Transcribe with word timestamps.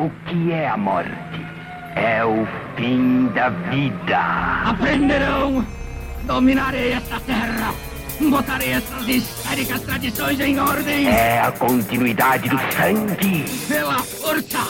O 0.00 0.08
que 0.24 0.50
é 0.50 0.66
a 0.66 0.78
morte? 0.78 1.10
É 1.94 2.24
o 2.24 2.48
fim 2.74 3.26
da 3.34 3.50
vida. 3.50 4.18
Aprenderão! 4.70 5.62
Dominarei 6.24 6.92
esta 6.92 7.20
terra! 7.20 7.74
Botarei 8.18 8.72
essas 8.72 9.06
histéricas 9.06 9.82
tradições 9.82 10.40
em 10.40 10.58
ordem! 10.58 11.06
É 11.06 11.42
a 11.42 11.52
continuidade 11.52 12.48
do 12.48 12.58
sangue. 12.74 13.44
Pela 13.68 13.98
força! 13.98 14.66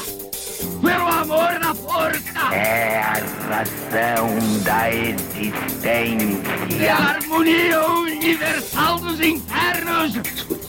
Pelo 0.83 1.07
amor 1.07 1.61
da 1.61 1.75
força! 1.77 2.53
É 2.53 2.99
a 3.01 3.13
razão 3.49 4.37
da 4.65 4.93
existência. 4.93 6.77
Pela 6.77 7.09
harmonia 7.09 7.87
universal 7.89 8.99
dos 8.99 9.21
infernos! 9.21 10.17
Escute, 10.17 10.69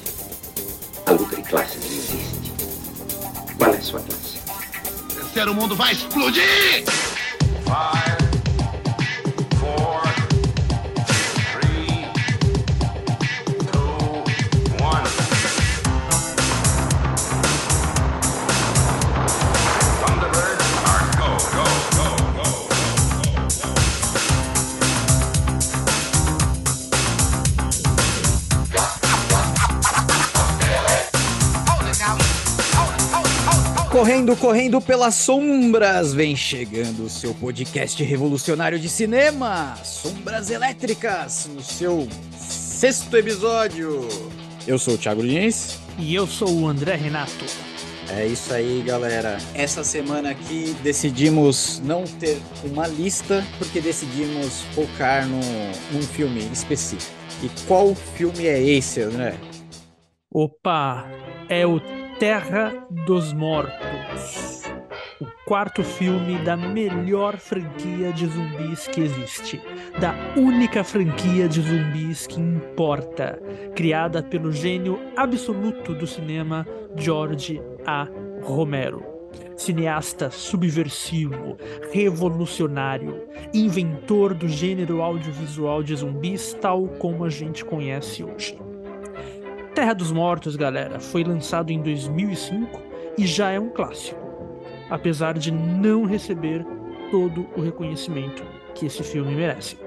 a 1.07 1.11
luta 1.13 1.35
de 1.35 1.41
classes 1.41 1.83
existe. 1.83 2.53
Qual 3.57 3.73
é 3.73 3.77
a 3.77 3.81
sua 3.81 3.99
classe? 4.01 4.20
O 5.31 5.53
mundo 5.53 5.75
vai 5.77 5.93
explodir! 5.93 6.83
Correndo, 34.01 34.35
correndo 34.35 34.81
pelas 34.81 35.13
sombras, 35.13 36.11
vem 36.11 36.35
chegando 36.35 37.03
o 37.03 37.09
seu 37.09 37.35
podcast 37.35 38.03
revolucionário 38.03 38.79
de 38.79 38.89
cinema, 38.89 39.75
Sombras 39.83 40.49
Elétricas, 40.49 41.47
no 41.53 41.61
seu 41.61 42.07
sexto 42.35 43.15
episódio. 43.15 44.07
Eu 44.65 44.79
sou 44.79 44.95
o 44.95 44.97
Thiago 44.97 45.21
Lins. 45.21 45.77
E 45.99 46.15
eu 46.15 46.25
sou 46.25 46.51
o 46.51 46.67
André 46.67 46.95
Renato. 46.95 47.45
É 48.09 48.25
isso 48.25 48.51
aí, 48.51 48.81
galera. 48.83 49.37
Essa 49.53 49.83
semana 49.83 50.31
aqui 50.31 50.75
decidimos 50.81 51.79
não 51.85 52.03
ter 52.03 52.41
uma 52.63 52.87
lista, 52.87 53.45
porque 53.59 53.79
decidimos 53.79 54.61
focar 54.73 55.27
no, 55.27 55.37
num 55.91 56.01
filme 56.01 56.39
específico. 56.51 57.13
E 57.43 57.49
qual 57.67 57.93
filme 57.93 58.47
é 58.47 58.59
esse, 58.59 58.99
André? 58.99 59.35
Opa, 60.33 61.05
é 61.47 61.67
o 61.67 61.79
Terra 62.21 62.85
dos 63.07 63.33
Mortos. 63.33 63.90
O 65.21 65.25
quarto 65.45 65.83
filme 65.83 66.37
da 66.39 66.57
melhor 66.57 67.37
franquia 67.37 68.11
de 68.11 68.25
zumbis 68.25 68.87
que 68.87 68.99
existe. 68.99 69.61
Da 69.99 70.13
única 70.35 70.83
franquia 70.83 71.47
de 71.47 71.61
zumbis 71.61 72.27
que 72.27 72.39
importa. 72.39 73.41
Criada 73.73 74.21
pelo 74.21 74.51
gênio 74.51 74.99
absoluto 75.15 75.93
do 75.93 76.05
cinema, 76.05 76.67
George 76.95 77.61
A. 77.85 78.07
Romero. 78.41 79.05
Cineasta 79.55 80.29
subversivo, 80.29 81.55
revolucionário, 81.93 83.27
inventor 83.53 84.33
do 84.33 84.49
gênero 84.49 85.01
audiovisual 85.01 85.81
de 85.81 85.95
zumbis 85.95 86.53
tal 86.59 86.87
como 86.99 87.23
a 87.23 87.29
gente 87.29 87.63
conhece 87.63 88.23
hoje. 88.23 88.57
Terra 89.73 89.93
dos 89.93 90.11
Mortos, 90.11 90.57
galera, 90.57 90.99
foi 90.99 91.23
lançado 91.23 91.71
em 91.71 91.81
2005 91.81 92.90
e 93.17 93.25
já 93.25 93.49
é 93.51 93.59
um 93.59 93.69
clássico, 93.69 94.19
apesar 94.89 95.37
de 95.37 95.51
não 95.51 96.05
receber 96.05 96.65
todo 97.09 97.47
o 97.55 97.61
reconhecimento 97.61 98.43
que 98.73 98.85
esse 98.85 99.03
filme 99.03 99.35
merece. 99.35 99.77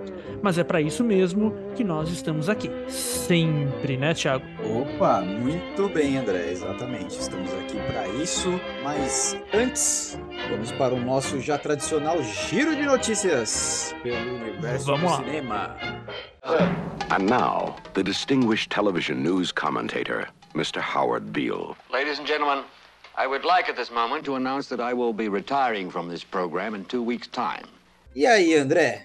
Mas 0.42 0.58
é 0.58 0.64
para 0.64 0.78
isso 0.80 1.03
mesmo 1.03 1.55
que 1.75 1.83
nós 1.83 2.11
estamos 2.11 2.51
aqui. 2.51 2.70
Sempre, 2.89 3.96
né, 3.96 4.13
Thiago? 4.13 4.45
Opa, 4.63 5.23
muito 5.23 5.89
bem, 5.89 6.18
André, 6.18 6.51
exatamente. 6.51 7.18
Estamos 7.18 7.51
aqui 7.55 7.79
para 7.86 8.07
isso, 8.08 8.61
mas 8.83 9.39
antes, 9.55 10.20
vamos 10.51 10.70
para 10.73 10.92
o 10.95 11.01
nosso 11.01 11.40
já 11.40 11.57
tradicional 11.57 12.23
giro 12.23 12.77
de 12.77 12.83
notícias 12.83 13.95
pelo 14.02 14.34
universo 14.36 14.84
Vamos 14.84 15.01
do 15.01 15.07
lá. 15.07 15.17
cinema. 15.24 15.77
And 17.11 17.27
now, 17.27 17.77
the 17.95 18.02
distinguished 18.02 18.68
television 18.70 19.23
news 19.23 19.51
commentator, 19.51 20.29
Mr. 20.55 20.80
Howard 20.80 21.33
Beale. 21.33 21.74
Ladies 21.90 22.18
and 22.18 22.27
gentlemen, 22.27 22.64
I 23.17 23.29
would 23.29 23.45
like 23.45 23.70
at 23.70 23.77
this 23.77 23.92
moment 23.92 24.25
to 24.25 24.35
announce 24.35 24.69
that 24.75 24.80
I 24.80 24.92
will 24.92 25.13
be 25.13 25.29
retiring 25.29 25.89
from 25.89 26.08
this 26.08 26.25
program 26.25 26.75
in 26.75 26.85
two 26.85 27.01
weeks' 27.01 27.29
time. 27.29 27.64
E 28.14 28.27
aí, 28.27 28.55
André? 28.55 29.05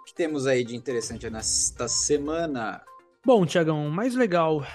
O 0.00 0.04
que 0.06 0.14
temos 0.14 0.46
aí 0.46 0.64
de 0.64 0.74
interessante 0.74 1.28
nesta 1.28 1.86
semana? 1.86 2.80
Bom, 3.22 3.44
Tiagão, 3.44 3.86
o 3.86 3.90
mais 3.90 4.14
legal 4.14 4.66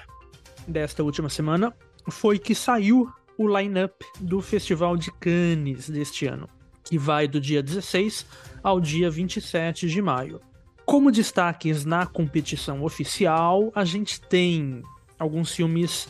desta 0.67 1.03
última 1.03 1.29
semana 1.29 1.75
foi 2.11 2.37
que 2.37 2.53
saiu 2.53 3.11
o 3.39 3.47
line-up 3.47 4.05
do 4.19 4.39
Festival 4.39 4.95
de 4.95 5.11
Cannes 5.13 5.89
deste 5.89 6.27
ano, 6.27 6.47
que 6.83 6.95
vai 6.95 7.27
do 7.27 7.41
dia 7.41 7.63
16 7.63 8.23
ao 8.61 8.79
dia 8.79 9.09
27 9.09 9.89
de 9.89 9.99
maio. 9.99 10.39
Como 10.85 11.11
destaques 11.11 11.85
na 11.85 12.05
competição 12.05 12.83
oficial, 12.83 13.71
a 13.73 13.83
gente 13.83 14.21
tem 14.21 14.83
alguns 15.17 15.55
filmes 15.55 16.07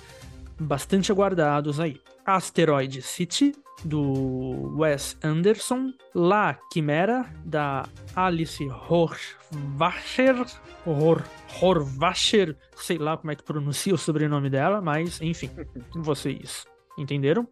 bastante 0.59 1.09
aguardados 1.09 1.79
aí. 1.79 2.01
Asteroid 2.25 3.01
City, 3.01 3.53
do 3.83 4.75
Wes 4.77 5.17
Anderson, 5.23 5.93
La 6.13 6.57
Quimera, 6.71 7.25
da 7.43 7.87
Alice 8.15 8.63
Horvacher, 8.89 10.45
Hor, 10.85 11.23
Horvacher, 11.61 12.55
sei 12.75 12.97
lá 12.97 13.17
como 13.17 13.31
é 13.31 13.35
que 13.35 13.43
pronuncia 13.43 13.93
o 13.93 13.97
sobrenome 13.97 14.49
dela, 14.49 14.81
mas 14.81 15.21
enfim, 15.21 15.49
vocês 15.95 16.65
entenderam? 16.97 17.47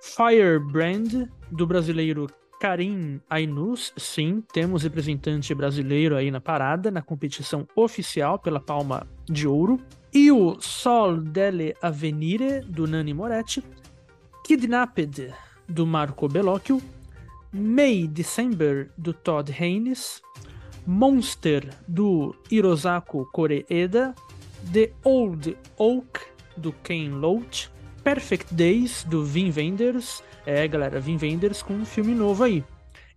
Firebrand, 0.00 1.28
do 1.50 1.66
brasileiro 1.66 2.26
Karim 2.60 3.20
Ainus, 3.28 3.92
sim, 3.96 4.42
temos 4.52 4.82
representante 4.82 5.54
brasileiro 5.54 6.16
aí 6.16 6.30
na 6.30 6.40
parada, 6.40 6.90
na 6.90 7.02
competição 7.02 7.66
oficial 7.76 8.38
pela 8.38 8.60
Palma 8.60 9.06
de 9.26 9.46
Ouro. 9.46 9.78
E 10.12 10.30
o 10.30 10.60
Sol 10.60 11.16
delle 11.16 11.74
Avenire, 11.82 12.60
do 12.60 12.86
Nani 12.86 13.12
Moretti. 13.12 13.62
Kidnapped, 14.44 15.32
do 15.66 15.86
Marco 15.86 16.28
Bellocchio. 16.28 16.80
May 17.50 18.06
December, 18.06 18.90
do 18.98 19.14
Todd 19.14 19.50
Haynes. 19.50 20.20
Monster, 20.86 21.70
do 21.88 22.36
Hirosako 22.50 23.24
Koreeda. 23.34 24.14
The 24.70 24.92
Old 25.02 25.56
Oak, 25.78 26.20
do 26.58 26.72
Ken 26.82 27.20
Loach. 27.20 27.70
Perfect 28.02 28.52
Days, 28.54 29.04
do 29.04 29.24
Vin 29.24 29.50
Wenders. 29.50 30.22
É, 30.44 30.68
galera, 30.68 31.00
Vin 31.00 31.16
Wenders 31.16 31.62
com 31.62 31.72
um 31.72 31.86
filme 31.86 32.14
novo 32.14 32.44
aí. 32.44 32.62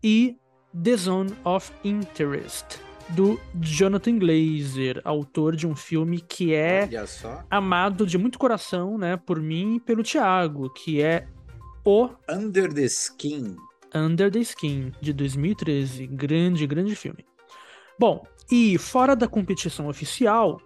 E 0.01 0.38
The 0.81 0.95
Zone 0.95 1.33
of 1.44 1.73
Interest, 1.83 2.79
do 3.09 3.40
Jonathan 3.62 4.19
Glazer, 4.19 5.01
autor 5.03 5.56
de 5.56 5.66
um 5.66 5.75
filme 5.75 6.19
que 6.19 6.53
é 6.53 6.90
amado 7.50 8.06
de 8.06 8.18
muito 8.18 8.38
coração, 8.38 8.97
né, 8.97 9.18
por 9.18 9.41
mim 9.41 9.75
e 9.75 9.79
pelo 9.79 10.03
Thiago, 10.03 10.69
que 10.73 11.01
é 11.01 11.28
o 11.85 12.09
Under 12.29 12.73
the 12.73 12.84
Skin. 12.84 13.56
Under 13.95 14.29
the 14.29 14.40
Skin, 14.40 14.91
de 15.01 15.13
2013. 15.13 16.07
Grande, 16.07 16.68
grande 16.68 16.95
filme. 16.95 17.25
Bom, 17.97 18.23
e 18.51 18.78
fora 18.78 19.16
da 19.16 19.28
competição 19.28 19.88
oficial, 19.88 20.62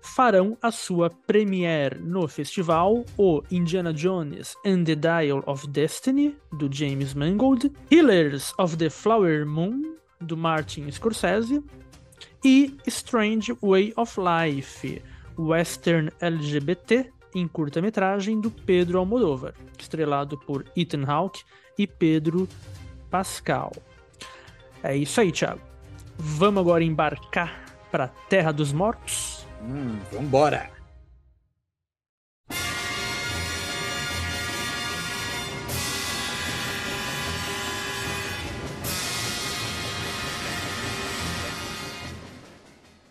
farão 0.00 0.56
a 0.62 0.70
sua 0.70 1.10
premiere 1.10 1.98
no 1.98 2.26
festival 2.28 3.04
o 3.18 3.42
Indiana 3.50 3.92
Jones 3.92 4.54
and 4.64 4.84
the 4.84 4.94
Dial 4.94 5.42
of 5.46 5.66
Destiny, 5.68 6.36
do 6.52 6.68
James 6.72 7.12
Mangold, 7.14 7.72
Healers 7.90 8.54
of 8.58 8.76
the 8.76 8.88
Flower 8.88 9.44
Moon, 9.44 9.96
do 10.20 10.36
Martin 10.36 10.90
Scorsese, 10.90 11.62
e 12.44 12.76
Strange 12.86 13.56
Way 13.62 13.92
of 13.96 14.16
Life, 14.20 15.02
western 15.38 16.10
LGBT 16.20 17.10
em 17.34 17.46
curta-metragem 17.46 18.40
do 18.40 18.50
Pedro 18.50 18.98
Almodóvar, 18.98 19.54
estrelado 19.78 20.38
por 20.38 20.64
Ethan 20.76 21.04
Hawke 21.06 21.42
e 21.78 21.86
Pedro 21.86 22.48
Pascal. 23.10 23.72
É 24.82 24.96
isso 24.96 25.20
aí, 25.20 25.32
Thiago. 25.32 25.60
Vamos 26.16 26.60
agora 26.60 26.82
embarcar 26.82 27.64
para 27.90 28.08
Terra 28.28 28.52
dos 28.52 28.72
Mortos? 28.72 29.46
Hum, 29.62 29.98
vambora. 30.12 30.75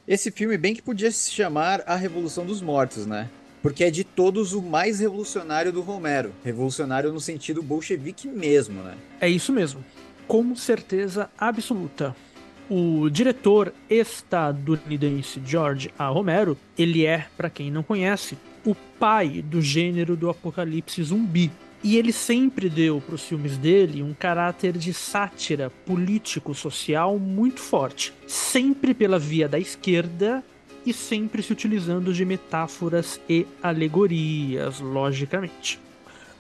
Esse 0.08 0.30
filme 0.30 0.56
bem 0.56 0.76
que 0.76 0.84
podia 0.84 1.10
se 1.10 1.32
chamar 1.32 1.82
A 1.88 1.96
Revolução 1.96 2.46
dos 2.46 2.62
Mortos, 2.62 3.08
né? 3.08 3.28
Porque 3.60 3.84
é 3.84 3.90
de 3.90 4.04
todos 4.04 4.54
o 4.54 4.62
mais 4.62 5.00
revolucionário 5.00 5.74
do 5.74 5.82
Romero. 5.82 6.32
Revolucionário 6.44 7.12
no 7.12 7.20
sentido 7.20 7.64
bolchevique 7.64 8.28
mesmo, 8.28 8.84
né? 8.84 8.94
É 9.20 9.28
isso 9.28 9.52
mesmo. 9.52 9.84
Com 10.28 10.56
certeza 10.56 11.28
absoluta. 11.36 12.16
O 12.70 13.10
diretor 13.10 13.74
estadunidense 13.90 15.42
George 15.44 15.90
A. 15.98 16.08
Romero, 16.08 16.56
ele 16.78 17.04
é, 17.04 17.26
para 17.36 17.50
quem 17.50 17.72
não 17.72 17.82
conhece, 17.82 18.38
o 18.64 18.76
pai 18.76 19.42
do 19.42 19.60
gênero 19.60 20.16
do 20.16 20.30
apocalipse 20.30 21.02
zumbi. 21.02 21.52
E 21.86 21.98
ele 21.98 22.12
sempre 22.12 22.68
deu 22.68 23.00
para 23.00 23.14
os 23.14 23.22
filmes 23.22 23.60
dele 23.60 24.02
um 24.02 24.12
caráter 24.12 24.76
de 24.76 24.92
sátira 24.92 25.72
político-social 25.86 27.20
muito 27.20 27.60
forte, 27.62 28.12
sempre 28.26 28.92
pela 28.92 29.20
via 29.20 29.48
da 29.48 29.60
esquerda 29.60 30.44
e 30.84 30.92
sempre 30.92 31.44
se 31.44 31.54
utilizando 31.54 32.12
de 32.12 32.26
metáforas 32.26 33.22
e 33.30 33.46
alegorias, 33.62 34.80
logicamente. 34.80 35.80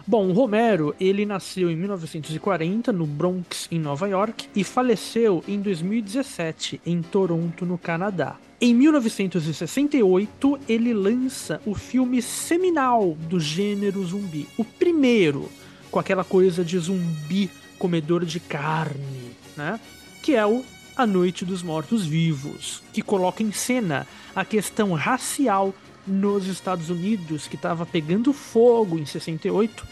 Bom, 0.08 0.32
Romero, 0.32 0.96
ele 1.00 1.28
nasceu 1.28 1.70
em 1.70 1.76
1940 1.76 2.92
no 2.92 3.06
Bronx, 3.06 3.68
em 3.72 3.78
Nova 3.78 4.10
York, 4.10 4.50
e 4.56 4.64
faleceu 4.64 5.44
em 5.48 5.62
2017 5.62 6.82
em 6.84 7.04
Toronto, 7.04 7.68
no 7.68 7.78
Canadá. 7.78 8.36
Em 8.60 8.74
1968, 8.74 10.60
ele 10.68 10.94
lança 10.94 11.62
o 11.66 11.76
filme 11.76 12.22
seminal 12.22 13.18
do 13.28 13.38
gênero 13.38 14.04
zumbi, 14.06 14.48
o 14.58 14.64
primeiro, 14.64 15.52
com 15.92 16.00
aquela 16.00 16.24
coisa 16.24 16.64
de 16.64 16.78
zumbi 16.80 17.50
comedor 17.78 18.24
de 18.24 18.40
carne, 18.40 19.32
né? 19.58 19.78
Que 20.24 20.36
é 20.36 20.46
o 20.46 20.64
A 20.96 21.06
Noite 21.06 21.44
dos 21.44 21.62
Mortos 21.62 22.06
Vivos, 22.06 22.82
que 22.94 23.02
coloca 23.02 23.44
em 23.44 23.52
cena 23.52 24.08
a 24.34 24.46
questão 24.46 24.94
racial 24.94 25.76
nos 26.08 26.48
Estados 26.48 26.90
Unidos, 26.90 27.48
que 27.48 27.58
estava 27.58 27.86
pegando 27.86 28.32
fogo 28.32 28.98
em 28.98 29.06
68, 29.06 29.86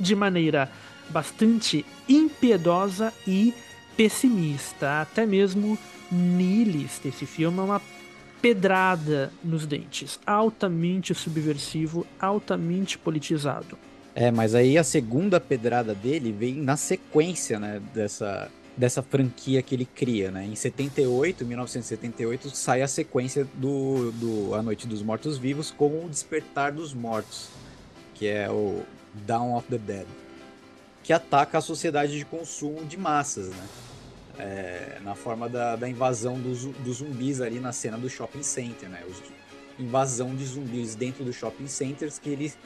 de 0.00 0.16
maneira 0.16 0.68
bastante 1.10 1.86
impiedosa 2.08 3.14
e 3.24 3.54
pessimista, 3.96 5.00
até 5.00 5.24
mesmo 5.24 5.78
nihilista. 6.10 7.06
Esse 7.06 7.24
filme 7.24 7.58
é 7.58 7.62
uma 7.62 7.80
pedrada 8.40 9.32
nos 9.44 9.66
dentes, 9.66 10.18
altamente 10.26 11.14
subversivo, 11.14 12.06
altamente 12.18 12.98
politizado. 12.98 13.78
É, 14.14 14.30
mas 14.30 14.54
aí 14.54 14.76
a 14.76 14.84
segunda 14.84 15.38
pedrada 15.38 15.94
dele 15.94 16.32
vem 16.32 16.54
na 16.54 16.76
sequência, 16.76 17.60
né, 17.60 17.80
dessa, 17.94 18.50
dessa 18.76 19.02
franquia 19.02 19.62
que 19.62 19.74
ele 19.74 19.84
cria, 19.84 20.30
né? 20.30 20.44
Em 20.44 20.54
78, 20.54 21.44
1978, 21.44 22.50
sai 22.50 22.82
a 22.82 22.88
sequência 22.88 23.46
do, 23.54 24.10
do 24.12 24.54
A 24.54 24.62
Noite 24.62 24.86
dos 24.86 25.02
Mortos 25.02 25.38
Vivos 25.38 25.70
com 25.70 26.04
o 26.04 26.08
Despertar 26.08 26.72
dos 26.72 26.92
Mortos, 26.92 27.48
que 28.14 28.26
é 28.26 28.50
o 28.50 28.82
Dawn 29.26 29.56
of 29.56 29.68
the 29.68 29.78
Dead, 29.78 30.06
que 31.04 31.12
ataca 31.12 31.58
a 31.58 31.60
sociedade 31.60 32.18
de 32.18 32.24
consumo 32.24 32.84
de 32.84 32.96
massas, 32.96 33.48
né? 33.48 33.68
É, 34.42 34.98
na 35.02 35.14
forma 35.14 35.50
da, 35.50 35.76
da 35.76 35.86
invasão 35.86 36.40
dos, 36.40 36.64
dos, 36.64 36.96
zumbis 36.96 37.42
ali 37.42 37.60
na 37.60 37.72
cena 37.72 37.98
do 37.98 38.08
shopping 38.08 38.42
center, 38.42 38.88
né? 38.88 39.04
Os, 39.06 39.22
invasão 39.78 40.34
de 40.34 40.44
zumbis 40.44 40.94
dentro 40.94 41.24
dos 41.24 41.36
shopping 41.36 41.66
centers 41.66 42.18
que 42.18 42.28
eles, 42.30 42.58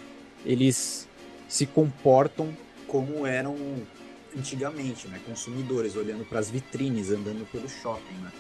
eles 0.44 1.08
se 1.48 1.66
comportam 1.66 2.56
como 2.86 3.26
eram 3.26 3.56
antigamente, 4.36 5.08
né? 5.08 5.20
Consumidores, 5.26 5.96
olhando 5.96 6.24
para 6.24 6.38
as 6.38 6.48
vitrines, 6.48 7.10
andando 7.10 7.44
pelo 7.50 7.68
shopping, 7.68 8.14
né? 8.22 8.32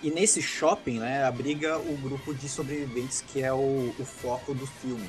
E 0.00 0.10
nesse 0.10 0.40
shopping, 0.40 1.00
né, 1.00 1.24
abriga 1.24 1.76
o 1.78 1.96
grupo 1.96 2.32
de 2.32 2.48
sobreviventes 2.48 3.20
que 3.20 3.42
é 3.42 3.52
o, 3.52 3.92
o 3.98 4.04
foco 4.04 4.54
do 4.54 4.64
filme 4.64 5.08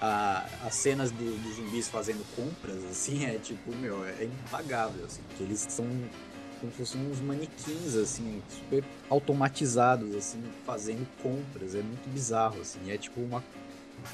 a, 0.00 0.46
as 0.64 0.74
cenas 0.74 1.10
do, 1.10 1.42
dos 1.42 1.56
zumbis 1.56 1.88
fazendo 1.88 2.24
compras, 2.36 2.84
assim, 2.84 3.24
é 3.24 3.38
tipo, 3.38 3.74
meu, 3.76 4.04
é 4.04 4.24
impagável, 4.24 5.04
assim, 5.04 5.22
porque 5.28 5.42
eles 5.42 5.66
são 5.68 5.86
como 6.60 6.72
se 6.72 6.78
fossem 6.78 7.00
uns 7.10 7.20
manequins, 7.20 7.94
assim, 7.96 8.42
super 8.50 8.84
automatizados, 9.08 10.14
assim, 10.14 10.42
fazendo 10.64 11.06
compras, 11.22 11.74
é 11.74 11.82
muito 11.82 12.08
bizarro, 12.12 12.60
assim, 12.60 12.90
é 12.90 12.96
tipo 12.96 13.20
uma... 13.20 13.42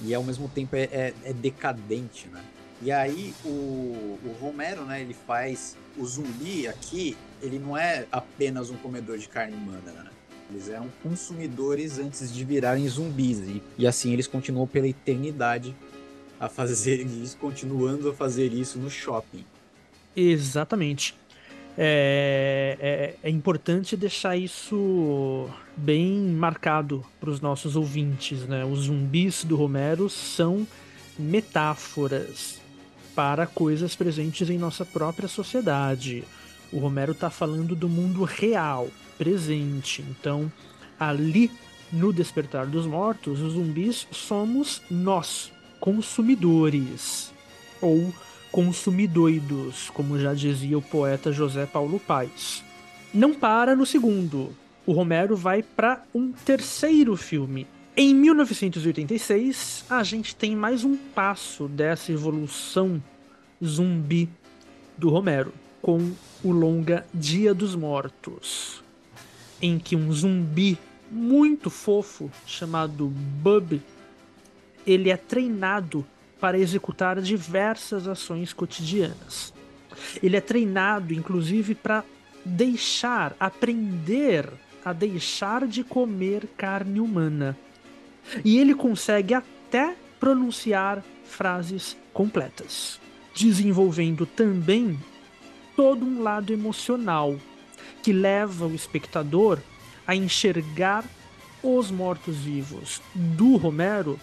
E 0.03 0.15
ao 0.15 0.25
mesmo 0.25 0.49
tempo 0.49 0.75
é, 0.77 0.85
é, 0.85 1.15
é 1.25 1.33
decadente, 1.33 2.29
né? 2.29 2.43
E 2.83 2.91
aí 2.91 3.35
o, 3.45 3.49
o 3.49 4.37
Romero, 4.41 4.85
né, 4.85 5.01
ele 5.01 5.15
faz 5.15 5.77
o 5.97 6.05
zumbi 6.05 6.67
aqui, 6.67 7.17
ele 7.41 7.59
não 7.59 7.77
é 7.77 8.07
apenas 8.11 8.71
um 8.71 8.77
comedor 8.77 9.19
de 9.19 9.29
carne 9.29 9.55
humana, 9.55 9.93
né? 9.93 10.11
Eles 10.51 10.69
eram 10.69 10.89
consumidores 11.03 11.99
antes 11.99 12.33
de 12.33 12.45
virarem 12.45 12.87
zumbis. 12.89 13.39
E, 13.41 13.63
e 13.79 13.87
assim 13.87 14.13
eles 14.13 14.27
continuam 14.27 14.67
pela 14.67 14.87
eternidade 14.87 15.75
a 16.39 16.49
fazer 16.49 17.05
isso, 17.23 17.37
continuando 17.39 18.11
a 18.11 18.15
fazer 18.15 18.53
isso 18.53 18.79
no 18.79 18.91
shopping. 18.91 19.45
Exatamente. 20.15 21.17
É, 21.77 23.15
é, 23.23 23.29
é 23.29 23.31
importante 23.31 23.97
deixar 23.97 24.37
isso 24.37 25.49
bem 25.77 26.19
marcado 26.19 27.05
para 27.19 27.31
os 27.31 27.41
nossos 27.41 27.77
ouvintes. 27.77 28.47
Né? 28.47 28.65
Os 28.65 28.81
zumbis 28.81 29.45
do 29.45 29.57
Romero 29.57 30.09
são 30.09 30.67
metáforas 31.19 32.61
para 33.15 33.47
coisas 33.47 33.95
presentes 33.95 34.51
em 34.51 34.59
nossa 34.59 34.85
própria 34.85 35.29
sociedade. 35.29 36.25
O 36.73 36.79
Romero 36.79 37.13
está 37.13 37.31
falando 37.31 37.75
do 37.75 37.89
mundo 37.89 38.25
real, 38.25 38.89
presente. 39.17 40.03
Então, 40.03 40.51
ali 40.99 41.51
no 41.93 42.13
Despertar 42.13 42.67
dos 42.67 42.87
Mortos, 42.87 43.41
os 43.41 43.53
zumbis 43.53 44.07
somos 44.11 44.83
nós, 44.91 45.53
consumidores. 45.79 47.33
Ou 47.81 48.13
consumidoidos, 48.55 49.91
como 49.91 50.17
já 50.17 50.33
dizia 50.33 50.79
o 50.79 50.83
poeta 50.83 51.33
José 51.33 51.67
Paulo 51.67 51.99
Paes. 51.99 52.63
Não 53.13 53.35
para 53.35 53.75
no 53.75 53.85
segundo. 53.85 54.55
O 54.87 54.93
Romero 54.93 55.37
vai 55.37 55.61
para 55.61 56.05
um 56.15 56.31
terceiro 56.31 57.17
filme. 57.17 57.67
Em 57.97 58.15
1986, 58.15 59.87
a 59.91 60.05
gente 60.05 60.37
tem 60.37 60.55
mais 60.55 60.85
um 60.85 60.97
passo 60.97 61.67
dessa 61.67 62.13
evolução 62.13 63.03
zumbi 63.65 64.29
do 64.97 65.11
Romero, 65.11 65.53
com 65.83 66.13
o 66.45 66.53
longa 66.53 67.05
Dia 67.13 67.53
dos 67.53 67.75
Mortos 67.75 68.85
em 69.61 69.81
que 69.81 69.97
um 69.97 70.13
zumbi 70.13 70.79
muito 71.11 71.71
fofo 71.71 72.31
chamado 72.47 73.07
Bub 73.07 73.81
ele 74.87 75.11
é 75.11 75.17
treinado 75.17 76.05
para 76.45 76.59
executar 76.59 77.23
diversas 77.23 78.07
ações 78.07 78.53
cotidianas. 78.53 79.51
Ele 80.23 80.37
é 80.37 80.43
treinado, 80.43 81.15
inclusive, 81.15 81.75
para 81.75 82.05
deixar, 82.45 83.35
aprender 83.41 84.53
a 84.85 84.93
deixar 84.93 85.67
de 85.67 85.83
comer 85.83 86.47
carne 86.55 87.01
humana. 87.01 87.57
E 88.45 88.59
ele 88.59 88.75
consegue 88.75 89.33
até 89.33 89.97
pronunciar 90.21 91.03
frases 91.25 91.97
completas, 92.13 93.01
desenvolvendo 93.35 94.27
também 94.27 95.01
todo 95.75 96.05
um 96.05 96.23
lado 96.23 96.53
emocional 96.53 97.39
que 98.03 98.13
leva 98.13 98.67
o 98.67 98.75
espectador 98.75 99.61
a 100.07 100.15
enxergar 100.15 101.07
os 101.63 101.91
mortos-vivos 101.91 103.01
do 103.15 103.57
Romero 103.57 104.21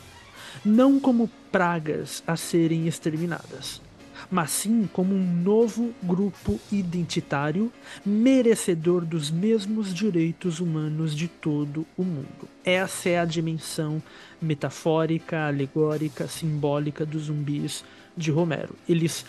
não 0.63 0.99
como 0.99 1.29
pragas 1.51 2.23
a 2.25 2.35
serem 2.35 2.87
exterminadas, 2.87 3.81
mas 4.29 4.51
sim 4.51 4.89
como 4.91 5.13
um 5.13 5.41
novo 5.41 5.93
grupo 6.01 6.59
identitário 6.71 7.71
merecedor 8.05 9.05
dos 9.05 9.31
mesmos 9.31 9.93
direitos 9.93 10.59
humanos 10.59 11.15
de 11.15 11.27
todo 11.27 11.85
o 11.97 12.03
mundo. 12.03 12.47
Essa 12.63 13.09
é 13.09 13.19
a 13.19 13.25
dimensão 13.25 14.01
metafórica, 14.41 15.47
alegórica, 15.47 16.27
simbólica 16.27 17.05
dos 17.05 17.23
zumbis 17.23 17.83
de 18.15 18.31
Romero. 18.31 18.75
Eles 18.87 19.25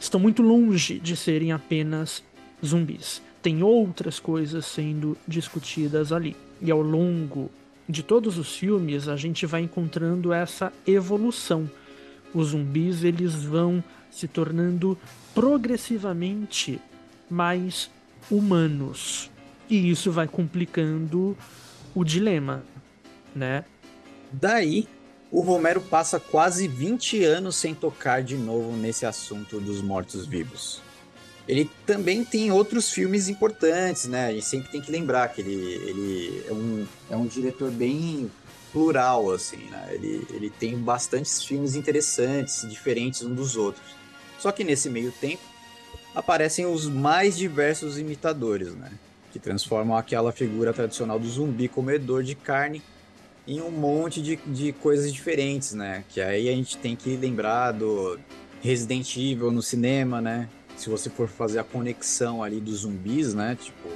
estão 0.00 0.20
muito 0.20 0.42
longe 0.42 0.98
de 0.98 1.16
serem 1.16 1.52
apenas 1.52 2.22
zumbis 2.64 3.20
tem 3.42 3.62
outras 3.62 4.20
coisas 4.20 4.64
sendo 4.64 5.18
discutidas 5.26 6.12
ali. 6.12 6.36
E 6.60 6.70
ao 6.70 6.80
longo 6.80 7.50
de 7.88 8.02
todos 8.02 8.38
os 8.38 8.56
filmes, 8.56 9.08
a 9.08 9.16
gente 9.16 9.44
vai 9.46 9.62
encontrando 9.62 10.32
essa 10.32 10.72
evolução. 10.86 11.70
Os 12.34 12.48
zumbis 12.48 13.04
eles 13.04 13.34
vão 13.34 13.82
se 14.10 14.28
tornando 14.28 14.98
progressivamente 15.34 16.80
mais 17.28 17.90
humanos. 18.30 19.30
E 19.68 19.90
isso 19.90 20.12
vai 20.12 20.28
complicando 20.28 21.36
o 21.94 22.04
dilema, 22.04 22.62
né? 23.34 23.64
Daí, 24.32 24.86
o 25.30 25.40
Romero 25.40 25.80
passa 25.80 26.20
quase 26.20 26.68
20 26.68 27.24
anos 27.24 27.56
sem 27.56 27.74
tocar 27.74 28.22
de 28.22 28.36
novo 28.36 28.76
nesse 28.76 29.06
assunto 29.06 29.58
dos 29.60 29.80
mortos-vivos. 29.80 30.82
Ele 31.48 31.68
também 31.84 32.24
tem 32.24 32.52
outros 32.52 32.90
filmes 32.90 33.28
importantes, 33.28 34.06
né? 34.06 34.28
A 34.28 34.32
gente 34.32 34.46
sempre 34.46 34.70
tem 34.70 34.80
que 34.80 34.92
lembrar 34.92 35.28
que 35.28 35.40
ele, 35.40 35.54
ele 35.54 36.44
é, 36.48 36.52
um, 36.52 36.86
é 37.10 37.16
um 37.16 37.26
diretor 37.26 37.70
bem 37.70 38.30
plural, 38.72 39.30
assim, 39.30 39.64
né? 39.70 39.88
Ele, 39.90 40.26
ele 40.30 40.50
tem 40.50 40.76
bastantes 40.78 41.42
filmes 41.42 41.74
interessantes, 41.74 42.66
diferentes 42.68 43.22
um 43.22 43.34
dos 43.34 43.56
outros. 43.56 43.84
Só 44.38 44.50
que 44.52 44.64
nesse 44.64 44.88
meio 44.88 45.12
tempo 45.12 45.42
aparecem 46.14 46.66
os 46.66 46.86
mais 46.86 47.36
diversos 47.36 47.98
imitadores, 47.98 48.74
né? 48.74 48.90
Que 49.32 49.38
transformam 49.38 49.96
aquela 49.96 50.32
figura 50.32 50.72
tradicional 50.72 51.18
do 51.18 51.28
zumbi 51.28 51.68
comedor 51.68 52.22
de 52.22 52.34
carne 52.34 52.82
em 53.46 53.60
um 53.60 53.70
monte 53.70 54.22
de, 54.22 54.36
de 54.36 54.72
coisas 54.72 55.12
diferentes, 55.12 55.72
né? 55.72 56.04
Que 56.08 56.20
aí 56.20 56.48
a 56.48 56.52
gente 56.52 56.76
tem 56.78 56.94
que 56.94 57.16
lembrar 57.16 57.72
do 57.72 58.18
Resident 58.60 59.16
Evil 59.16 59.50
no 59.50 59.62
cinema, 59.62 60.20
né? 60.20 60.48
Se 60.76 60.88
você 60.88 61.10
for 61.10 61.28
fazer 61.28 61.58
a 61.58 61.64
conexão 61.64 62.42
ali 62.42 62.60
dos 62.60 62.78
zumbis, 62.80 63.34
né? 63.34 63.56
Tipo, 63.60 63.88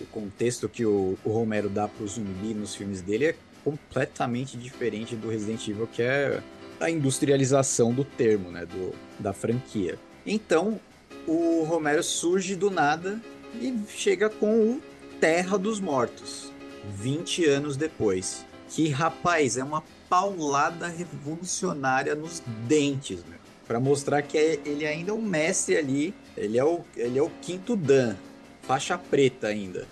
o 0.00 0.06
contexto 0.06 0.68
que 0.68 0.84
o, 0.84 1.18
o 1.24 1.30
Romero 1.30 1.68
dá 1.68 1.86
pro 1.86 2.06
zumbi 2.06 2.54
nos 2.54 2.74
filmes 2.74 3.02
dele 3.02 3.26
é 3.26 3.36
completamente 3.62 4.56
diferente 4.56 5.14
do 5.14 5.28
Resident 5.28 5.66
Evil, 5.68 5.86
que 5.86 6.02
é 6.02 6.42
a 6.80 6.90
industrialização 6.90 7.92
do 7.92 8.04
termo, 8.04 8.50
né? 8.50 8.64
Do, 8.64 8.94
da 9.18 9.32
franquia. 9.32 9.98
Então, 10.26 10.80
o 11.26 11.62
Romero 11.64 12.02
surge 12.02 12.56
do 12.56 12.70
nada 12.70 13.20
e 13.60 13.74
chega 13.88 14.30
com 14.30 14.72
o 14.72 14.82
Terra 15.20 15.58
dos 15.58 15.80
Mortos, 15.80 16.50
20 16.96 17.44
anos 17.46 17.76
depois. 17.76 18.44
Que, 18.70 18.88
rapaz, 18.88 19.56
é 19.56 19.64
uma 19.64 19.82
paulada 20.08 20.86
revolucionária 20.86 22.14
nos 22.14 22.42
dentes, 22.66 23.24
meu. 23.28 23.39
Pra 23.70 23.78
mostrar 23.78 24.20
que 24.22 24.36
é- 24.36 24.58
ele 24.66 24.84
ainda 24.84 25.12
é 25.12 25.14
um 25.14 25.22
mestre 25.22 25.76
ali, 25.76 26.12
ele 26.36 26.58
é 26.58 26.64
o, 26.64 26.80
ele 26.96 27.16
é 27.16 27.22
o 27.22 27.30
quinto 27.40 27.76
Dan, 27.76 28.16
faixa 28.62 28.98
preta 28.98 29.46
ainda. 29.46 29.86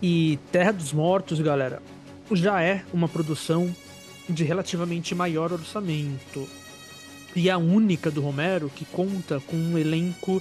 E 0.00 0.38
Terra 0.52 0.70
dos 0.70 0.92
Mortos, 0.92 1.40
galera, 1.40 1.82
já 2.30 2.62
é 2.62 2.84
uma 2.92 3.08
produção 3.08 3.74
de 4.30 4.44
relativamente 4.44 5.16
maior 5.16 5.52
orçamento. 5.52 6.48
E 7.34 7.50
a 7.50 7.58
única 7.58 8.08
do 8.08 8.20
Romero 8.20 8.70
que 8.72 8.84
conta 8.84 9.40
com 9.48 9.56
um 9.56 9.76
elenco 9.76 10.40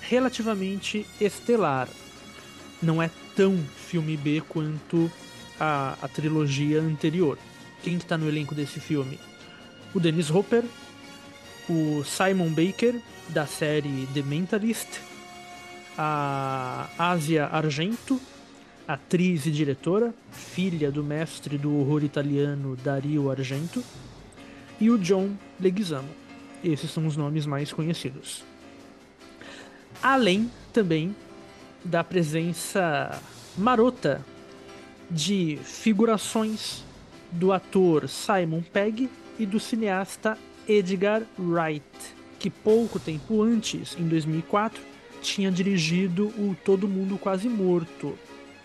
relativamente 0.00 1.06
estelar. 1.20 1.90
Não 2.82 3.02
é 3.02 3.10
tão 3.36 3.58
filme 3.76 4.16
B 4.16 4.42
quanto 4.48 5.12
a, 5.60 5.94
a 6.00 6.08
trilogia 6.08 6.80
anterior. 6.80 7.36
Quem 7.82 7.98
que 7.98 8.06
tá 8.06 8.16
no 8.16 8.26
elenco 8.26 8.54
desse 8.54 8.80
filme? 8.80 9.20
O 9.92 10.00
Dennis 10.00 10.30
Hopper, 10.30 10.64
o 11.70 12.02
Simon 12.04 12.48
Baker, 12.48 13.00
da 13.28 13.46
série 13.46 14.08
The 14.12 14.22
Mentalist, 14.22 14.88
a 15.96 16.88
Asia 16.98 17.46
Argento, 17.46 18.20
atriz 18.88 19.46
e 19.46 19.52
diretora, 19.52 20.12
filha 20.32 20.90
do 20.90 21.04
mestre 21.04 21.56
do 21.56 21.72
horror 21.78 22.02
italiano 22.02 22.76
Dario 22.82 23.30
Argento, 23.30 23.84
e 24.80 24.90
o 24.90 24.98
John 24.98 25.30
Leguizamo. 25.60 26.08
Esses 26.64 26.90
são 26.90 27.06
os 27.06 27.16
nomes 27.16 27.46
mais 27.46 27.72
conhecidos. 27.72 28.42
Além 30.02 30.50
também 30.72 31.14
da 31.84 32.02
presença 32.02 33.22
marota 33.56 34.26
de 35.08 35.56
figurações 35.62 36.82
do 37.30 37.52
ator 37.52 38.08
Simon 38.08 38.62
Pegg 38.62 39.08
e 39.38 39.46
do 39.46 39.60
cineasta 39.60 40.36
Edgar 40.70 41.22
Wright, 41.38 41.84
que 42.38 42.48
pouco 42.48 42.98
tempo 43.00 43.42
antes, 43.42 43.96
em 43.98 44.06
2004, 44.06 44.80
tinha 45.20 45.50
dirigido 45.50 46.26
o 46.38 46.56
Todo 46.64 46.86
Mundo 46.88 47.18
Quase 47.18 47.48
Morto, 47.48 48.18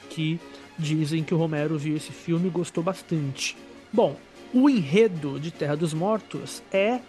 que 0.10 0.40
dizem 0.78 1.24
que 1.24 1.34
o 1.34 1.38
Romero 1.38 1.78
viu 1.78 1.96
esse 1.98 2.12
filme 2.12 2.48
e 2.48 2.52
gostou 2.52 2.84
bastante. 2.84 3.58
Bom, 3.92 4.18
o 4.54 4.70
enredo 4.70 5.40
de 5.40 5.52
Terra 5.52 5.76
dos 5.76 5.94
Mortos 5.94 6.62
é 6.72 7.00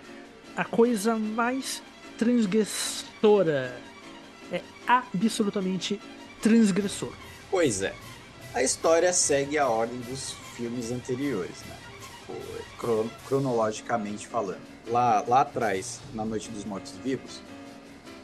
a 0.57 0.65
coisa 0.65 1.17
mais 1.17 1.83
transgressora. 2.19 3.79
É 4.51 4.61
absolutamente 4.87 6.01
transgressor. 6.41 7.13
Pois 7.51 7.83
é. 7.83 7.95
A 8.55 8.63
história 8.63 9.13
segue 9.13 9.59
a 9.59 9.69
ordem 9.69 9.99
dos 10.01 10.33
filmes 10.57 10.91
anteriores, 10.91 11.61
né? 11.69 11.77
Tipo, 12.01 12.41
cro- 12.79 13.11
cronologicamente 13.29 14.27
falando. 14.27 14.76
Lá, 14.89 15.25
lá 15.27 15.41
atrás, 15.41 16.01
na 16.15 16.25
Noite 16.25 16.49
dos 16.49 16.65
Mortos 16.65 16.93
Vivos, 17.05 17.41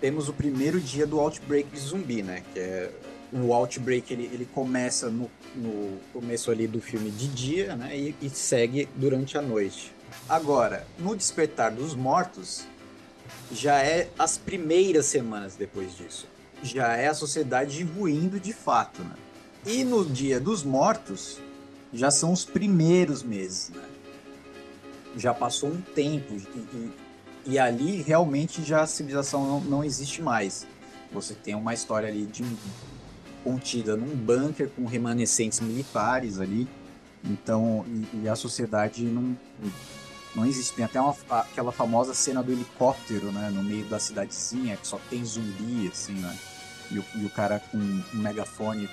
temos 0.00 0.28
o 0.28 0.33
primeiro 0.33 0.81
dia 0.81 1.07
do 1.07 1.19
Outbreak 1.19 1.69
de 1.71 1.81
zumbi, 1.81 2.23
né? 2.23 2.42
Que 2.52 2.61
é 2.61 2.90
o 3.33 3.52
Outbreak, 3.52 4.12
ele, 4.12 4.31
ele 4.33 4.45
começa 4.45 5.09
no, 5.09 5.31
no 5.57 5.99
começo 6.12 6.50
ali 6.50 6.66
do 6.66 6.81
filme 6.81 7.11
de 7.11 7.28
dia, 7.28 7.75
né? 7.75 7.97
E, 7.97 8.14
e 8.21 8.28
segue 8.28 8.88
durante 8.95 9.37
a 9.38 9.42
noite. 9.42 9.92
Agora, 10.28 10.87
no 10.99 11.16
Despertar 11.16 11.73
dos 11.73 11.95
Mortos, 11.95 12.64
já 13.50 13.83
é 13.83 14.09
as 14.19 14.38
primeiras 14.38 15.07
semanas 15.07 15.57
depois 15.57 15.97
disso. 15.97 16.28
Já 16.62 16.97
é 16.97 17.09
a 17.09 17.14
sociedade 17.14 17.83
ruindo 17.83 18.38
de 18.38 18.52
fato, 18.52 19.02
né? 19.02 19.14
E 19.66 19.83
no 19.83 20.04
Dia 20.04 20.38
dos 20.38 20.62
Mortos, 20.62 21.38
já 21.92 22.11
são 22.11 22.33
os 22.33 22.45
primeiros 22.45 23.23
meses, 23.23 23.71
né? 23.71 23.83
Já 25.16 25.35
passou 25.35 25.71
um 25.71 25.81
tempo 25.81 26.35
e, 26.35 26.92
e- 27.47 27.59
ali 27.59 28.02
realmente 28.02 28.62
já 28.64 28.83
a 28.83 28.87
civilização 28.87 29.47
não, 29.47 29.61
não 29.61 29.85
existe 29.85 30.23
mais. 30.23 30.66
Você 31.12 31.35
tem 31.35 31.54
uma 31.54 31.75
história 31.75 32.09
ali 32.09 32.25
de 32.25 32.45
contida 33.45 33.97
num 33.97 34.14
bunker 34.16 34.69
com 34.71 34.87
remanescentes 34.87 35.61
militares 35.61 36.40
ali. 36.40 36.69
Então, 37.25 37.85
e, 37.88 38.23
e 38.25 38.28
a 38.28 38.35
sociedade 38.35 39.04
não, 39.04 39.37
não 40.35 40.47
existe. 40.47 40.75
Tem 40.75 40.85
até 40.85 41.00
uma, 41.00 41.14
aquela 41.31 41.73
famosa 41.73 42.14
cena 42.14 42.42
do 42.42 42.50
helicóptero, 42.52 43.31
né? 43.31 43.50
No 43.50 43.62
meio 43.62 43.85
da 43.87 43.99
cidadezinha, 43.99 44.76
que 44.76 44.87
só 44.87 44.99
tem 45.11 45.25
zumbi, 45.25 45.88
assim, 45.92 46.14
né? 46.14 46.37
E 46.90 46.99
o, 46.99 47.04
e 47.16 47.25
o 47.25 47.31
cara 47.31 47.61
com 47.71 47.76
um 47.78 48.02
megafone 48.14 48.88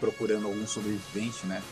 procurando 0.00 0.46
algum 0.46 0.66
sobrevivente, 0.66 1.46
né? 1.46 1.62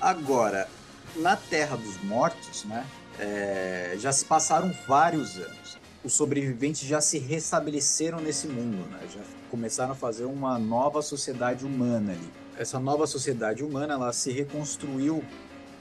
Agora, 0.00 0.68
na 1.16 1.36
Terra 1.36 1.76
dos 1.76 2.02
Mortos, 2.02 2.64
né? 2.64 2.86
É, 3.18 3.94
já 3.98 4.12
se 4.12 4.24
passaram 4.24 4.74
vários 4.86 5.36
anos. 5.36 5.78
Os 6.04 6.14
sobreviventes 6.14 6.82
já 6.82 7.00
se 7.00 7.18
restabeleceram 7.18 8.20
nesse 8.20 8.48
mundo, 8.48 8.88
né? 8.90 8.98
Já 9.12 9.20
começaram 9.50 9.92
a 9.92 9.94
fazer 9.94 10.24
uma 10.24 10.58
nova 10.58 11.00
sociedade 11.02 11.64
humana 11.64 12.12
ali. 12.12 12.30
Essa 12.58 12.78
nova 12.78 13.06
sociedade 13.06 13.62
humana, 13.62 13.94
ela 13.94 14.12
se 14.12 14.32
reconstruiu 14.32 15.22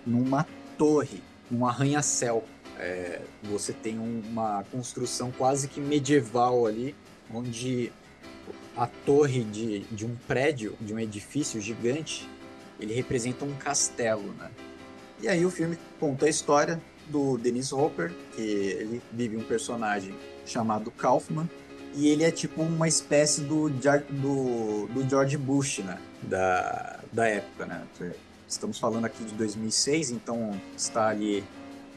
numa 0.06 0.46
torre, 0.78 1.24
num 1.50 1.66
arranha-céu. 1.66 2.44
É, 2.78 3.22
você 3.44 3.74
tem 3.74 4.00
um- 4.00 4.22
uma 4.30 4.64
construção 4.72 5.32
quase 5.32 5.68
que 5.68 5.80
medieval 5.80 6.66
ali, 6.66 6.96
onde 7.34 7.92
a 8.76 8.88
torre 8.88 9.44
de, 9.44 9.80
de 9.92 10.06
um 10.06 10.16
prédio, 10.28 10.76
de 10.80 10.94
um 10.94 11.00
edifício 11.00 11.60
gigante, 11.60 12.30
ele 12.80 12.94
representa 12.94 13.44
um 13.46 13.54
castelo, 13.56 14.34
né? 14.34 14.50
E 15.22 15.28
aí 15.28 15.46
o 15.46 15.52
filme 15.52 15.78
conta 16.00 16.26
a 16.26 16.30
história 16.30 16.82
do 17.10 17.38
Dennis 17.38 17.72
Hopper, 17.72 18.12
que 18.36 18.42
ele 18.42 19.02
vive 19.12 19.38
um 19.38 19.44
personagem 19.44 20.16
chamado 20.46 20.92
Kaufman, 20.92 21.50
e 21.94 22.08
ele 22.08 22.24
é 22.24 22.32
tipo 22.32 22.62
uma 22.62 22.88
espécie 22.88 23.42
do, 23.42 23.70
do, 23.70 24.88
do 24.88 25.10
George 25.10 25.38
Bush, 25.38 25.80
né? 25.80 25.98
Da, 26.24 27.00
da 27.12 27.28
época, 27.28 27.66
né? 27.66 27.84
Estamos 28.48 28.78
falando 28.78 29.06
aqui 29.06 29.24
de 29.24 29.34
2006, 29.34 30.12
então 30.12 30.60
está 30.76 31.08
ali 31.08 31.44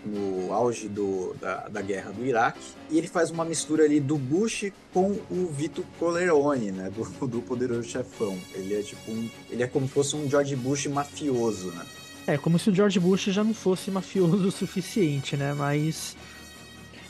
no 0.05 0.53
auge 0.53 0.89
do, 0.89 1.35
da, 1.41 1.69
da 1.69 1.81
guerra 1.81 2.11
do 2.11 2.25
Iraque. 2.25 2.61
E 2.91 2.99
ele 2.99 3.09
faz 3.09 3.31
uma 3.31 3.45
mistura 3.45 3.85
ali 3.85 4.01
do 4.01 4.17
Bush 4.17 4.73
com 4.93 5.19
o 5.31 5.47
Vito 5.47 5.85
Corleone, 5.99 6.73
né? 6.73 6.91
Do, 6.91 7.27
do 7.27 7.41
Poderoso 7.41 7.89
Chefão. 7.89 8.39
Ele 8.55 8.75
é 8.75 8.83
tipo 8.83 9.11
um, 9.11 9.31
Ele 9.51 9.63
é 9.63 9.67
como 9.67 9.87
se 9.87 9.93
fosse 9.93 10.17
um 10.17 10.29
George 10.29 10.57
Bush 10.57 10.87
mafioso, 10.87 11.71
né? 11.71 11.85
É, 12.27 12.39
como 12.39 12.59
se 12.59 12.71
o 12.71 12.75
George 12.75 12.99
Bush 12.99 13.25
já 13.25 13.45
não 13.45 13.55
fosse 13.55 13.91
mafioso 13.91 14.47
o 14.49 14.53
suficiente, 14.53 15.37
né? 15.37 15.55
Mas. 15.55 16.17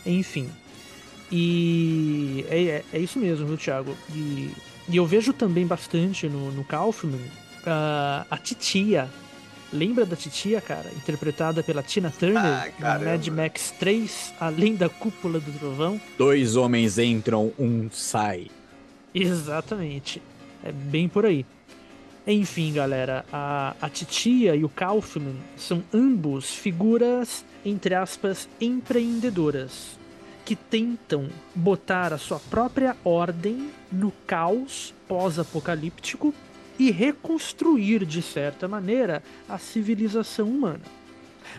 Enfim. 0.05 0.51
E 1.31 2.45
é, 2.49 2.63
é, 2.63 2.85
é 2.93 2.99
isso 2.99 3.19
mesmo, 3.19 3.47
viu, 3.47 3.57
Thiago? 3.57 3.97
E, 4.15 4.51
e 4.89 4.97
eu 4.97 5.07
vejo 5.07 5.33
também 5.33 5.67
bastante 5.67 6.29
no, 6.29 6.53
no 6.53 6.65
Kaufman 6.65 7.21
ah, 7.67 8.27
a 8.31 8.37
titia. 8.37 9.09
Lembra 9.73 10.07
da 10.07 10.15
titia, 10.15 10.61
cara? 10.61 10.89
Interpretada 10.95 11.63
pela 11.63 11.83
Tina 11.83 12.11
Turner 12.11 12.39
Ah, 12.81 12.99
no. 12.99 13.05
Mad 13.05 13.27
Max 13.29 13.73
3, 13.79 14.35
Além 14.39 14.77
da 14.77 14.89
Cúpula 14.89 15.41
do 15.41 15.51
Trovão. 15.59 16.01
Dois 16.17 16.55
homens 16.55 16.99
entram, 16.99 17.53
um 17.59 17.89
sai. 17.91 18.49
Exatamente. 19.13 20.23
É 20.63 20.71
bem 20.71 21.09
por 21.09 21.27
aí. 21.27 21.45
Enfim, 22.27 22.73
galera, 22.73 23.25
a, 23.31 23.77
a 23.81 23.89
Titia 23.91 24.57
e 24.57 24.65
o 24.65 24.69
Kaufman 24.69 25.37
são 25.57 25.85
ambos 25.93 26.55
figuras, 26.55 27.45
entre 27.65 27.95
aspas, 27.95 28.49
empreendedoras, 28.59 29.99
que 30.43 30.57
tentam 30.57 31.29
botar 31.55 32.15
a 32.15 32.19
sua 32.19 32.41
própria 32.41 32.97
ordem 33.05 33.71
no 33.93 34.11
caos 34.27 34.95
pós-apocalíptico 35.07 36.35
e 36.79 36.91
reconstruir, 36.91 38.07
de 38.07 38.23
certa 38.23 38.67
maneira, 38.67 39.23
a 39.49 39.59
civilização 39.59 40.49
humana. 40.49 40.83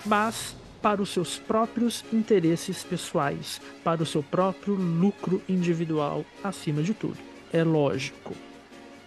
mas 0.03 0.55
para 0.81 1.01
os 1.01 1.09
seus 1.09 1.39
próprios 1.39 2.05
interesses 2.13 2.83
pessoais, 2.83 3.59
para 3.83 4.03
o 4.03 4.05
seu 4.05 4.21
próprio 4.21 4.75
lucro 4.75 5.41
individual 5.49 6.23
acima 6.43 6.83
de 6.83 6.93
tudo. 6.93 7.17
É 7.51 7.63
lógico. 7.63 8.35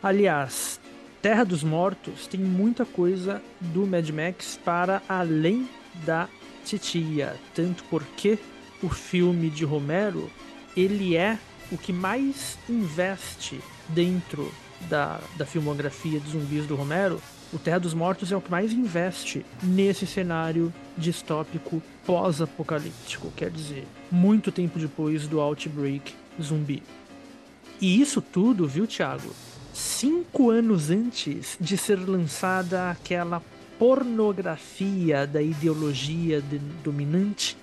Aliás, 0.02 0.80
Terra 1.20 1.44
dos 1.44 1.64
Mortos 1.64 2.28
tem 2.28 2.38
muita 2.38 2.84
coisa 2.84 3.42
do 3.60 3.86
Mad 3.86 4.08
Max 4.10 4.58
para 4.64 5.02
além 5.08 5.68
da 6.06 6.28
titia, 6.64 7.34
tanto 7.54 7.82
porque 7.84 8.38
o 8.82 8.88
filme 8.88 9.50
de 9.50 9.64
Romero, 9.64 10.30
ele 10.76 11.16
é 11.16 11.36
o 11.72 11.76
que 11.76 11.92
mais 11.92 12.56
investe 12.68 13.60
dentro 13.88 14.52
da, 14.88 15.20
da 15.36 15.44
filmografia 15.44 16.20
de 16.20 16.30
zumbis 16.30 16.66
do 16.66 16.76
Romero, 16.76 17.20
o 17.52 17.58
Terra 17.58 17.80
dos 17.80 17.94
Mortos 17.94 18.30
é 18.30 18.36
o 18.36 18.40
que 18.40 18.50
mais 18.50 18.72
investe 18.72 19.44
nesse 19.62 20.06
cenário 20.06 20.72
distópico 20.96 21.82
pós-apocalíptico, 22.06 23.32
quer 23.34 23.50
dizer, 23.50 23.86
muito 24.10 24.52
tempo 24.52 24.78
depois 24.78 25.26
do 25.26 25.40
Outbreak 25.40 26.14
zumbi. 26.40 26.82
E 27.80 28.00
isso 28.00 28.20
tudo, 28.20 28.68
viu, 28.68 28.86
Thiago? 28.86 29.34
Cinco 29.78 30.50
anos 30.50 30.90
antes 30.90 31.56
de 31.60 31.78
ser 31.78 32.00
lançada 32.00 32.90
aquela 32.90 33.40
pornografia 33.78 35.24
da 35.24 35.40
ideologia 35.40 36.42
dominante 36.82 37.56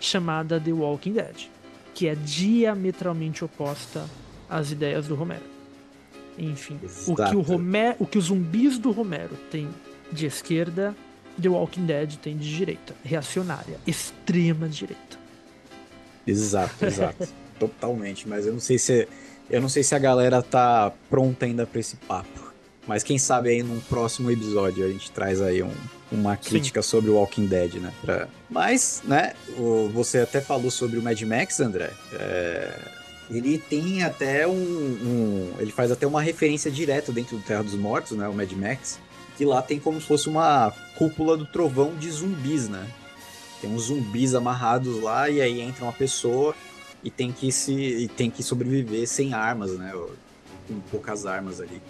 chamada 0.00 0.58
The 0.58 0.72
Walking 0.72 1.12
Dead, 1.12 1.48
que 1.94 2.08
é 2.08 2.16
diametralmente 2.16 3.44
oposta 3.44 4.10
às 4.50 4.72
ideias 4.72 5.06
do 5.06 5.14
Romero. 5.14 5.44
Enfim, 6.36 6.80
o 7.06 7.14
que 7.14 7.36
o, 7.36 7.40
Romero, 7.40 7.96
o 8.00 8.06
que 8.06 8.18
os 8.18 8.24
zumbis 8.24 8.76
do 8.76 8.90
Romero 8.90 9.36
têm 9.48 9.68
de 10.10 10.26
esquerda, 10.26 10.92
The 11.40 11.50
Walking 11.50 11.86
Dead 11.86 12.16
tem 12.16 12.36
de 12.36 12.52
direita, 12.52 12.96
reacionária, 13.04 13.78
extrema 13.86 14.68
direita. 14.68 15.16
Exato, 16.26 16.84
exato. 16.84 17.28
Totalmente, 17.60 18.28
mas 18.28 18.44
eu 18.44 18.52
não 18.54 18.60
sei 18.60 18.76
se 18.76 19.06
eu 19.50 19.60
não 19.60 19.68
sei 19.68 19.82
se 19.82 19.94
a 19.94 19.98
galera 19.98 20.42
tá 20.42 20.92
pronta 21.10 21.46
ainda 21.46 21.66
para 21.66 21.80
esse 21.80 21.96
papo. 21.96 22.52
Mas 22.86 23.02
quem 23.02 23.18
sabe 23.18 23.48
aí 23.48 23.62
num 23.62 23.80
próximo 23.80 24.30
episódio 24.30 24.84
a 24.84 24.88
gente 24.88 25.10
traz 25.10 25.40
aí 25.40 25.62
um, 25.62 25.72
uma 26.12 26.36
crítica 26.36 26.82
Sim. 26.82 26.88
sobre 26.88 27.10
o 27.10 27.14
Walking 27.14 27.46
Dead, 27.46 27.74
né? 27.74 27.92
Pra... 28.02 28.28
Mas, 28.50 29.02
né, 29.04 29.32
o, 29.56 29.88
você 29.92 30.18
até 30.18 30.40
falou 30.40 30.70
sobre 30.70 30.98
o 30.98 31.02
Mad 31.02 31.20
Max, 31.22 31.60
André. 31.60 31.90
É... 32.12 32.78
Ele 33.30 33.56
tem 33.56 34.02
até 34.02 34.46
um, 34.46 34.52
um, 34.52 35.54
Ele 35.58 35.72
faz 35.72 35.90
até 35.90 36.06
uma 36.06 36.20
referência 36.20 36.70
direta 36.70 37.10
dentro 37.10 37.38
do 37.38 37.42
Terra 37.42 37.62
dos 37.62 37.74
Mortos, 37.74 38.12
né? 38.12 38.28
O 38.28 38.34
Mad 38.34 38.52
Max. 38.52 38.98
Que 39.38 39.46
lá 39.46 39.62
tem 39.62 39.80
como 39.80 39.98
se 39.98 40.06
fosse 40.06 40.28
uma 40.28 40.70
cúpula 40.96 41.34
do 41.34 41.46
trovão 41.46 41.96
de 41.96 42.10
zumbis, 42.10 42.68
né? 42.68 42.86
Tem 43.62 43.70
uns 43.70 43.84
zumbis 43.84 44.34
amarrados 44.34 45.00
lá 45.00 45.30
e 45.30 45.40
aí 45.40 45.60
entra 45.62 45.84
uma 45.84 45.92
pessoa 45.92 46.54
e 47.04 47.10
tem 47.10 47.30
que 47.30 47.52
se 47.52 48.10
tem 48.16 48.30
que 48.30 48.42
sobreviver 48.42 49.06
sem 49.06 49.34
armas, 49.34 49.78
né? 49.78 49.92
Com 50.66 50.80
poucas 50.90 51.26
armas 51.26 51.60
ali. 51.60 51.80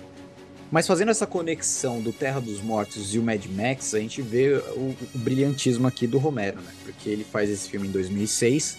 Mas 0.70 0.88
fazendo 0.88 1.10
essa 1.10 1.26
conexão 1.26 2.00
do 2.00 2.12
Terra 2.12 2.40
dos 2.40 2.60
Mortos 2.60 3.14
e 3.14 3.18
o 3.20 3.22
Mad 3.22 3.46
Max, 3.46 3.94
a 3.94 4.00
gente 4.00 4.20
vê 4.20 4.54
o, 4.54 4.96
o 5.14 5.18
brilhantismo 5.18 5.86
aqui 5.86 6.04
do 6.06 6.18
Romero, 6.18 6.60
né? 6.60 6.72
Porque 6.84 7.08
ele 7.08 7.22
faz 7.22 7.48
esse 7.48 7.70
filme 7.70 7.86
em 7.86 7.92
2006 7.92 8.78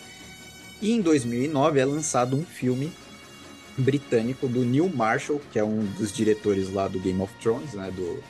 e 0.81 0.91
em 0.91 1.01
2009 1.01 1.79
é 1.79 1.85
lançado 1.85 2.35
um 2.35 2.43
filme 2.43 2.91
britânico 3.77 4.47
do 4.47 4.65
Neil 4.65 4.89
Marshall, 4.89 5.41
que 5.51 5.57
é 5.57 5.63
um 5.63 5.85
dos 5.97 6.11
diretores 6.11 6.69
lá 6.71 6.87
do 6.89 6.99
Game 6.99 7.21
of 7.21 7.33
Thrones, 7.41 7.73
né? 7.73 7.89
Do, 7.95 8.21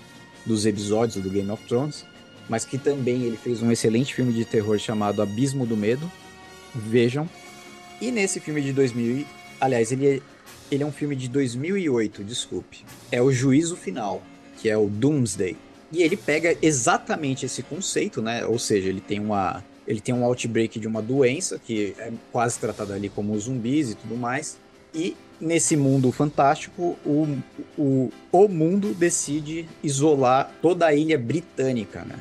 dos 0.45 0.67
episódios 0.67 1.23
do 1.23 1.29
Game 1.29 1.49
of 1.49 1.65
Thrones, 1.65 2.05
mas 2.47 2.65
que 2.65 2.77
também 2.77 3.23
ele 3.23 3.37
fez 3.37 3.63
um 3.63 3.71
excelente 3.71 4.13
filme 4.13 4.31
de 4.31 4.45
terror 4.45 4.77
chamado 4.77 5.23
Abismo 5.23 5.65
do 5.65 5.75
Medo. 5.75 6.11
Vejam. 6.73 7.27
E 8.01 8.11
nesse 8.11 8.39
filme 8.39 8.61
de 8.61 8.73
2000, 8.73 9.25
aliás, 9.59 9.91
ele 9.91 10.07
é 10.07 10.21
ele 10.71 10.83
é 10.83 10.85
um 10.85 10.91
filme 10.91 11.15
de 11.15 11.27
2008, 11.29 12.23
desculpe. 12.23 12.83
É 13.11 13.21
o 13.21 13.31
Juízo 13.31 13.75
Final, 13.75 14.21
que 14.57 14.69
é 14.69 14.77
o 14.77 14.87
Doomsday. 14.87 15.55
E 15.91 16.01
ele 16.01 16.17
pega 16.17 16.57
exatamente 16.61 17.45
esse 17.45 17.61
conceito, 17.61 18.21
né? 18.21 18.45
Ou 18.45 18.57
seja, 18.57 18.89
ele 18.89 19.01
tem 19.01 19.19
uma 19.19 19.63
ele 19.87 20.01
tem 20.01 20.15
um 20.15 20.25
outbreak 20.25 20.79
de 20.79 20.87
uma 20.87 21.01
doença 21.01 21.59
que 21.59 21.93
é 21.99 22.11
quase 22.31 22.57
tratada 22.57 22.95
ali 22.95 23.07
como 23.07 23.39
zumbis 23.39 23.91
e 23.91 23.95
tudo 23.95 24.17
mais. 24.17 24.57
E 24.93 25.15
nesse 25.39 25.77
mundo 25.77 26.11
fantástico, 26.11 26.97
o, 27.05 27.37
o, 27.77 28.11
o 28.31 28.47
mundo 28.47 28.95
decide 28.95 29.67
isolar 29.83 30.51
toda 30.61 30.87
a 30.87 30.93
ilha 30.95 31.19
britânica, 31.19 32.03
né? 32.03 32.17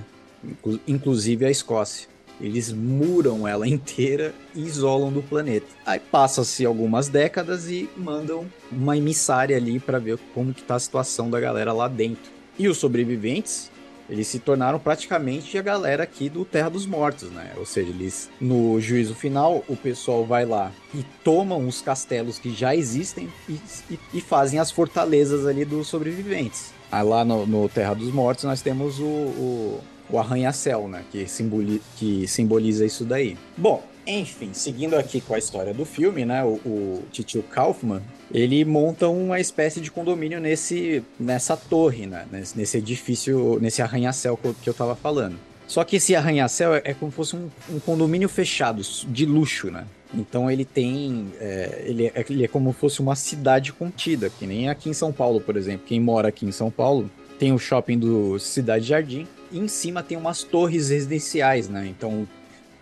Inclusive 0.86 1.46
a 1.46 1.50
Escócia. 1.50 2.13
Eles 2.40 2.72
muram 2.72 3.46
ela 3.46 3.66
inteira 3.68 4.34
e 4.54 4.62
isolam 4.62 5.12
do 5.12 5.22
planeta. 5.22 5.66
Aí 5.86 6.00
passa-se 6.00 6.64
algumas 6.64 7.08
décadas 7.08 7.70
e 7.70 7.88
mandam 7.96 8.46
uma 8.70 8.96
emissária 8.96 9.56
ali 9.56 9.78
para 9.78 9.98
ver 9.98 10.18
como 10.34 10.52
que 10.52 10.62
tá 10.62 10.74
a 10.74 10.80
situação 10.80 11.30
da 11.30 11.40
galera 11.40 11.72
lá 11.72 11.88
dentro. 11.88 12.32
E 12.58 12.68
os 12.68 12.78
sobreviventes, 12.78 13.70
eles 14.08 14.26
se 14.26 14.38
tornaram 14.38 14.78
praticamente 14.78 15.56
a 15.56 15.62
galera 15.62 16.02
aqui 16.02 16.28
do 16.28 16.44
Terra 16.44 16.68
dos 16.68 16.86
Mortos, 16.86 17.30
né? 17.30 17.52
Ou 17.56 17.64
seja, 17.64 17.90
eles 17.90 18.30
no 18.40 18.80
juízo 18.80 19.14
final, 19.14 19.64
o 19.66 19.76
pessoal 19.76 20.24
vai 20.24 20.44
lá 20.44 20.70
e 20.94 21.04
tomam 21.24 21.66
os 21.66 21.80
castelos 21.80 22.38
que 22.38 22.54
já 22.54 22.76
existem 22.76 23.28
e, 23.48 23.58
e, 23.90 23.98
e 24.14 24.20
fazem 24.20 24.58
as 24.58 24.70
fortalezas 24.70 25.46
ali 25.46 25.64
dos 25.64 25.88
sobreviventes. 25.88 26.72
Aí 26.92 27.04
lá 27.04 27.24
no, 27.24 27.46
no 27.46 27.68
Terra 27.68 27.94
dos 27.94 28.12
Mortos 28.12 28.44
nós 28.44 28.60
temos 28.60 29.00
o, 29.00 29.04
o 29.04 29.80
o 30.10 30.18
arranha-céu, 30.18 30.88
né? 30.88 31.02
Que, 31.10 31.26
simboli 31.26 31.80
que 31.96 32.26
simboliza 32.26 32.84
isso 32.84 33.04
daí. 33.04 33.36
Bom, 33.56 33.82
enfim, 34.06 34.50
seguindo 34.52 34.94
aqui 34.94 35.20
com 35.20 35.34
a 35.34 35.38
história 35.38 35.72
do 35.72 35.84
filme, 35.84 36.24
né? 36.24 36.44
O, 36.44 36.60
o 36.64 37.02
Titio 37.10 37.42
Kaufman, 37.42 38.02
ele 38.32 38.64
monta 38.64 39.08
uma 39.08 39.40
espécie 39.40 39.80
de 39.80 39.90
condomínio 39.90 40.40
nesse, 40.40 41.02
nessa 41.18 41.56
torre, 41.56 42.06
né? 42.06 42.26
Nesse, 42.30 42.56
nesse 42.56 42.78
edifício, 42.78 43.58
nesse 43.60 43.80
arranha-céu 43.80 44.38
que 44.62 44.68
eu 44.68 44.74
tava 44.74 44.94
falando. 44.94 45.36
Só 45.66 45.82
que 45.82 45.96
esse 45.96 46.14
arranha-céu 46.14 46.74
é, 46.74 46.82
é 46.84 46.94
como 46.94 47.10
se 47.10 47.16
fosse 47.16 47.36
um, 47.36 47.48
um, 47.70 47.80
condomínio 47.80 48.28
fechado, 48.28 48.82
de 49.08 49.24
luxo, 49.24 49.70
né? 49.70 49.86
Então 50.12 50.50
ele 50.50 50.64
tem. 50.64 51.32
É, 51.40 51.84
ele, 51.86 52.06
é, 52.06 52.24
ele 52.28 52.44
é 52.44 52.48
como 52.48 52.72
se 52.72 52.78
fosse 52.78 53.00
uma 53.00 53.16
cidade 53.16 53.72
contida, 53.72 54.28
que 54.28 54.46
nem 54.46 54.68
aqui 54.68 54.90
em 54.90 54.92
São 54.92 55.12
Paulo, 55.12 55.40
por 55.40 55.56
exemplo. 55.56 55.86
Quem 55.86 55.98
mora 55.98 56.28
aqui 56.28 56.44
em 56.44 56.52
São 56.52 56.70
Paulo 56.70 57.10
tem 57.38 57.52
o 57.52 57.58
shopping 57.58 57.98
do 57.98 58.38
Cidade 58.38 58.86
Jardim, 58.86 59.26
e 59.50 59.58
em 59.58 59.68
cima 59.68 60.02
tem 60.02 60.16
umas 60.16 60.42
torres 60.42 60.90
residenciais, 60.90 61.68
né? 61.68 61.86
Então 61.86 62.26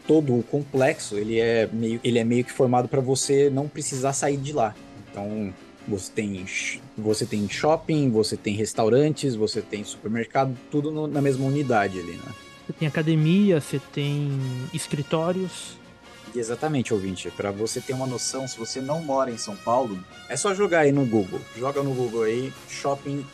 todo 0.07 0.37
o 0.37 0.43
complexo 0.43 1.17
ele 1.17 1.39
é 1.39 1.69
meio, 1.73 2.01
ele 2.03 2.19
é 2.19 2.25
meio 2.25 2.45
que 2.45 2.53
formado 2.53 2.89
para 2.89 3.01
você 3.01 3.49
não 3.51 3.69
precisar 3.69 4.13
sair 4.13 4.37
de 4.37 4.53
lá. 4.53 4.75
Então 5.11 5.53
você 5.87 6.11
tem, 6.13 6.47
você 6.97 7.27
tem 7.27 7.49
shopping, 7.49 8.11
você 8.11 8.37
tem 8.37 8.55
restaurantes, 8.55 9.35
você 9.35 9.61
tem 9.61 9.85
supermercado, 9.85 10.57
tudo 10.71 10.91
no, 10.91 11.07
na 11.07 11.21
mesma 11.21 11.47
unidade 11.47 11.99
ali, 11.99 12.13
né? 12.13 12.33
Você 12.67 12.73
tem 12.73 12.89
academia, 12.89 13.61
você 13.61 13.81
tem 13.93 14.39
escritórios. 14.73 15.77
Exatamente, 16.35 16.95
ouvinte. 16.95 17.31
Para 17.31 17.51
você 17.51 17.81
ter 17.81 17.93
uma 17.93 18.07
noção, 18.07 18.47
se 18.47 18.57
você 18.57 18.81
não 18.81 19.03
mora 19.03 19.31
em 19.31 19.37
São 19.37 19.57
Paulo, 19.57 20.03
é 20.29 20.37
só 20.37 20.55
jogar 20.55 20.81
aí 20.81 20.93
no 20.93 21.05
Google. 21.05 21.41
Joga 21.59 21.83
no 21.83 21.93
Google 21.93 22.23
aí, 22.23 22.53
Shopping 22.69 23.27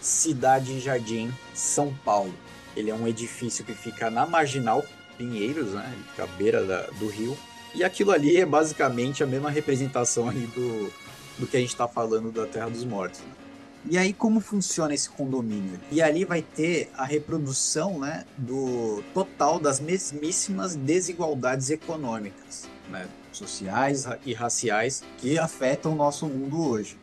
Cidade 0.00 0.78
Jardim, 0.80 1.30
São 1.52 1.92
Paulo. 2.04 2.32
Ele 2.76 2.90
é 2.90 2.94
um 2.94 3.08
edifício 3.08 3.64
que 3.64 3.74
fica 3.74 4.10
na 4.10 4.26
Marginal 4.26 4.84
Pinheiros, 5.16 5.72
né? 5.72 5.90
Ele 5.92 6.04
fica 6.10 6.24
à 6.24 6.26
beira 6.26 6.64
da, 6.64 6.82
do 6.98 7.08
rio. 7.08 7.36
E 7.74 7.82
aquilo 7.82 8.12
ali 8.12 8.36
é 8.36 8.46
basicamente 8.46 9.22
a 9.22 9.26
mesma 9.26 9.50
representação 9.50 10.32
do, 10.32 10.92
do 11.38 11.46
que 11.46 11.56
a 11.56 11.60
gente 11.60 11.70
está 11.70 11.88
falando 11.88 12.30
da 12.30 12.46
Terra 12.46 12.68
dos 12.68 12.84
Mortos. 12.84 13.20
Né? 13.20 13.46
E 13.88 13.96
aí 13.96 14.12
como 14.12 14.40
funciona 14.40 14.94
esse 14.94 15.08
condomínio? 15.08 15.78
E 15.92 16.02
ali 16.02 16.24
vai 16.24 16.42
ter 16.42 16.90
a 16.96 17.04
reprodução, 17.04 18.00
né, 18.00 18.24
do 18.36 19.02
total 19.14 19.60
das 19.60 19.78
mesmíssimas 19.78 20.74
desigualdades 20.74 21.70
econômicas, 21.70 22.68
né, 22.90 23.06
sociais 23.30 24.06
e 24.24 24.34
raciais 24.34 25.04
que 25.18 25.38
afetam 25.38 25.92
o 25.92 25.94
nosso 25.94 26.26
mundo 26.26 26.68
hoje. 26.68 26.98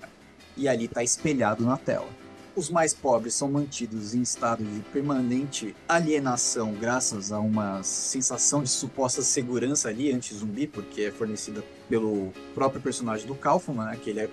E 0.58 0.68
ali 0.68 0.86
está 0.86 1.02
espelhado 1.02 1.66
na 1.66 1.78
tela. 1.78 2.08
Os 2.56 2.70
mais 2.70 2.94
pobres 2.94 3.34
são 3.34 3.50
mantidos 3.50 4.14
em 4.14 4.22
estado 4.22 4.64
de 4.64 4.80
permanente 4.92 5.76
alienação 5.90 6.74
graças 6.74 7.32
a 7.32 7.40
uma 7.40 7.82
sensação 7.82 8.62
de 8.62 8.70
suposta 8.70 9.24
segurança 9.24 9.90
ali 9.90 10.12
anti-zumbi, 10.12 10.68
porque 10.68 11.02
é 11.02 11.12
fornecida 11.12 11.64
pelo 11.90 12.32
próprio 12.54 12.80
personagem 12.80 13.26
do 13.26 13.34
Kaufman, 13.34 13.86
né? 13.86 14.00
Que 14.02 14.12
ele 14.12 14.20
é, 14.20 14.30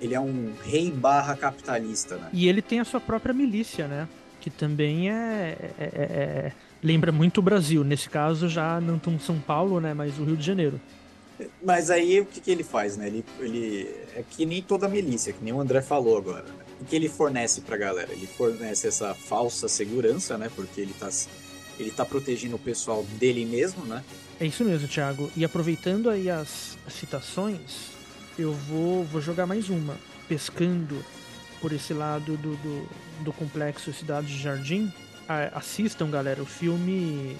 ele 0.00 0.14
é 0.16 0.20
um 0.20 0.52
rei 0.64 0.90
barra 0.90 1.36
capitalista, 1.36 2.16
né? 2.16 2.28
E 2.32 2.48
ele 2.48 2.60
tem 2.60 2.80
a 2.80 2.84
sua 2.84 3.00
própria 3.00 3.32
milícia, 3.32 3.86
né? 3.86 4.08
Que 4.40 4.50
também 4.50 5.10
é, 5.10 5.56
é, 5.78 5.84
é, 5.84 6.02
é 6.02 6.52
lembra 6.82 7.12
muito 7.12 7.38
o 7.38 7.42
Brasil. 7.42 7.84
Nesse 7.84 8.10
caso, 8.10 8.48
já 8.48 8.80
não 8.80 8.98
tão 8.98 9.16
São 9.20 9.38
Paulo, 9.38 9.80
né? 9.80 9.94
Mas 9.94 10.18
o 10.18 10.24
Rio 10.24 10.36
de 10.36 10.44
Janeiro. 10.44 10.80
Mas 11.62 11.88
aí 11.88 12.20
o 12.20 12.26
que, 12.26 12.40
que 12.40 12.50
ele 12.50 12.64
faz, 12.64 12.96
né? 12.96 13.06
Ele, 13.06 13.24
ele 13.38 13.88
é 14.16 14.24
que 14.28 14.44
nem 14.44 14.60
toda 14.60 14.88
milícia, 14.88 15.32
que 15.32 15.42
nem 15.42 15.52
o 15.52 15.60
André 15.60 15.80
falou 15.80 16.18
agora, 16.18 16.42
né? 16.42 16.63
O 16.80 16.84
que 16.84 16.96
ele 16.96 17.08
fornece 17.08 17.60
para 17.60 17.74
a 17.76 17.78
galera? 17.78 18.12
Ele 18.12 18.26
fornece 18.26 18.88
essa 18.88 19.14
falsa 19.14 19.68
segurança, 19.68 20.36
né? 20.36 20.50
Porque 20.54 20.80
ele 20.80 20.94
tá 20.98 21.08
Ele 21.78 21.90
tá 21.90 22.04
protegendo 22.04 22.56
o 22.56 22.58
pessoal 22.58 23.04
dele 23.18 23.44
mesmo, 23.44 23.84
né? 23.84 24.04
É 24.40 24.46
isso 24.46 24.64
mesmo, 24.64 24.88
Thiago. 24.88 25.30
E 25.36 25.44
aproveitando 25.44 26.10
aí 26.10 26.28
as 26.28 26.76
citações, 26.88 27.90
eu 28.38 28.52
vou, 28.52 29.04
vou 29.04 29.20
jogar 29.20 29.46
mais 29.46 29.68
uma. 29.68 29.96
Pescando 30.28 31.04
por 31.60 31.72
esse 31.72 31.92
lado 31.92 32.36
do, 32.36 32.56
do, 32.56 32.88
do 33.24 33.32
complexo 33.32 33.92
Cidade 33.92 34.26
de 34.28 34.42
Jardim. 34.42 34.92
Assistam, 35.54 36.10
galera, 36.10 36.42
o 36.42 36.46
filme 36.46 37.36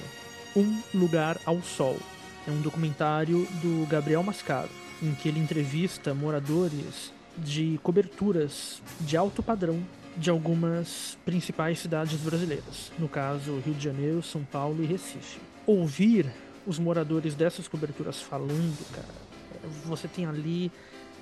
Um 0.57 0.81
Lugar 0.95 1.39
ao 1.45 1.63
Sol. 1.63 1.99
É 2.47 2.51
um 2.51 2.61
documentário 2.61 3.47
do 3.63 3.87
Gabriel 3.87 4.23
Mascaro, 4.23 4.71
em 5.03 5.15
que 5.15 5.29
ele 5.29 5.41
entrevista 5.41 6.15
moradores 6.15 7.14
de 7.39 7.79
coberturas 7.83 8.83
de 9.01 9.17
alto 9.17 9.43
padrão 9.43 9.83
de 10.17 10.31
algumas 10.31 11.19
principais 11.25 11.81
cidades 11.81 12.21
brasileiras. 12.21 12.93
No 12.99 13.09
caso, 13.09 13.61
Rio 13.65 13.75
de 13.75 13.85
Janeiro, 13.85 14.23
São 14.23 14.45
Paulo 14.45 14.83
e 14.83 14.87
Recife. 14.87 15.41
Ouvir 15.67 16.33
os 16.67 16.79
moradores 16.79 17.35
dessas 17.35 17.69
coberturas 17.69 18.23
falando, 18.23 18.87
cara, 18.93 19.25
você 19.85 20.09
tem 20.09 20.27
ali 20.27 20.71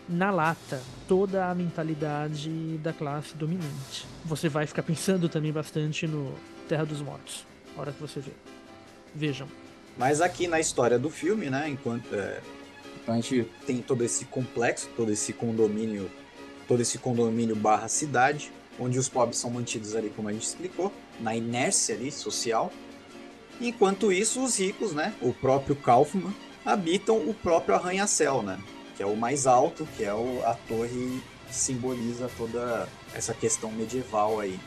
na 0.08 0.30
lata 0.30 0.80
toda 1.08 1.48
a 1.48 1.54
mentalidade 1.54 2.78
da 2.78 2.92
classe 2.92 3.34
dominante. 3.36 4.06
Você 4.24 4.48
vai 4.48 4.66
ficar 4.66 4.82
pensando 4.82 5.28
também 5.28 5.52
bastante 5.52 6.06
no 6.06 6.34
Terra 6.68 6.84
dos 6.84 7.00
Mortos, 7.00 7.46
hora 7.76 7.92
que 7.92 8.00
você 8.00 8.20
vê. 8.20 8.32
Vejam. 9.14 9.48
Mas 9.96 10.20
aqui 10.20 10.48
na 10.48 10.58
história 10.58 10.98
do 10.98 11.10
filme, 11.10 11.50
né, 11.50 11.68
enquanto 11.68 12.14
é, 12.14 12.40
então 13.02 13.14
a 13.14 13.16
gente 13.20 13.48
tem 13.66 13.82
todo 13.82 14.04
esse 14.04 14.24
complexo, 14.26 14.88
todo 14.96 15.10
esse 15.10 15.32
condomínio, 15.32 16.10
todo 16.68 16.80
esse 16.80 16.98
condomínio 16.98 17.56
barra 17.56 17.88
cidade, 17.88 18.52
onde 18.78 18.98
os 18.98 19.08
pobres 19.08 19.38
são 19.38 19.50
mantidos 19.50 19.94
ali, 19.94 20.10
como 20.14 20.28
a 20.28 20.32
gente 20.32 20.46
explicou, 20.46 20.92
na 21.20 21.34
inércia 21.34 21.94
ali 21.94 22.10
social. 22.10 22.72
Enquanto 23.60 24.12
isso, 24.12 24.42
os 24.42 24.58
ricos, 24.58 24.92
né, 24.92 25.14
o 25.20 25.32
próprio 25.32 25.76
Kaufman, 25.76 26.32
habitam 26.64 27.16
o 27.28 27.34
próprio 27.34 27.74
arranha-céu, 27.74 28.42
né, 28.42 28.58
que 28.96 29.02
é 29.02 29.06
o 29.06 29.16
mais 29.16 29.46
alto, 29.46 29.86
que 29.96 30.04
é 30.04 30.14
o, 30.14 30.40
a 30.44 30.54
torre 30.54 31.20
que 31.48 31.54
simboliza 31.54 32.30
toda 32.38 32.88
essa 33.14 33.34
questão 33.34 33.70
medieval 33.70 34.40
aí, 34.40 34.58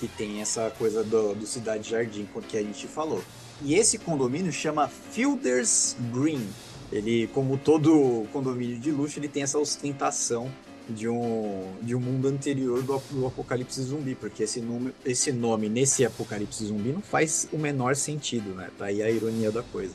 que 0.00 0.08
tem 0.08 0.40
essa 0.40 0.70
coisa 0.76 1.04
do, 1.04 1.34
do 1.34 1.46
Cidade 1.46 1.90
Jardim, 1.90 2.28
que 2.48 2.56
a 2.56 2.62
gente 2.62 2.88
falou. 2.88 3.22
E 3.62 3.74
esse 3.74 3.98
condomínio 3.98 4.50
chama 4.50 4.88
Fielders 4.88 5.94
Green. 6.12 6.44
Ele, 6.92 7.26
como 7.28 7.56
todo 7.56 8.26
condomínio 8.32 8.78
de 8.78 8.90
luxo, 8.90 9.18
ele 9.18 9.28
tem 9.28 9.42
essa 9.42 9.58
ostentação 9.58 10.50
de 10.88 11.08
um, 11.08 11.72
de 11.80 11.94
um 11.94 12.00
mundo 12.00 12.28
anterior 12.28 12.82
do, 12.82 13.02
do 13.10 13.26
apocalipse 13.26 13.80
zumbi, 13.82 14.14
porque 14.14 14.42
esse 14.42 14.60
nome, 14.60 14.92
esse 15.04 15.32
nome 15.32 15.68
nesse 15.68 16.04
apocalipse 16.04 16.66
zumbi 16.66 16.90
não 16.90 17.00
faz 17.00 17.48
o 17.52 17.58
menor 17.58 17.96
sentido, 17.96 18.54
né? 18.54 18.68
Tá 18.76 18.86
aí 18.86 19.02
a 19.02 19.10
ironia 19.10 19.50
da 19.50 19.62
coisa. 19.62 19.94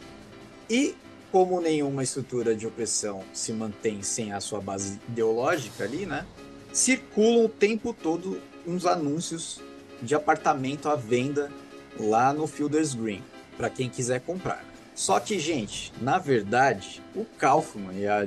E 0.69 0.95
como 1.31 1.61
nenhuma 1.61 2.03
estrutura 2.03 2.55
de 2.55 2.65
opressão 2.65 3.23
se 3.33 3.53
mantém 3.53 4.01
sem 4.01 4.31
a 4.31 4.39
sua 4.39 4.59
base 4.59 4.99
ideológica 5.09 5.83
ali, 5.83 6.05
né? 6.05 6.25
Circulam 6.73 7.45
o 7.45 7.49
tempo 7.49 7.93
todo 7.93 8.41
uns 8.65 8.85
anúncios 8.85 9.61
de 10.01 10.15
apartamento 10.15 10.89
à 10.89 10.95
venda 10.95 11.51
lá 11.99 12.33
no 12.33 12.47
Fielders 12.47 12.93
Green, 12.93 13.23
para 13.55 13.69
quem 13.69 13.89
quiser 13.89 14.21
comprar. 14.21 14.66
Só 14.97 15.19
que, 15.19 15.37
gente, 15.39 15.93
na 16.01 16.17
verdade, 16.17 17.03
o 17.15 17.23
Kaufman 17.23 17.93
e 17.99 18.07
a, 18.07 18.25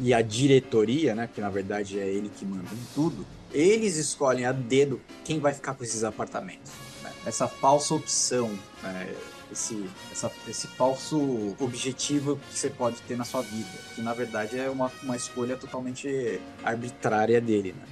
e 0.00 0.12
a 0.12 0.20
diretoria, 0.20 1.14
né, 1.14 1.28
que 1.32 1.40
na 1.40 1.48
verdade 1.48 1.96
é 2.00 2.08
ele 2.08 2.28
que 2.28 2.44
manda 2.44 2.64
em 2.74 2.86
tudo, 2.92 3.24
eles 3.52 3.96
escolhem 3.96 4.44
a 4.44 4.50
dedo 4.50 5.00
quem 5.24 5.38
vai 5.38 5.54
ficar 5.54 5.74
com 5.74 5.84
esses 5.84 6.02
apartamentos. 6.02 6.72
né? 7.04 7.12
Essa 7.24 7.46
falsa 7.46 7.94
opção, 7.94 8.50
né, 8.82 9.14
esse, 9.52 9.88
essa- 10.10 10.30
esse 10.48 10.66
falso 10.66 11.54
objetivo 11.60 12.36
que 12.50 12.58
você 12.58 12.68
pode 12.68 13.00
ter 13.02 13.16
na 13.16 13.24
sua 13.24 13.42
vida, 13.42 13.68
que 13.94 14.02
na 14.02 14.12
verdade 14.12 14.58
é 14.58 14.68
uma, 14.68 14.90
uma 15.04 15.14
escolha 15.16 15.56
totalmente 15.56 16.40
arbitrária 16.64 17.40
dele, 17.40 17.76
né? 17.78 17.86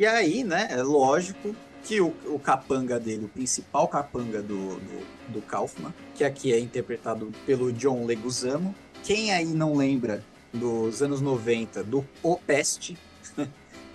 E 0.00 0.04
aí, 0.04 0.42
né, 0.42 0.66
é 0.72 0.82
lógico 0.82 1.54
que 1.88 2.02
o, 2.02 2.12
o 2.26 2.38
capanga 2.38 3.00
dele, 3.00 3.24
o 3.24 3.28
principal 3.28 3.88
capanga 3.88 4.42
do, 4.42 4.74
do, 4.76 5.32
do 5.32 5.40
Kaufman, 5.40 5.92
que 6.14 6.22
aqui 6.22 6.52
é 6.52 6.60
interpretado 6.60 7.32
pelo 7.46 7.72
John 7.72 8.04
Leguizamo. 8.04 8.74
Quem 9.02 9.32
aí 9.32 9.46
não 9.46 9.74
lembra 9.74 10.22
dos 10.52 11.00
anos 11.00 11.22
90 11.22 11.82
do 11.84 12.04
O 12.22 12.36
Peste, 12.36 12.98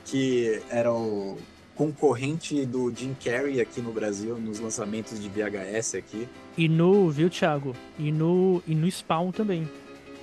que 0.05 0.59
era 0.71 0.91
o 0.91 1.37
concorrente 1.75 2.65
do 2.65 2.91
Jim 2.95 3.15
Carrey 3.23 3.61
aqui 3.61 3.79
no 3.79 3.91
Brasil, 3.91 4.39
nos 4.39 4.59
lançamentos 4.59 5.21
de 5.21 5.29
VHS 5.29 5.93
aqui. 5.93 6.27
E 6.57 6.67
no, 6.67 7.11
viu, 7.11 7.29
Thiago? 7.29 7.75
E 7.99 8.11
no, 8.11 8.63
e 8.67 8.73
no 8.73 8.89
Spawn 8.89 9.31
também. 9.31 9.69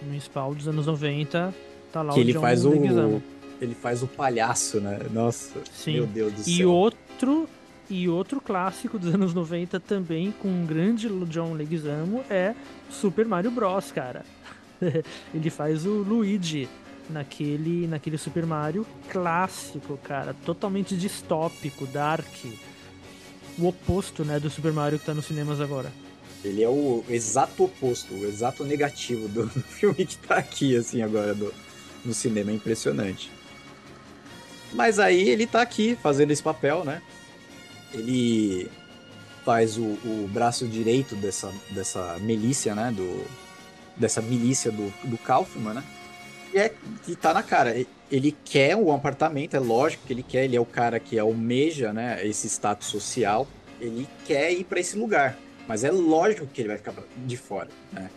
No 0.03 0.21
Spawn 0.21 0.55
dos 0.55 0.67
anos 0.67 0.87
90, 0.87 1.55
tá 1.93 2.03
lá 2.03 2.15
que 2.15 2.19
o 2.19 2.23
ele 2.23 2.33
John 2.33 2.41
faz 2.41 2.65
o 2.65 2.71
Leguizamo. 2.71 3.23
ele 3.61 3.75
faz 3.77 4.03
o 4.03 4.09
palhaço, 4.09 4.81
né? 4.81 4.99
Nossa, 5.13 5.61
Sim. 5.73 5.93
meu 5.93 6.07
Deus 6.07 6.33
do 6.33 6.41
E 6.51 6.57
céu. 6.59 6.73
outro 6.73 7.49
e 7.91 8.09
outro 8.09 8.41
clássico 8.41 8.99
dos 8.99 9.13
anos 9.13 9.35
90 9.35 9.81
também 9.81 10.31
com 10.31 10.49
um 10.49 10.65
grande 10.65 11.09
John 11.27 11.55
Leguizamo 11.55 12.25
é 12.31 12.55
Super 12.89 13.27
Mario 13.27 13.51
Bros, 13.51 13.91
cara. 13.91 14.25
Ele 15.35 15.51
faz 15.51 15.85
o 15.85 15.91
Luigi 15.91 16.69
naquele 17.11 17.89
naquele 17.89 18.17
Super 18.17 18.47
Mario 18.47 18.87
clássico, 19.09 19.99
cara, 19.99 20.35
totalmente 20.47 20.97
distópico, 20.97 21.85
dark. 21.87 22.25
O 23.59 23.67
oposto, 23.67 24.25
né, 24.25 24.39
do 24.39 24.49
Super 24.49 24.73
Mario 24.73 24.99
que 24.99 25.05
tá 25.05 25.13
nos 25.13 25.27
cinemas 25.27 25.61
agora. 25.61 25.93
Ele 26.45 26.63
é 26.63 26.69
o 26.69 27.05
exato 27.11 27.65
oposto, 27.65 28.15
o 28.15 28.25
exato 28.25 28.65
negativo 28.65 29.29
do, 29.29 29.49
filme 29.69 30.07
que 30.07 30.17
tá 30.17 30.37
aqui, 30.37 30.77
assim, 30.77 31.03
agora 31.03 31.35
do, 31.35 31.53
no 32.05 32.15
cinema. 32.15 32.53
É 32.53 32.55
impressionante. 32.55 33.31
Mas 34.73 34.99
aí 34.99 35.29
ele 35.29 35.47
tá 35.47 35.61
aqui 35.61 35.99
fazendo 36.01 36.31
esse 36.31 36.43
papel, 36.43 36.85
né? 36.85 37.03
Ele 37.93 38.71
faz 39.45 39.77
o, 39.79 39.83
o 39.83 40.29
braço 40.33 40.67
direito 40.67 41.15
dessa, 41.17 41.53
dessa 41.71 42.19
milícia, 42.21 42.75
né? 42.75 42.93
Do, 42.95 43.25
dessa 43.97 44.21
milícia 44.23 44.71
do, 44.71 44.93
do 45.05 45.19
Kaufman, 45.19 45.75
né? 45.75 45.85
E 46.53 46.59
é 46.59 46.73
que 47.05 47.15
tá 47.17 47.33
na 47.35 47.43
cara. 47.43 47.77
E- 47.79 47.87
Ele 48.11 48.37
quer 48.45 48.77
um 48.77 48.93
apartamento, 48.93 49.55
é 49.57 49.61
lógico 49.61 50.05
que 50.07 50.13
ele 50.13 50.23
quer, 50.23 50.45
ele 50.45 50.57
é 50.57 50.61
o 50.61 50.67
cara 50.67 50.99
que 51.01 51.19
almeja, 51.19 51.93
né? 51.93 52.25
Esse 52.27 52.49
status 52.49 52.89
social. 52.89 53.47
Ele 53.81 54.07
quer 54.27 54.53
ir 54.53 54.65
para 54.65 54.81
esse 54.81 54.97
lugar. 54.97 55.39
Mas 55.67 55.85
é 55.85 55.91
lógico 55.91 56.47
que 56.47 56.61
ele 56.61 56.69
vai 56.69 56.77
ficar 56.79 56.93
de 57.17 57.37
fora, 57.37 57.69
né? 57.93 58.11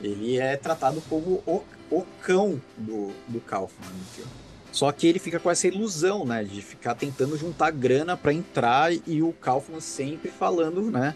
Ele 0.00 0.38
é 0.38 0.56
tratado 0.56 1.02
como 1.10 1.42
o, 1.46 1.62
o 1.90 2.06
cão 2.22 2.60
do, 2.78 3.12
do 3.28 3.40
Kaufman 3.40 3.90
no 3.90 4.04
filme. 4.14 4.30
Só 4.72 4.90
que 4.92 5.06
ele 5.06 5.18
fica 5.18 5.40
com 5.40 5.50
essa 5.50 5.66
ilusão, 5.66 6.24
né? 6.24 6.44
De 6.44 6.62
ficar 6.62 6.94
tentando 6.94 7.36
juntar 7.36 7.70
grana 7.70 8.16
para 8.16 8.32
entrar 8.32 8.92
e 8.92 9.22
o 9.22 9.32
Kaufman 9.32 9.80
sempre 9.80 10.30
falando, 10.30 10.82
né? 10.82 11.14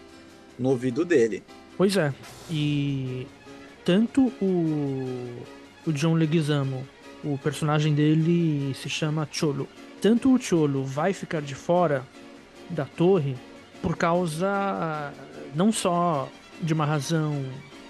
No 0.59 0.69
ouvido 0.69 1.05
dele. 1.05 1.43
Pois 1.77 1.95
é. 1.97 2.13
E 2.49 3.27
tanto 3.83 4.31
o, 4.41 5.43
o 5.85 5.93
John 5.93 6.13
Leguizamo, 6.15 6.85
o 7.23 7.37
personagem 7.37 7.93
dele 7.93 8.73
se 8.75 8.89
chama 8.89 9.27
Cholo. 9.31 9.67
Tanto 10.01 10.33
o 10.33 10.39
Cholo 10.39 10.83
vai 10.83 11.13
ficar 11.13 11.41
de 11.41 11.55
fora 11.55 12.05
da 12.69 12.85
torre 12.85 13.35
por 13.81 13.95
causa 13.95 15.13
não 15.53 15.71
só 15.71 16.29
de 16.61 16.73
uma 16.73 16.85
razão 16.85 17.43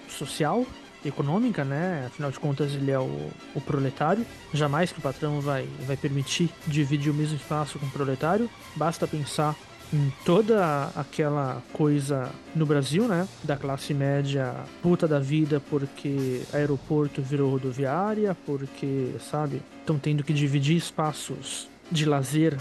social, 0.08 0.66
econômica, 1.06 1.64
né? 1.64 2.06
Afinal 2.08 2.32
de 2.32 2.40
contas, 2.40 2.74
ele 2.74 2.92
é 2.92 3.00
o, 3.00 3.30
o 3.54 3.62
proletário. 3.62 4.26
Jamais 4.54 4.92
que 4.92 5.00
o 5.00 5.02
patrão 5.02 5.40
vai, 5.40 5.68
vai 5.86 5.96
permitir 5.96 6.50
dividir 6.68 7.12
o 7.12 7.16
mesmo 7.16 7.36
espaço 7.36 7.80
com 7.80 7.86
o 7.86 7.92
proletário. 7.92 8.50
Basta 8.76 9.08
pensar 9.08 9.56
em 9.94 10.12
toda 10.26 10.92
aquela 10.96 11.62
coisa 11.72 12.32
no 12.56 12.66
Brasil, 12.66 13.08
né? 13.08 13.28
Da 13.44 13.56
classe 13.56 13.94
média 13.94 14.54
puta 14.82 15.08
da 15.08 15.20
vida 15.20 15.62
porque 15.70 16.42
aeroporto 16.52 17.22
virou 17.22 17.52
rodoviária, 17.52 18.36
porque, 18.46 19.12
sabe, 19.20 19.62
estão 19.80 19.98
tendo 19.98 20.24
que 20.24 20.34
dividir 20.34 20.76
espaços 20.76 21.70
de 21.92 22.06
lazer 22.06 22.58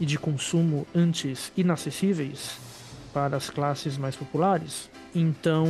e 0.00 0.06
de 0.06 0.18
consumo 0.18 0.86
antes 0.94 1.52
inacessíveis 1.56 2.58
para 3.12 3.36
as 3.36 3.50
classes 3.50 3.96
mais 3.96 4.16
populares. 4.16 4.90
Então, 5.14 5.66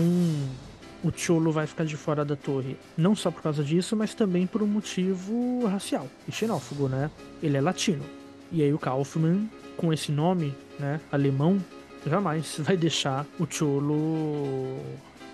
o 1.02 1.12
Cholo 1.14 1.52
vai 1.52 1.66
ficar 1.66 1.84
de 1.84 1.96
fora 1.96 2.24
da 2.24 2.34
torre, 2.34 2.76
não 2.96 3.14
só 3.14 3.30
por 3.30 3.42
causa 3.42 3.62
disso, 3.62 3.96
mas 3.96 4.14
também 4.14 4.46
por 4.46 4.62
um 4.62 4.66
motivo 4.66 5.66
racial 5.66 6.08
e 6.26 6.32
xenófobo, 6.32 6.88
né? 6.88 7.10
Ele 7.42 7.56
é 7.56 7.60
latino. 7.60 8.04
E 8.50 8.62
aí 8.62 8.72
o 8.72 8.78
Kaufman, 8.78 9.48
com 9.76 9.92
esse 9.92 10.10
nome, 10.10 10.54
né, 10.78 11.00
alemão, 11.12 11.62
jamais 12.06 12.56
vai 12.58 12.76
deixar 12.76 13.26
o 13.38 13.46
Cholo 13.48 14.78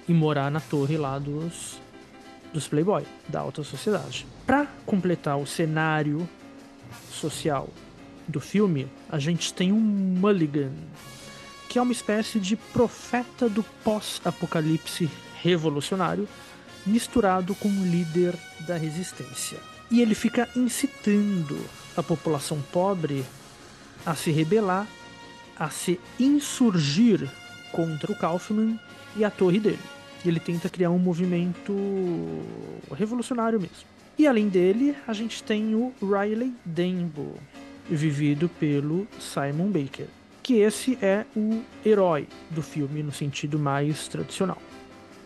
ir 0.09 0.15
morar 0.15 0.51
na 0.51 0.61
torre 0.61 0.97
lá 0.97 1.19
dos 1.19 1.83
dos 2.53 2.69
playboy, 2.69 3.05
da 3.27 3.41
alta 3.41 3.65
sociedade. 3.65 4.25
Para 4.47 4.69
completar 4.87 5.37
o 5.37 5.45
cenário 5.45 6.29
social 7.11 7.69
do 8.29 8.41
filme, 8.41 8.87
a 9.11 9.19
gente 9.19 9.53
tem 9.53 9.73
um 9.73 9.81
Mulligan, 9.81 10.71
que 11.69 11.81
é 11.81 11.83
uma 11.83 11.91
espécie 11.91 12.39
de 12.39 12.55
profeta 12.55 13.49
do 13.49 13.65
pós-apocalipse 13.83 15.11
revolucionário, 15.45 16.27
misturado 16.87 17.55
com 17.55 17.69
um 17.69 17.85
líder 17.85 18.35
da 18.67 18.79
resistência. 18.79 19.59
E 19.91 20.01
ele 20.01 20.15
fica 20.15 20.49
incitando 20.57 21.61
a 21.95 22.03
população 22.03 22.61
pobre 22.73 23.23
a 24.07 24.15
se 24.15 24.31
rebelar, 24.31 24.89
a 25.59 25.69
se 25.69 26.01
insurgir 26.19 27.31
contra 27.71 28.11
o 28.11 28.17
Kaufman 28.17 28.81
e 29.15 29.23
a 29.23 29.31
torre 29.31 29.61
dele. 29.61 29.79
Ele 30.25 30.41
tenta 30.41 30.71
criar 30.71 30.91
um 30.91 30.99
movimento 30.99 31.75
revolucionário 32.97 33.61
mesmo. 33.61 33.87
E 34.17 34.27
além 34.27 34.49
dele, 34.49 34.97
a 35.07 35.13
gente 35.13 35.43
tem 35.43 35.75
o 35.75 35.93
Riley 36.01 36.55
Denbo, 36.65 37.39
vivido 37.89 38.49
pelo 38.49 39.07
Simon 39.21 39.69
Baker, 39.69 40.07
que 40.43 40.55
esse 40.55 40.97
é 41.03 41.27
o 41.37 41.63
herói 41.85 42.27
do 42.51 42.63
filme 42.63 43.03
no 43.03 43.13
sentido 43.13 43.59
mais 43.59 44.09
tradicional. 44.09 44.59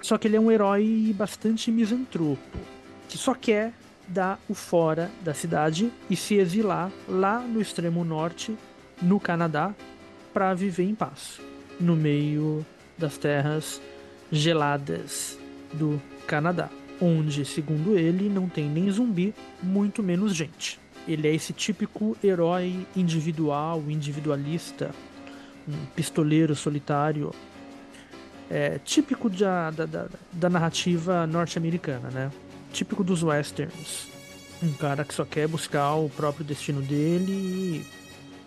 Só 0.00 0.16
que 0.16 0.28
ele 0.28 0.36
é 0.36 0.40
um 0.40 0.50
herói 0.50 1.14
bastante 1.16 1.70
misantropo, 1.70 2.58
que 3.08 3.18
só 3.18 3.34
quer 3.34 3.72
dar 4.06 4.40
o 4.48 4.54
fora 4.54 5.10
da 5.22 5.34
cidade 5.34 5.92
e 6.08 6.16
se 6.16 6.36
exilar 6.36 6.90
lá 7.08 7.40
no 7.40 7.60
extremo 7.60 8.04
norte, 8.04 8.56
no 9.02 9.20
Canadá, 9.20 9.74
para 10.32 10.54
viver 10.54 10.84
em 10.84 10.94
paz, 10.94 11.40
no 11.78 11.94
meio 11.94 12.64
das 12.96 13.18
terras 13.18 13.80
geladas 14.30 15.38
do 15.72 16.00
Canadá, 16.26 16.68
onde, 17.00 17.44
segundo 17.44 17.96
ele, 17.96 18.28
não 18.28 18.48
tem 18.48 18.68
nem 18.68 18.90
zumbi, 18.90 19.34
muito 19.62 20.02
menos 20.02 20.34
gente. 20.34 20.80
Ele 21.06 21.28
é 21.28 21.34
esse 21.34 21.52
típico 21.52 22.16
herói 22.22 22.86
individual, 22.94 23.82
individualista, 23.88 24.90
um 25.66 25.86
pistoleiro 25.94 26.54
solitário, 26.54 27.32
é, 28.50 28.78
típico 28.84 29.28
da, 29.28 29.70
da, 29.70 29.86
da, 29.86 30.06
da 30.32 30.50
narrativa 30.50 31.26
norte-americana, 31.26 32.10
né? 32.10 32.30
Típico 32.72 33.02
dos 33.04 33.22
westerns. 33.22 34.08
Um 34.62 34.72
cara 34.72 35.04
que 35.04 35.14
só 35.14 35.24
quer 35.24 35.46
buscar 35.46 35.94
o 35.94 36.08
próprio 36.08 36.44
destino 36.44 36.82
dele 36.82 37.32
e 37.32 37.86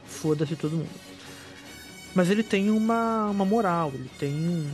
foda-se 0.06 0.56
todo 0.56 0.78
mundo. 0.78 0.90
Mas 2.14 2.30
ele 2.30 2.44
tem 2.44 2.70
uma, 2.70 3.28
uma 3.30 3.46
moral, 3.46 3.92
ele 3.94 4.10
tem 4.20 4.34
um, 4.34 4.70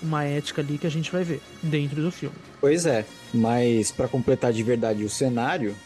uma 0.00 0.24
ética 0.24 0.62
ali 0.62 0.78
que 0.78 0.86
a 0.86 0.90
gente 0.90 1.12
vai 1.12 1.22
ver 1.22 1.40
dentro 1.62 2.00
do 2.00 2.10
filme. 2.10 2.34
Pois 2.60 2.86
é, 2.86 3.04
mas 3.32 3.92
para 3.92 4.08
completar 4.08 4.52
de 4.52 4.62
verdade 4.62 5.04
o 5.04 5.10
cenário, 5.10 5.76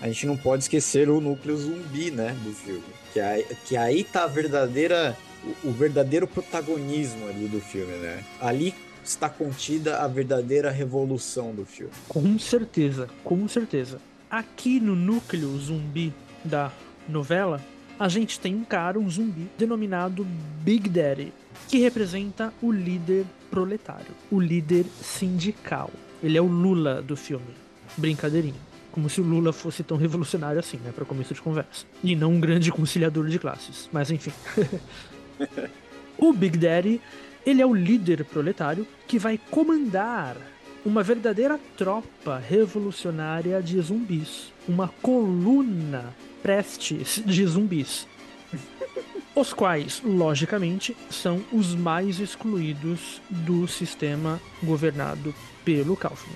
a 0.00 0.06
gente 0.06 0.26
não 0.26 0.36
pode 0.36 0.64
esquecer 0.64 1.08
o 1.08 1.20
núcleo 1.20 1.56
zumbi, 1.56 2.10
né, 2.10 2.36
do 2.44 2.52
filme. 2.52 2.82
Que 3.12 3.20
aí, 3.20 3.46
que 3.66 3.76
aí 3.76 4.04
tá 4.04 4.24
a 4.24 4.26
verdadeira, 4.26 5.16
o, 5.64 5.70
verdadeiro 5.70 6.26
protagonismo 6.26 7.28
ali 7.28 7.48
do 7.48 7.60
filme, 7.60 7.92
né? 7.98 8.24
Ali 8.40 8.74
está 9.04 9.28
contida 9.28 9.98
a 9.98 10.08
verdadeira 10.08 10.70
revolução 10.70 11.54
do 11.54 11.64
filme. 11.64 11.92
Com 12.08 12.38
certeza, 12.38 13.08
com 13.24 13.48
certeza. 13.48 14.00
Aqui 14.30 14.78
no 14.78 14.94
núcleo 14.94 15.58
zumbi 15.58 16.12
da 16.44 16.70
novela, 17.08 17.60
a 17.98 18.08
gente 18.08 18.38
tem 18.38 18.54
um 18.54 18.64
cara, 18.64 18.98
um 18.98 19.10
zumbi, 19.10 19.48
denominado 19.58 20.26
Big 20.62 20.88
Daddy, 20.88 21.32
que 21.68 21.78
representa 21.78 22.52
o 22.62 22.70
líder 22.70 23.26
proletário, 23.50 24.14
o 24.30 24.40
líder 24.40 24.86
sindical. 25.02 25.90
Ele 26.22 26.38
é 26.38 26.40
o 26.40 26.46
Lula 26.46 27.02
do 27.02 27.16
filme. 27.16 27.54
Brincadeirinha. 27.96 28.70
Como 28.92 29.08
se 29.08 29.20
o 29.20 29.24
Lula 29.24 29.52
fosse 29.52 29.82
tão 29.82 29.96
revolucionário 29.96 30.58
assim, 30.58 30.76
né, 30.78 30.92
para 30.94 31.04
começo 31.04 31.32
de 31.34 31.40
conversa. 31.40 31.86
E 32.02 32.16
não 32.16 32.32
um 32.32 32.40
grande 32.40 32.72
conciliador 32.72 33.26
de 33.26 33.38
classes. 33.38 33.88
Mas 33.92 34.10
enfim. 34.10 34.32
o 36.18 36.32
Big 36.32 36.58
Daddy, 36.58 37.00
ele 37.44 37.62
é 37.62 37.66
o 37.66 37.74
líder 37.74 38.24
proletário 38.24 38.86
que 39.06 39.18
vai 39.18 39.38
comandar 39.50 40.36
uma 40.84 41.02
verdadeira 41.02 41.58
tropa 41.76 42.38
revolucionária 42.38 43.62
de 43.62 43.80
zumbis, 43.80 44.52
uma 44.66 44.88
coluna 45.02 46.14
prestes 46.42 47.22
de 47.24 47.46
zumbis. 47.46 48.06
Os 49.34 49.52
quais, 49.52 50.02
logicamente, 50.04 50.96
são 51.08 51.40
os 51.52 51.74
mais 51.74 52.18
excluídos 52.18 53.22
do 53.30 53.66
sistema 53.68 54.40
governado 54.62 55.32
pelo 55.64 55.96
Kaufman. 55.96 56.34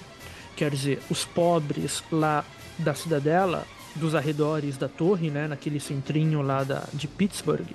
Quer 0.55 0.71
dizer, 0.71 1.01
os 1.11 1.25
pobres 1.25 2.05
lá 2.11 2.45
da 2.79 2.95
cidadela, 2.95 3.67
dos 3.97 4.14
arredores 4.14 4.77
da 4.77 4.88
torre, 4.88 5.29
né, 5.29 5.49
naquele 5.49 5.81
centrinho 5.81 6.40
lá 6.40 6.62
da, 6.62 6.85
de 6.95 7.09
Pittsburgh, 7.09 7.67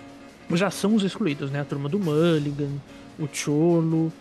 já 0.57 0.71
são 0.71 0.95
os 0.95 1.03
excluídos, 1.03 1.51
né? 1.51 1.61
A 1.61 1.65
turma 1.65 1.87
do 1.89 1.99
Mulligan, 1.99 2.71
o 3.17 3.27
Cholo, 3.31 4.11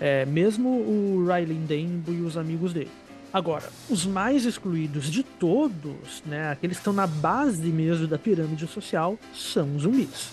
é, 0.00 0.24
mesmo 0.26 0.68
o 0.68 1.26
Riley 1.26 1.58
Denbo 1.58 2.12
e 2.12 2.20
os 2.20 2.36
amigos 2.36 2.72
dele. 2.72 2.90
Agora, 3.32 3.68
os 3.90 4.06
mais 4.06 4.44
excluídos 4.46 5.10
de 5.10 5.22
todos, 5.22 6.22
né, 6.24 6.50
aqueles 6.50 6.78
que 6.78 6.80
estão 6.80 6.92
na 6.92 7.06
base 7.06 7.66
mesmo 7.66 8.06
da 8.06 8.18
pirâmide 8.18 8.66
social, 8.66 9.18
são 9.34 9.76
os 9.76 9.82
zumbis. 9.82 10.30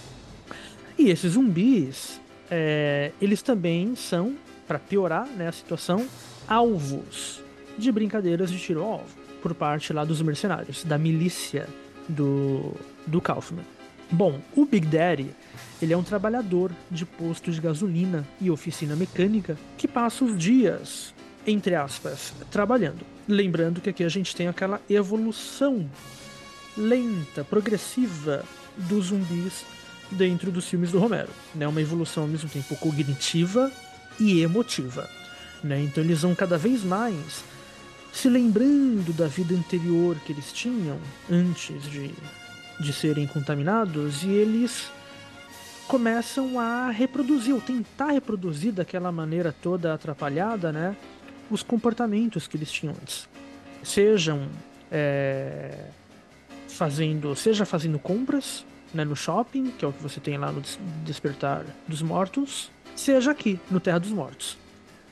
E 0.97 1.09
esses 1.09 1.33
zumbis, 1.33 2.21
é, 2.49 3.11
eles 3.21 3.41
também 3.41 3.95
são, 3.95 4.35
para 4.67 4.79
piorar 4.79 5.27
né, 5.27 5.47
a 5.47 5.51
situação, 5.51 6.07
alvos 6.47 7.41
de 7.77 7.91
brincadeiras 7.91 8.51
de 8.51 8.59
tiro 8.59 8.81
ao 8.81 8.91
alvo 8.91 9.23
por 9.41 9.53
parte 9.53 9.91
lá 9.91 10.05
dos 10.05 10.21
mercenários, 10.21 10.85
da 10.85 10.97
milícia 10.97 11.67
do, 12.07 12.73
do 13.05 13.19
Kaufman. 13.19 13.65
Bom, 14.11 14.39
o 14.55 14.65
Big 14.65 14.85
Daddy, 14.87 15.31
ele 15.81 15.93
é 15.93 15.97
um 15.97 16.03
trabalhador 16.03 16.71
de 16.89 17.05
posto 17.05 17.51
de 17.51 17.59
gasolina 17.59 18.27
e 18.39 18.51
oficina 18.51 18.95
mecânica 18.95 19.57
que 19.77 19.87
passa 19.87 20.23
os 20.23 20.37
dias, 20.37 21.13
entre 21.45 21.75
aspas, 21.75 22.33
trabalhando. 22.51 23.05
Lembrando 23.27 23.81
que 23.81 23.89
aqui 23.89 24.03
a 24.03 24.09
gente 24.09 24.35
tem 24.35 24.47
aquela 24.47 24.81
evolução 24.89 25.89
lenta, 26.77 27.43
progressiva 27.43 28.43
dos 28.77 29.07
zumbis 29.07 29.65
dentro 30.11 30.51
dos 30.51 30.67
filmes 30.67 30.91
do 30.91 30.99
Romero, 30.99 31.29
né? 31.55 31.67
Uma 31.67 31.81
evolução 31.81 32.23
ao 32.23 32.29
mesmo 32.29 32.49
tempo 32.49 32.75
cognitiva 32.77 33.71
e 34.19 34.41
emotiva, 34.41 35.09
né? 35.63 35.81
Então 35.81 36.03
eles 36.03 36.21
vão 36.21 36.35
cada 36.35 36.57
vez 36.57 36.83
mais 36.83 37.43
se 38.11 38.29
lembrando 38.29 39.11
da 39.13 39.27
vida 39.27 39.55
anterior 39.55 40.15
que 40.25 40.31
eles 40.31 40.53
tinham 40.53 40.99
antes 41.31 41.83
de, 41.83 42.11
de 42.79 42.91
serem 42.91 43.27
contaminados 43.27 44.23
e 44.23 44.29
eles 44.29 44.91
começam 45.87 46.59
a 46.59 46.89
reproduzir 46.89 47.53
ou 47.53 47.61
tentar 47.61 48.11
reproduzir 48.11 48.71
daquela 48.71 49.11
maneira 49.11 49.53
toda 49.61 49.93
atrapalhada, 49.93 50.71
né? 50.71 50.95
Os 51.51 51.61
comportamentos 51.61 52.47
que 52.47 52.57
eles 52.57 52.71
tinham 52.71 52.95
antes, 52.99 53.27
sejam 53.83 54.47
é, 54.91 55.87
fazendo, 56.67 57.35
seja 57.35 57.65
fazendo 57.65 57.99
compras 57.99 58.65
né, 58.93 59.03
no 59.03 59.15
shopping, 59.15 59.71
que 59.71 59.83
é 59.83 59.87
o 59.87 59.93
que 59.93 60.01
você 60.01 60.19
tem 60.19 60.37
lá 60.37 60.51
no 60.51 60.61
Despertar 61.03 61.65
dos 61.87 62.01
Mortos, 62.01 62.71
seja 62.95 63.31
aqui 63.31 63.59
no 63.69 63.79
Terra 63.79 63.99
dos 63.99 64.11
Mortos. 64.11 64.57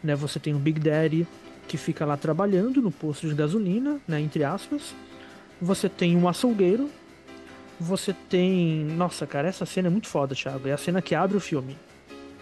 Né, 0.04 0.16
você 0.16 0.40
tem 0.40 0.54
o 0.54 0.60
Big 0.60 0.80
Daddy 0.80 1.28
que 1.68 1.78
fica 1.78 2.06
lá 2.06 2.18
trabalhando 2.18 2.82
no 2.82 2.92
posto 2.92 3.28
de 3.28 3.34
gasolina, 3.34 4.00
né, 4.08 4.20
entre 4.20 4.44
aspas. 4.44 4.94
Você 5.62 5.88
tem 5.88 6.18
um 6.18 6.28
açougueiro. 6.28 6.90
Você 7.82 8.14
tem. 8.14 8.86
Nossa, 8.86 9.26
cara, 9.26 9.48
essa 9.48 9.66
cena 9.66 9.88
é 9.88 9.92
muito 9.92 10.08
foda, 10.08 10.36
Thiago. 10.36 10.68
É 10.68 10.72
a 10.72 10.78
cena 10.78 11.02
que 11.02 11.16
abre 11.16 11.36
o 11.36 11.40
filme. 11.40 11.78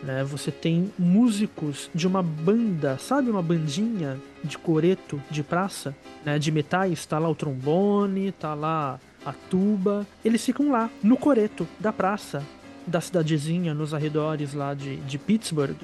Né? 0.04 0.23
Você 0.23 0.52
tem 0.52 0.91
músicos 0.97 1.89
de 1.93 2.08
uma 2.08 2.23
banda, 2.23 2.97
sabe 2.97 3.30
uma 3.30 3.41
bandinha 3.41 4.19
de 4.43 4.58
coreto 4.58 5.21
de 5.30 5.43
praça, 5.43 5.95
né? 6.23 6.39
De 6.39 6.52
metais, 6.52 7.06
tá 7.06 7.19
lá 7.19 7.30
o 7.30 7.36
trombone, 7.36 8.32
tá 8.32 8.54
lá 8.54 8.99
a 9.25 9.34
tuba. 9.34 10.08
Eles 10.23 10.45
ficam 10.45 10.71
lá, 10.71 10.89
no 11.04 11.17
coreto 11.17 11.67
da 11.80 11.91
praça 11.91 12.43
da 12.88 13.02
cidadezinha, 13.02 13.73
nos 13.73 13.93
arredores 13.93 14.54
lá 14.54 14.73
de, 14.73 14.95
de 14.97 15.17
Pittsburgh, 15.17 15.78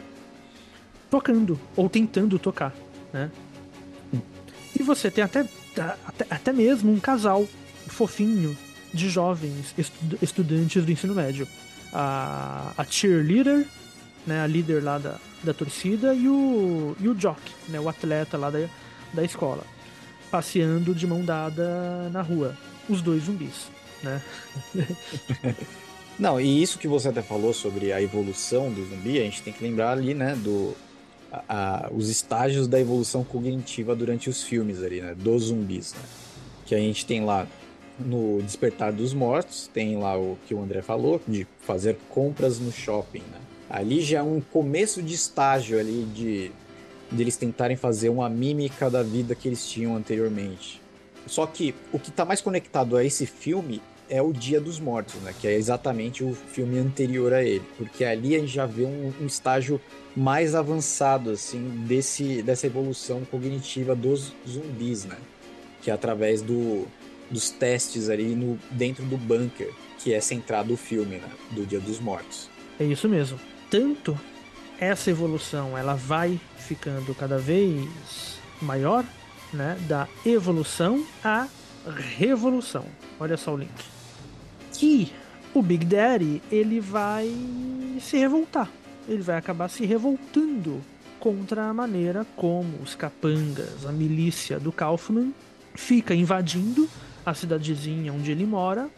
tocando, 1.09 1.59
ou 1.75 1.89
tentando 1.89 2.39
tocar 2.39 2.73
né? 3.15 3.31
E 4.77 4.83
você 4.83 5.09
tem 5.09 5.23
até, 5.23 5.47
até, 6.05 6.27
até 6.29 6.51
mesmo 6.51 6.91
um 6.91 6.99
casal 6.99 7.47
fofinho 7.87 8.57
de 8.95 9.09
jovens 9.09 9.73
estu 9.77 10.17
estudantes 10.21 10.83
do 10.83 10.91
ensino 10.91 11.13
médio. 11.13 11.47
A, 11.93 12.73
a 12.77 12.83
cheerleader, 12.83 13.65
né, 14.25 14.41
a 14.41 14.47
líder 14.47 14.83
lá 14.83 14.97
da, 14.97 15.17
da 15.43 15.53
torcida, 15.53 16.13
e 16.13 16.27
o, 16.27 16.95
e 16.99 17.07
o 17.07 17.13
jock, 17.13 17.39
né, 17.69 17.79
o 17.79 17.87
atleta 17.87 18.37
lá 18.37 18.49
da, 18.49 18.67
da 19.13 19.23
escola, 19.23 19.63
passeando 20.29 20.93
de 20.93 21.07
mão 21.07 21.23
dada 21.23 22.09
na 22.11 22.21
rua. 22.21 22.57
Os 22.89 23.01
dois 23.01 23.23
zumbis, 23.23 23.67
né? 24.03 24.21
Não, 26.19 26.39
e 26.39 26.61
isso 26.61 26.79
que 26.79 26.87
você 26.87 27.09
até 27.09 27.21
falou 27.21 27.53
sobre 27.53 27.91
a 27.91 28.01
evolução 28.01 28.71
do 28.71 28.85
zumbi, 28.87 29.19
a 29.19 29.23
gente 29.23 29.41
tem 29.41 29.51
que 29.51 29.63
lembrar 29.63 29.91
ali, 29.91 30.13
né, 30.13 30.35
do, 30.35 30.75
a, 31.47 31.89
os 31.91 32.09
estágios 32.09 32.67
da 32.67 32.79
evolução 32.79 33.23
cognitiva 33.23 33.95
durante 33.95 34.29
os 34.29 34.43
filmes 34.43 34.81
ali, 34.81 35.01
né? 35.01 35.13
Dos 35.15 35.45
zumbis, 35.45 35.93
né? 35.93 36.01
Que 36.65 36.75
a 36.75 36.79
gente 36.79 37.05
tem 37.05 37.23
lá 37.23 37.47
no 37.99 38.41
Despertar 38.41 38.91
dos 38.91 39.13
Mortos, 39.13 39.69
tem 39.73 39.97
lá 39.97 40.17
o 40.17 40.37
que 40.47 40.53
o 40.53 40.61
André 40.61 40.81
falou, 40.81 41.21
de 41.27 41.47
fazer 41.61 41.97
compras 42.09 42.59
no 42.59 42.71
shopping, 42.71 43.23
né? 43.31 43.39
Ali 43.69 44.01
já 44.01 44.19
é 44.19 44.23
um 44.23 44.39
começo 44.39 45.01
de 45.01 45.13
estágio 45.13 45.79
ali 45.79 46.03
de, 46.13 46.51
de 47.11 47.21
eles 47.21 47.35
tentarem 47.35 47.75
fazer 47.75 48.09
uma 48.09 48.29
mímica 48.29 48.89
da 48.89 49.01
vida 49.01 49.33
que 49.33 49.47
eles 49.47 49.67
tinham 49.67 49.95
anteriormente. 49.95 50.81
Só 51.25 51.47
que 51.47 51.73
o 51.91 51.97
que 51.97 52.11
tá 52.11 52.23
mais 52.23 52.41
conectado 52.41 52.95
a 52.95 53.03
esse 53.03 53.25
filme 53.25 53.81
é 54.07 54.21
o 54.21 54.31
Dia 54.31 54.61
dos 54.61 54.79
Mortos, 54.79 55.15
né? 55.21 55.33
Que 55.39 55.47
é 55.47 55.55
exatamente 55.55 56.23
o 56.23 56.33
filme 56.33 56.77
anterior 56.77 57.33
a 57.33 57.43
ele. 57.43 57.63
Porque 57.77 58.05
ali 58.05 58.35
a 58.35 58.39
gente 58.39 58.53
já 58.53 58.67
vê 58.67 58.85
um, 58.85 59.11
um 59.19 59.25
estágio 59.25 59.81
mais 60.15 60.53
avançado, 60.53 61.31
assim, 61.31 61.83
desse, 61.87 62.43
dessa 62.43 62.67
evolução 62.67 63.25
cognitiva 63.25 63.95
dos 63.95 64.33
zumbis, 64.47 65.05
né? 65.05 65.17
Que 65.81 65.89
é 65.89 65.93
através 65.93 66.43
do, 66.43 66.87
dos 67.29 67.49
testes 67.49 68.09
ali 68.09 68.35
no, 68.35 68.59
dentro 68.71 69.03
do 69.05 69.17
bunker, 69.17 69.71
que 69.99 70.13
é 70.13 70.19
centrado 70.19 70.73
o 70.73 70.77
filme, 70.77 71.17
né? 71.17 71.29
Do 71.51 71.65
Dia 71.65 71.79
dos 71.79 71.99
Mortos. 71.99 72.49
É 72.79 72.83
isso 72.83 73.07
mesmo. 73.07 73.39
Tanto 73.69 74.19
essa 74.79 75.09
evolução, 75.09 75.77
ela 75.77 75.95
vai 75.95 76.39
ficando 76.57 77.13
cada 77.15 77.37
vez 77.37 78.39
maior, 78.61 79.05
né? 79.53 79.77
Da 79.87 80.07
evolução 80.25 81.05
à 81.23 81.47
revolução. 82.17 82.85
Olha 83.19 83.37
só 83.37 83.53
o 83.53 83.57
link. 83.57 83.71
Que 84.73 85.11
o 85.53 85.61
Big 85.61 85.85
Daddy, 85.85 86.41
ele 86.51 86.79
vai 86.79 87.31
se 88.01 88.17
revoltar. 88.17 88.69
Ele 89.07 89.21
vai 89.21 89.37
acabar 89.37 89.69
se 89.69 89.85
revoltando 89.85 90.81
contra 91.19 91.69
a 91.69 91.73
maneira 91.73 92.25
como 92.35 92.77
os 92.83 92.93
capangas, 92.93 93.85
a 93.85 93.91
milícia 93.91 94.59
do 94.59 94.71
Kaufman, 94.71 95.33
fica 95.73 96.13
invadindo 96.13 96.89
a 97.25 97.33
cidadezinha 97.33 98.13
onde 98.13 98.31
ele 98.31 98.45
mora 98.45 98.89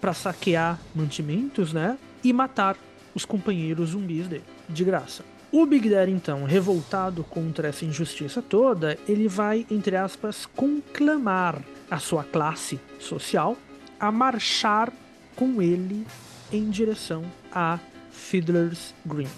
para 0.00 0.14
saquear 0.14 0.78
mantimentos, 0.94 1.72
né? 1.72 1.98
E 2.22 2.32
matar 2.32 2.76
os 3.14 3.24
companheiros 3.24 3.90
zumbis 3.90 4.28
dele, 4.28 4.44
de 4.68 4.84
graça. 4.84 5.24
O 5.50 5.64
Big 5.64 5.88
Daddy, 5.88 6.12
então, 6.12 6.44
revoltado 6.44 7.24
contra 7.24 7.68
essa 7.68 7.84
injustiça 7.84 8.42
toda, 8.42 8.98
ele 9.08 9.26
vai, 9.26 9.66
entre 9.70 9.96
aspas, 9.96 10.44
conclamar 10.44 11.62
a 11.90 11.98
sua 11.98 12.22
classe 12.22 12.78
social 12.98 13.56
a 13.98 14.12
marchar 14.12 14.92
com 15.34 15.62
ele 15.62 16.06
em 16.52 16.68
direção 16.68 17.24
a 17.50 17.78
Fiddler's 18.10 18.94
Green. 19.06 19.28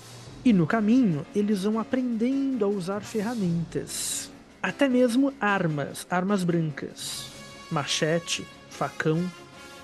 E 0.44 0.52
no 0.52 0.66
caminho, 0.66 1.24
eles 1.34 1.62
vão 1.62 1.78
aprendendo 1.78 2.64
a 2.64 2.68
usar 2.68 3.02
ferramentas, 3.02 4.30
até 4.62 4.88
mesmo 4.88 5.32
armas, 5.40 6.06
armas 6.10 6.42
brancas, 6.42 7.30
machete, 7.70 8.46
facão 8.68 9.24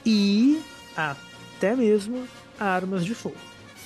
e 0.05 0.61
até 0.97 1.75
mesmo 1.75 2.27
armas 2.59 3.05
de 3.05 3.15
fogo. 3.15 3.37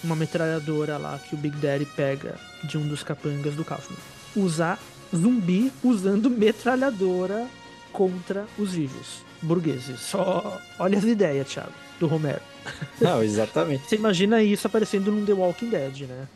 Uma 0.03 0.17
metralhadora 0.17 0.97
lá 0.97 1.19
que 1.19 1.35
o 1.35 1.39
Big 1.39 1.57
Daddy 1.57 1.85
pega 1.85 2.37
de 2.65 2.79
um 2.79 2.87
dos 2.87 3.03
capangas 3.03 3.55
do 3.55 3.65
Kaufman. 3.65 3.99
Usar 4.35 4.79
zumbi 5.15 5.73
usando 5.83 6.31
metralhadora 6.31 7.47
contra 7.93 8.47
os 8.59 8.73
vivos 8.73 9.25
burgueses. 9.43 10.01
Só 10.01 10.61
olha 10.79 10.99
as 10.99 11.05
ideias, 11.05 11.49
Thiago, 11.49 11.73
do 11.99 12.07
Romero. 12.07 12.41
Não, 13.01 13.23
exatamente. 13.23 13.89
Você 13.89 13.97
imagina 13.97 14.43
isso 14.43 14.67
aparecendo 14.67 15.11
num 15.11 15.25
The 15.25 15.33
Walking 15.33 15.71
Dead, 15.71 16.03
né? 16.03 16.29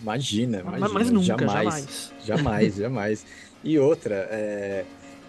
Imagina, 0.00 0.60
imagina. 0.60 0.80
Mas, 0.80 0.92
mas 0.92 1.10
nunca, 1.10 1.26
jamais. 1.26 1.54
jamais. 1.54 2.12
Jamais, 2.24 2.74
jamais. 2.76 3.26
E 3.62 3.78
outra, 3.78 4.26
é, 4.30 4.86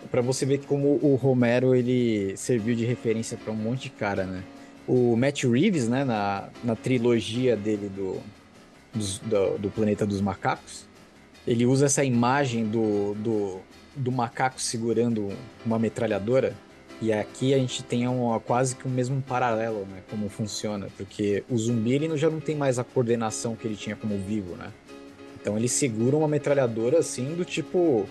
para 0.10 0.22
você 0.22 0.46
ver 0.46 0.60
como 0.66 1.00
o 1.02 1.16
Romero 1.16 1.76
ele 1.76 2.36
serviu 2.38 2.76
de 2.76 2.86
referência 2.86 3.38
para 3.38 3.52
um 3.52 3.56
monte 3.56 3.84
de 3.84 3.90
cara, 3.92 4.26
né? 4.26 4.44
O 4.88 5.16
Matt 5.16 5.44
Reeves, 5.44 5.88
né, 5.88 6.04
na, 6.04 6.50
na 6.64 6.76
trilogia 6.76 7.56
dele 7.56 7.90
do, 7.90 8.18
do, 8.94 9.58
do 9.58 9.70
Planeta 9.70 10.06
dos 10.06 10.20
Macacos, 10.20 10.86
ele 11.46 11.66
usa 11.66 11.86
essa 11.86 12.04
imagem 12.04 12.66
do, 12.66 13.14
do, 13.16 13.60
do 13.96 14.12
macaco 14.12 14.62
segurando 14.62 15.30
uma 15.66 15.80
metralhadora. 15.80 16.54
E 17.02 17.12
aqui 17.12 17.54
a 17.54 17.58
gente 17.58 17.84
tem 17.84 18.08
um, 18.08 18.40
quase 18.40 18.76
que 18.76 18.86
o 18.86 18.90
mesmo 18.90 19.22
paralelo, 19.24 19.88
né? 19.90 20.04
Como 20.10 20.30
funciona. 20.30 20.88
Porque 20.98 21.44
o 21.50 21.58
zumbi 21.58 21.94
ele 21.94 22.16
já 22.16 22.30
não 22.30 22.40
tem 22.40 22.56
mais 22.56 22.78
a 22.78 22.84
coordenação 22.84 23.56
que 23.56 23.68
ele 23.68 23.76
tinha 23.76 23.96
como 23.96 24.18
vivo, 24.20 24.56
né? 24.56 24.72
Então 25.42 25.58
ele 25.58 25.68
segura 25.68 26.16
uma 26.16 26.28
metralhadora 26.28 27.00
assim 27.00 27.34
do 27.34 27.44
tipo. 27.44 28.06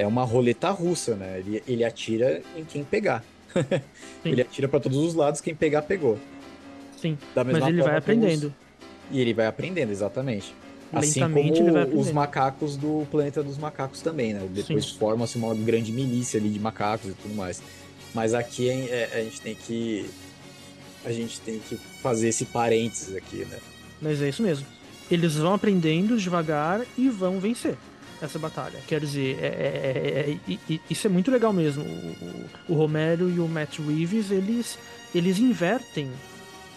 É 0.00 0.06
uma 0.06 0.24
roleta 0.24 0.70
russa, 0.70 1.14
né? 1.14 1.38
Ele, 1.38 1.62
ele 1.66 1.84
atira 1.84 2.42
em 2.56 2.64
quem 2.64 2.82
pegar. 2.84 3.22
ele 4.24 4.40
atira 4.42 4.68
para 4.68 4.80
todos 4.80 4.96
os 4.98 5.14
lados, 5.14 5.40
quem 5.40 5.54
pegar, 5.54 5.82
pegou. 5.82 6.18
Sim. 6.96 7.18
Da 7.34 7.44
mesma 7.44 7.60
Mas 7.60 7.68
ele 7.68 7.82
vai 7.82 7.86
como 7.86 7.96
os- 7.98 8.02
aprendendo. 8.02 8.54
E 9.10 9.20
ele 9.20 9.34
vai 9.34 9.46
aprendendo, 9.46 9.90
exatamente. 9.90 10.54
Assim 10.92 11.20
como 11.20 11.38
os 11.40 11.76
aprendendo. 11.76 12.14
macacos 12.14 12.76
do 12.76 13.06
planeta 13.10 13.42
dos 13.42 13.58
macacos 13.58 14.00
também, 14.00 14.34
né? 14.34 14.46
Depois 14.50 14.90
forma-se 14.90 15.36
uma 15.36 15.54
grande 15.54 15.92
milícia 15.92 16.38
ali 16.40 16.48
de 16.48 16.58
macacos 16.58 17.10
e 17.10 17.14
tudo 17.14 17.34
mais. 17.34 17.62
Mas 18.14 18.34
aqui 18.34 18.68
é- 18.68 19.10
é- 19.12 19.20
a 19.20 19.22
gente 19.24 19.40
tem 19.40 19.54
que. 19.54 20.08
A 21.04 21.12
gente 21.12 21.40
tem 21.40 21.58
que 21.60 21.76
fazer 22.02 22.28
esse 22.28 22.44
parênteses 22.46 23.14
aqui, 23.16 23.44
né? 23.50 23.58
Mas 24.02 24.20
é 24.20 24.28
isso 24.28 24.42
mesmo. 24.42 24.66
Eles 25.10 25.36
vão 25.36 25.54
aprendendo 25.54 26.16
devagar 26.18 26.82
e 26.98 27.08
vão 27.08 27.38
vencer 27.40 27.76
essa 28.20 28.38
batalha. 28.38 28.78
Quer 28.86 29.00
dizer, 29.00 29.38
é- 29.40 29.46
é- 29.46 30.38
é- 30.48 30.72
é- 30.74 30.80
isso 30.90 31.06
é 31.06 31.10
muito 31.10 31.30
legal 31.30 31.52
mesmo. 31.52 31.82
O- 31.84 32.72
o 32.72 32.74
Romero 32.74 33.30
e 33.30 33.38
o 33.40 33.48
Matt 33.48 33.78
Reeves, 33.78 34.30
eles, 34.30 34.78
eles 35.14 35.38
invertem 35.38 36.10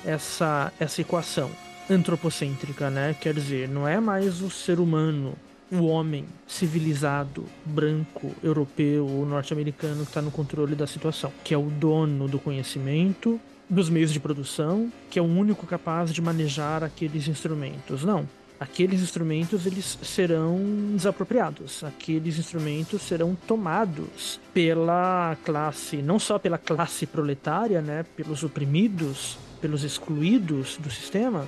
essa, 0.05 0.71
essa 0.79 1.01
equação 1.01 1.49
antropocêntrica, 1.89 2.89
né? 2.89 3.15
Quer 3.19 3.33
dizer, 3.33 3.67
não 3.67 3.87
é 3.87 3.99
mais 3.99 4.41
o 4.41 4.49
ser 4.49 4.79
humano, 4.79 5.33
o 5.71 5.85
homem 5.85 6.25
civilizado, 6.47 7.45
branco, 7.65 8.31
europeu 8.43 9.07
ou 9.07 9.25
norte-americano 9.25 10.03
que 10.03 10.09
está 10.11 10.21
no 10.21 10.31
controle 10.31 10.75
da 10.75 10.85
situação, 10.85 11.31
que 11.43 11.53
é 11.53 11.57
o 11.57 11.63
dono 11.63 12.27
do 12.27 12.39
conhecimento, 12.39 13.39
dos 13.69 13.89
meios 13.89 14.11
de 14.11 14.19
produção, 14.19 14.91
que 15.09 15.17
é 15.17 15.21
o 15.21 15.25
único 15.25 15.65
capaz 15.65 16.13
de 16.13 16.21
manejar 16.21 16.83
aqueles 16.83 17.27
instrumentos. 17.27 18.03
Não. 18.03 18.27
Aqueles 18.59 19.01
instrumentos 19.01 19.65
eles 19.65 19.97
serão 20.03 20.57
desapropriados. 20.95 21.83
Aqueles 21.83 22.37
instrumentos 22.37 23.01
serão 23.01 23.35
tomados 23.35 24.39
pela 24.53 25.35
classe, 25.43 25.97
não 25.97 26.17
só 26.17 26.39
pela 26.39 26.57
classe 26.57 27.05
proletária, 27.05 27.81
né, 27.81 28.05
pelos 28.15 28.43
oprimidos, 28.43 29.37
pelos 29.59 29.83
excluídos 29.83 30.77
do 30.77 30.89
sistema, 30.89 31.47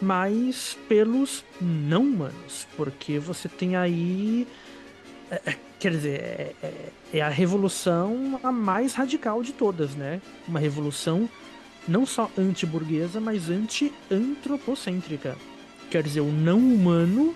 mas 0.00 0.78
pelos 0.88 1.44
não 1.60 2.02
humanos, 2.02 2.68
porque 2.76 3.18
você 3.18 3.48
tem 3.48 3.74
aí 3.74 4.46
é, 5.30 5.42
é, 5.44 5.56
quer 5.78 5.90
dizer, 5.92 6.20
é, 6.20 6.54
é- 6.62 6.92
é 7.14 7.20
a 7.20 7.28
revolução 7.28 8.38
a 8.42 8.52
mais 8.52 8.94
radical 8.94 9.42
de 9.42 9.52
todas, 9.52 9.94
né? 9.94 10.20
Uma 10.46 10.58
revolução 10.60 11.28
não 11.86 12.04
só 12.06 12.30
anti-burguesa, 12.36 13.20
mas 13.20 13.48
anti-antropocêntrica. 13.50 15.36
Quer 15.90 16.02
dizer, 16.02 16.20
o 16.20 16.30
não 16.30 16.58
humano 16.58 17.34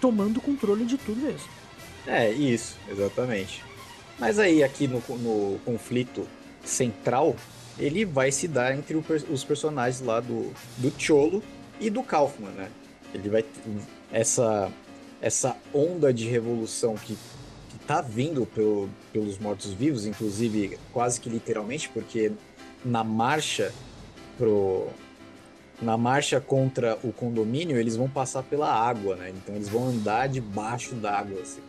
tomando 0.00 0.40
controle 0.40 0.84
de 0.84 0.96
tudo 0.98 1.20
mesmo. 1.20 1.48
É, 2.06 2.30
isso, 2.30 2.76
exatamente. 2.88 3.64
Mas 4.18 4.38
aí, 4.38 4.62
aqui 4.62 4.86
no, 4.86 5.02
no 5.18 5.58
conflito 5.64 6.26
central, 6.64 7.36
ele 7.78 8.04
vai 8.04 8.32
se 8.32 8.48
dar 8.48 8.76
entre 8.76 8.96
o 8.96 9.04
os 9.30 9.44
personagens 9.44 10.00
lá 10.00 10.20
do, 10.20 10.52
do 10.78 10.92
Cholo 10.98 11.42
e 11.80 11.90
do 11.90 12.02
Kaufman, 12.02 12.50
né? 12.50 12.70
Ele 13.12 13.28
vai. 13.28 13.44
Essa, 14.12 14.70
essa 15.20 15.56
onda 15.74 16.12
de 16.12 16.26
revolução 16.28 16.94
que, 16.94 17.16
que 17.68 17.78
tá 17.86 18.00
vindo 18.00 18.46
pelo, 18.46 18.88
pelos 19.12 19.38
mortos-vivos, 19.38 20.06
inclusive 20.06 20.78
quase 20.92 21.20
que 21.20 21.28
literalmente, 21.28 21.88
porque 21.88 22.32
na 22.84 23.04
marcha 23.04 23.72
pro. 24.38 24.88
Na 25.80 25.96
marcha 25.96 26.40
contra 26.40 26.98
o 27.02 27.12
condomínio, 27.12 27.78
eles 27.78 27.96
vão 27.96 28.08
passar 28.08 28.42
pela 28.42 28.72
água, 28.72 29.14
né? 29.16 29.30
Então 29.36 29.54
eles 29.54 29.68
vão 29.68 29.88
andar 29.88 30.26
debaixo 30.28 30.94
d'água, 30.94 31.40
assim. 31.42 31.60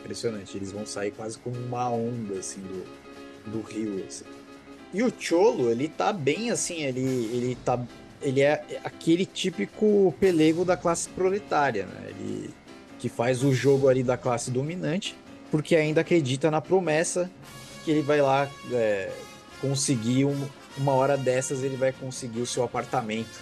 Impressionante. 0.00 0.56
Eles 0.56 0.72
vão 0.72 0.84
sair 0.84 1.10
quase 1.10 1.38
como 1.38 1.56
uma 1.56 1.88
onda, 1.90 2.38
assim, 2.38 2.60
do, 2.60 3.50
do 3.52 3.60
rio, 3.62 4.04
assim. 4.06 4.24
E 4.92 5.02
o 5.02 5.12
Cholo, 5.18 5.70
ele 5.70 5.88
tá 5.88 6.12
bem 6.12 6.50
assim, 6.50 6.82
ele, 6.82 7.00
ele 7.00 7.58
tá. 7.64 7.82
Ele 8.22 8.40
é 8.40 8.80
aquele 8.84 9.26
típico 9.26 10.14
pelego 10.20 10.64
da 10.64 10.76
classe 10.76 11.08
proletária, 11.08 11.86
né? 11.86 12.10
Ele 12.10 12.50
que 12.98 13.08
faz 13.08 13.42
o 13.44 13.52
jogo 13.54 13.88
ali 13.88 14.02
da 14.02 14.16
classe 14.16 14.50
dominante, 14.50 15.14
porque 15.50 15.76
ainda 15.76 16.00
acredita 16.00 16.50
na 16.50 16.60
promessa 16.62 17.30
que 17.84 17.90
ele 17.90 18.00
vai 18.00 18.22
lá 18.22 18.48
é, 18.72 19.10
conseguir 19.60 20.24
um- 20.24 20.48
uma 20.78 20.92
hora 20.92 21.16
dessas, 21.16 21.62
ele 21.62 21.76
vai 21.76 21.92
conseguir 21.92 22.40
o 22.40 22.46
seu 22.46 22.62
apartamento 22.62 23.40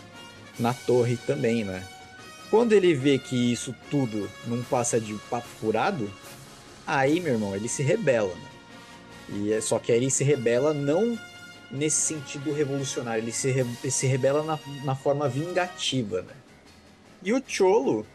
na 0.59 0.73
torre 0.73 1.17
também, 1.27 1.65
né? 1.65 1.83
Quando 2.51 2.73
ele 2.73 2.95
vê 2.95 3.19
que 3.19 3.53
isso 3.53 3.75
tudo 3.91 4.31
não 4.47 4.63
passa 4.63 5.01
de 5.01 5.15
papo 5.29 5.49
furado, 5.61 6.11
aí, 6.87 7.19
meu 7.21 7.33
irmão, 7.33 7.57
ele 7.57 7.69
se 7.69 7.83
rebela, 7.83 8.33
né? 8.35 8.49
E 9.31 9.53
é, 9.53 9.61
só 9.61 9.79
que 9.79 9.91
aí 9.91 9.99
ele 9.99 10.11
se 10.11 10.23
rebela 10.23 10.73
não 10.75 11.19
nesse 11.71 11.97
sentido 12.03 12.53
revolucionário, 12.53 13.23
ele 13.25 13.33
se, 13.33 13.51
re- 13.51 13.91
se 13.91 14.07
rebela 14.07 14.43
na, 14.45 14.59
na 14.85 14.95
forma 14.95 15.29
vingativa, 15.29 16.23
né? 16.23 16.35
E 17.23 17.33
o 17.33 17.43
Cholo 17.47 18.07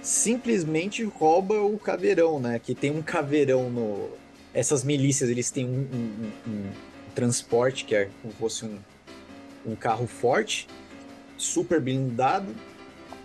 simplesmente 0.00 1.02
rouba 1.04 1.60
o 1.60 1.78
caveirão, 1.78 2.40
né? 2.40 2.58
Que 2.58 2.74
tem 2.74 2.90
um 2.90 3.02
caveirão 3.02 3.68
no. 3.70 4.08
Essas 4.54 4.84
milícias, 4.84 5.30
eles 5.30 5.50
têm 5.50 5.64
um, 5.66 5.86
um- 5.92 6.30
um- 6.46 6.50
um 6.50 6.70
transporte 7.14 7.84
que 7.84 7.94
é 7.94 8.08
como 8.20 8.32
se 8.32 8.38
fosse 8.38 8.64
um, 8.64 8.78
um 9.66 9.76
carro 9.76 10.06
forte, 10.06 10.68
super 11.36 11.80
blindado. 11.80 12.54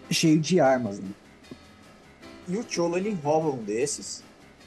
Cheio 0.09 0.39
de 0.39 0.59
armas, 0.59 0.99
né? 0.99 1.09
E 2.47 2.55
o 2.55 2.65
Cholo 2.67 2.97
ele 2.97 3.11
rouba 3.11 3.49
um 3.49 3.61
desses. 3.61 4.23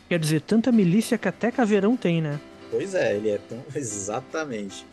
Quer 0.09 0.19
dizer, 0.19 0.43
tanta 0.43 0.71
milícia 0.71 1.17
que 1.17 1.29
até 1.29 1.51
caveirão 1.51 1.97
tem, 1.97 2.21
né? 2.21 2.39
Pois 2.71 2.95
é, 2.95 3.17
ele 3.17 3.31
é 3.31 3.39
tão. 3.39 3.65
Exatamente. 3.75 4.87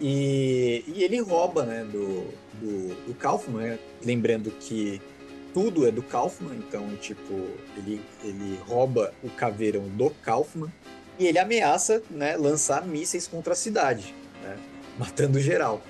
E, 0.00 0.84
e 0.86 1.02
ele 1.02 1.20
rouba, 1.20 1.64
né, 1.64 1.84
do, 1.84 2.32
do, 2.60 3.06
do 3.06 3.14
Kaufman, 3.14 3.62
né? 3.62 3.78
Lembrando 4.04 4.50
que 4.52 5.00
tudo 5.52 5.88
é 5.88 5.90
do 5.90 6.02
Kaufman, 6.02 6.54
então, 6.56 6.86
tipo, 7.00 7.34
ele, 7.76 8.00
ele 8.22 8.60
rouba 8.64 9.12
o 9.24 9.28
caveirão 9.30 9.88
do 9.88 10.10
Kaufman 10.22 10.70
e 11.18 11.26
ele 11.26 11.38
ameaça, 11.38 12.02
né, 12.10 12.36
lançar 12.36 12.86
mísseis 12.86 13.26
contra 13.26 13.52
a 13.52 13.56
cidade, 13.56 14.14
né, 14.42 14.56
matando 14.98 15.40
geral. 15.40 15.82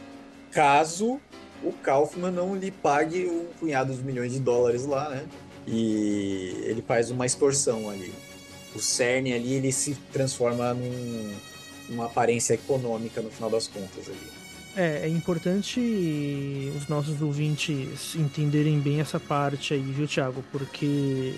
Caso 0.50 1.20
o 1.62 1.72
Kaufman 1.72 2.30
não 2.30 2.54
lhe 2.54 2.70
pague 2.70 3.26
um 3.26 3.46
punhado 3.58 3.92
de 3.92 4.02
milhões 4.02 4.32
de 4.32 4.38
dólares 4.38 4.86
lá, 4.86 5.08
né? 5.10 5.26
E 5.66 6.54
ele 6.64 6.82
faz 6.82 7.10
uma 7.10 7.26
extorsão 7.26 7.90
ali. 7.90 8.12
O 8.74 8.78
CERN 8.78 9.34
ali, 9.34 9.54
ele 9.54 9.72
se 9.72 9.94
transforma 10.12 10.72
num, 10.72 11.34
numa 11.88 12.06
aparência 12.06 12.54
econômica 12.54 13.20
no 13.20 13.30
final 13.30 13.50
das 13.50 13.66
contas 13.66 14.06
ali. 14.06 14.38
É, 14.76 15.06
é 15.06 15.08
importante 15.08 15.80
os 16.76 16.86
nossos 16.86 17.20
ouvintes 17.20 18.14
entenderem 18.14 18.78
bem 18.78 19.00
essa 19.00 19.18
parte 19.18 19.74
aí, 19.74 19.80
viu, 19.80 20.06
Thiago? 20.06 20.44
Porque 20.52 21.34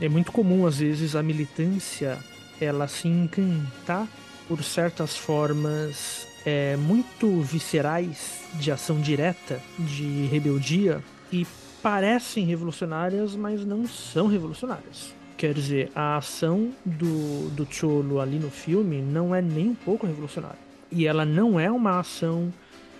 é 0.00 0.08
muito 0.08 0.32
comum, 0.32 0.66
às 0.66 0.78
vezes, 0.78 1.14
a 1.14 1.22
militância 1.22 2.18
ela 2.62 2.86
se 2.86 3.08
encantar 3.08 4.08
por 4.48 4.62
certas 4.62 5.16
formas 5.16 6.26
é, 6.44 6.76
muito 6.76 7.40
viscerais 7.40 8.40
de 8.54 8.70
ação 8.70 9.00
direta, 9.00 9.60
de 9.78 10.26
rebeldia, 10.26 11.02
e 11.32 11.46
parecem 11.82 12.44
revolucionárias, 12.44 13.34
mas 13.34 13.64
não 13.64 13.86
são 13.86 14.26
revolucionárias. 14.26 15.14
Quer 15.36 15.54
dizer, 15.54 15.90
a 15.94 16.16
ação 16.16 16.70
do, 16.84 17.48
do 17.50 17.66
Cholo 17.68 18.20
ali 18.20 18.38
no 18.38 18.50
filme 18.50 19.00
não 19.00 19.34
é 19.34 19.42
nem 19.42 19.70
um 19.70 19.74
pouco 19.74 20.06
revolucionária. 20.06 20.58
E 20.90 21.06
ela 21.06 21.24
não 21.24 21.58
é 21.58 21.70
uma 21.70 21.98
ação 21.98 22.52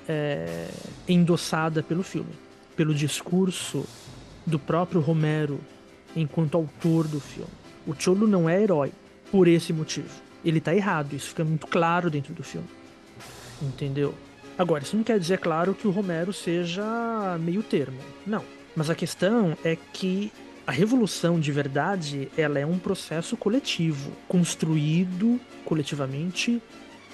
é, 0.08 0.68
endossada 1.08 1.82
pelo 1.82 2.02
filme, 2.02 2.32
pelo 2.74 2.94
discurso 2.94 3.84
do 4.44 4.58
próprio 4.58 5.00
Romero 5.00 5.60
enquanto 6.16 6.56
autor 6.56 7.06
do 7.06 7.20
filme. 7.20 7.50
O 7.86 7.94
Cholo 7.96 8.26
não 8.26 8.48
é 8.48 8.60
herói 8.60 8.92
por 9.32 9.48
esse 9.48 9.72
motivo. 9.72 10.10
Ele 10.44 10.60
tá 10.60 10.74
errado, 10.74 11.14
isso 11.14 11.30
fica 11.30 11.42
muito 11.42 11.66
claro 11.66 12.10
dentro 12.10 12.34
do 12.34 12.44
filme. 12.44 12.68
Entendeu? 13.60 14.14
Agora, 14.58 14.82
isso 14.84 14.96
não 14.96 15.02
quer 15.02 15.18
dizer, 15.18 15.38
claro, 15.38 15.74
que 15.74 15.88
o 15.88 15.90
Romero 15.90 16.32
seja 16.32 16.84
meio 17.40 17.62
termo. 17.62 17.98
Não. 18.26 18.44
Mas 18.76 18.90
a 18.90 18.94
questão 18.94 19.56
é 19.64 19.76
que 19.92 20.30
a 20.66 20.70
revolução 20.70 21.40
de 21.40 21.50
verdade, 21.50 22.28
ela 22.36 22.58
é 22.58 22.66
um 22.66 22.78
processo 22.78 23.36
coletivo, 23.36 24.12
construído 24.28 25.40
coletivamente, 25.64 26.62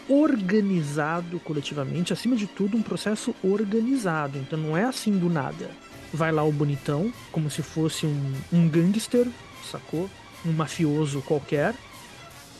organizado 0.09 1.39
coletivamente, 1.41 2.13
acima 2.13 2.35
de 2.35 2.47
tudo, 2.47 2.77
um 2.77 2.83
processo 2.83 3.35
organizado. 3.43 4.39
Então 4.39 4.59
não 4.59 4.77
é 4.77 4.85
assim 4.85 5.17
do 5.17 5.29
nada. 5.31 5.71
Vai 6.13 6.33
lá 6.33 6.43
o 6.43 6.53
bonitão, 6.53 7.13
como 7.31 7.51
se 7.51 7.63
fosse 7.63 8.07
um, 8.07 8.33
um 8.53 8.69
gangster, 8.69 9.27
sacou? 9.71 10.09
Um 10.45 10.53
mafioso 10.53 11.21
qualquer, 11.23 11.75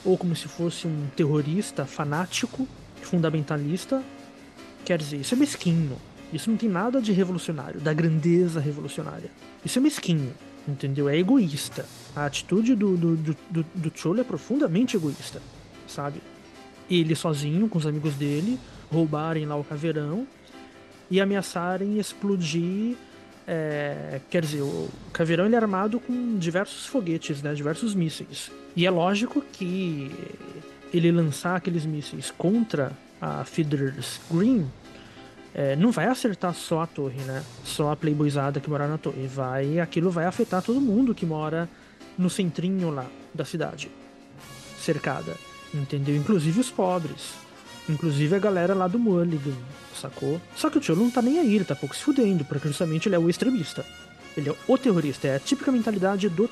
ou 0.05 0.17
como 0.17 0.35
se 0.35 0.49
fosse 0.49 0.87
um 0.87 1.07
terrorista 1.17 1.85
fanático, 1.85 2.67
fundamentalista. 3.03 4.03
Quer 4.85 4.99
dizer, 4.99 5.19
isso 5.19 5.35
é 5.35 5.39
mesquinho. 5.39 5.97
Isso 6.33 6.51
não 6.51 6.57
tem 6.57 6.69
nada 6.69 7.01
de 7.01 7.13
revolucionário, 7.13 7.81
da 7.81 7.93
grandeza 7.93 8.61
revolucionária. 8.61 9.31
Isso 9.65 9.79
é 9.79 9.83
mesquinho, 9.83 10.35
entendeu? 10.67 11.09
É 11.09 11.17
egoísta. 11.17 11.87
A 12.15 12.27
atitude 12.27 12.75
do, 12.75 12.97
do, 12.97 13.17
do, 13.17 13.37
do, 13.51 13.67
do 13.75 13.93
Cholo 13.95 14.21
é 14.21 14.25
profundamente 14.25 14.97
egoísta, 14.97 15.41
sabe? 15.87 16.21
Ele 16.91 17.15
sozinho, 17.15 17.69
com 17.69 17.79
os 17.79 17.87
amigos 17.87 18.15
dele, 18.15 18.59
roubarem 18.91 19.47
lá 19.47 19.57
o 19.57 19.65
caveirão 19.65 20.27
e 21.11 21.21
ameaçarem 21.21 21.99
explodir. 21.99 22.97
É, 23.49 24.21
quer 24.29 24.43
dizer, 24.43 24.61
o 24.61 24.91
caveirão 25.11 25.47
ele 25.47 25.55
é 25.55 25.59
armado 25.59 25.99
com 25.99 26.37
diversos 26.39 26.85
foguetes, 26.85 27.41
né, 27.41 27.55
diversos 27.55 27.95
mísseis. 27.95 28.53
E 28.77 28.87
é 28.87 28.91
lógico 28.91 29.41
que 29.41 30.11
ele 30.93 31.11
lançar 31.11 31.57
aqueles 31.57 31.87
mísseis 31.87 32.31
contra 32.31 32.93
a 33.21 33.45
Feeders 33.45 34.21
Green 34.31 34.67
é, 35.55 35.75
não 35.75 35.91
vai 35.91 36.07
acertar 36.07 36.55
só 36.55 36.83
a 36.83 36.87
torre, 36.87 37.21
né? 37.23 37.43
Só 37.65 37.91
a 37.91 37.97
playboyzada 37.97 38.61
que 38.61 38.69
mora 38.69 38.87
na 38.87 38.99
torre. 38.99 39.27
Vai, 39.27 39.81
aquilo 39.81 40.11
vai 40.11 40.27
afetar 40.27 40.63
todo 40.63 40.81
mundo 40.81 41.15
que 41.15 41.27
mora 41.27 41.69
no 42.17 42.29
centrinho 42.29 42.91
lá 42.91 43.07
da 43.35 43.45
cidade, 43.45 43.91
cercada, 44.79 45.35
entendeu? 45.73 46.15
Inclusive 46.15 46.61
os 46.61 46.71
pobres, 46.71 47.35
inclusive 47.89 48.35
a 48.37 48.39
galera 48.39 48.75
lá 48.75 48.87
do 48.87 48.99
Mulligan, 48.99 49.55
sacou? 49.95 50.41
Só 50.57 50.71
que 50.71 50.79
o 50.79 50.83
Cholo 50.83 51.05
não 51.05 51.11
tá 51.11 51.23
nem 51.23 51.39
aí, 51.39 51.55
ele 51.55 51.65
tá 51.65 51.75
pouco 51.75 51.95
se 51.95 52.03
fudendo, 52.03 52.45
porque 52.45 52.69
justamente 52.69 53.09
ele 53.09 53.17
é 53.17 53.19
o 53.19 53.29
extremista. 53.29 53.85
Ele 54.37 54.51
é 54.51 54.55
o 54.67 54.79
terrorista, 54.79 55.29
é 55.29 55.37
a 55.37 55.41
típica 55.41 55.73
mentalidade 55.73 56.29
do, 56.29 56.49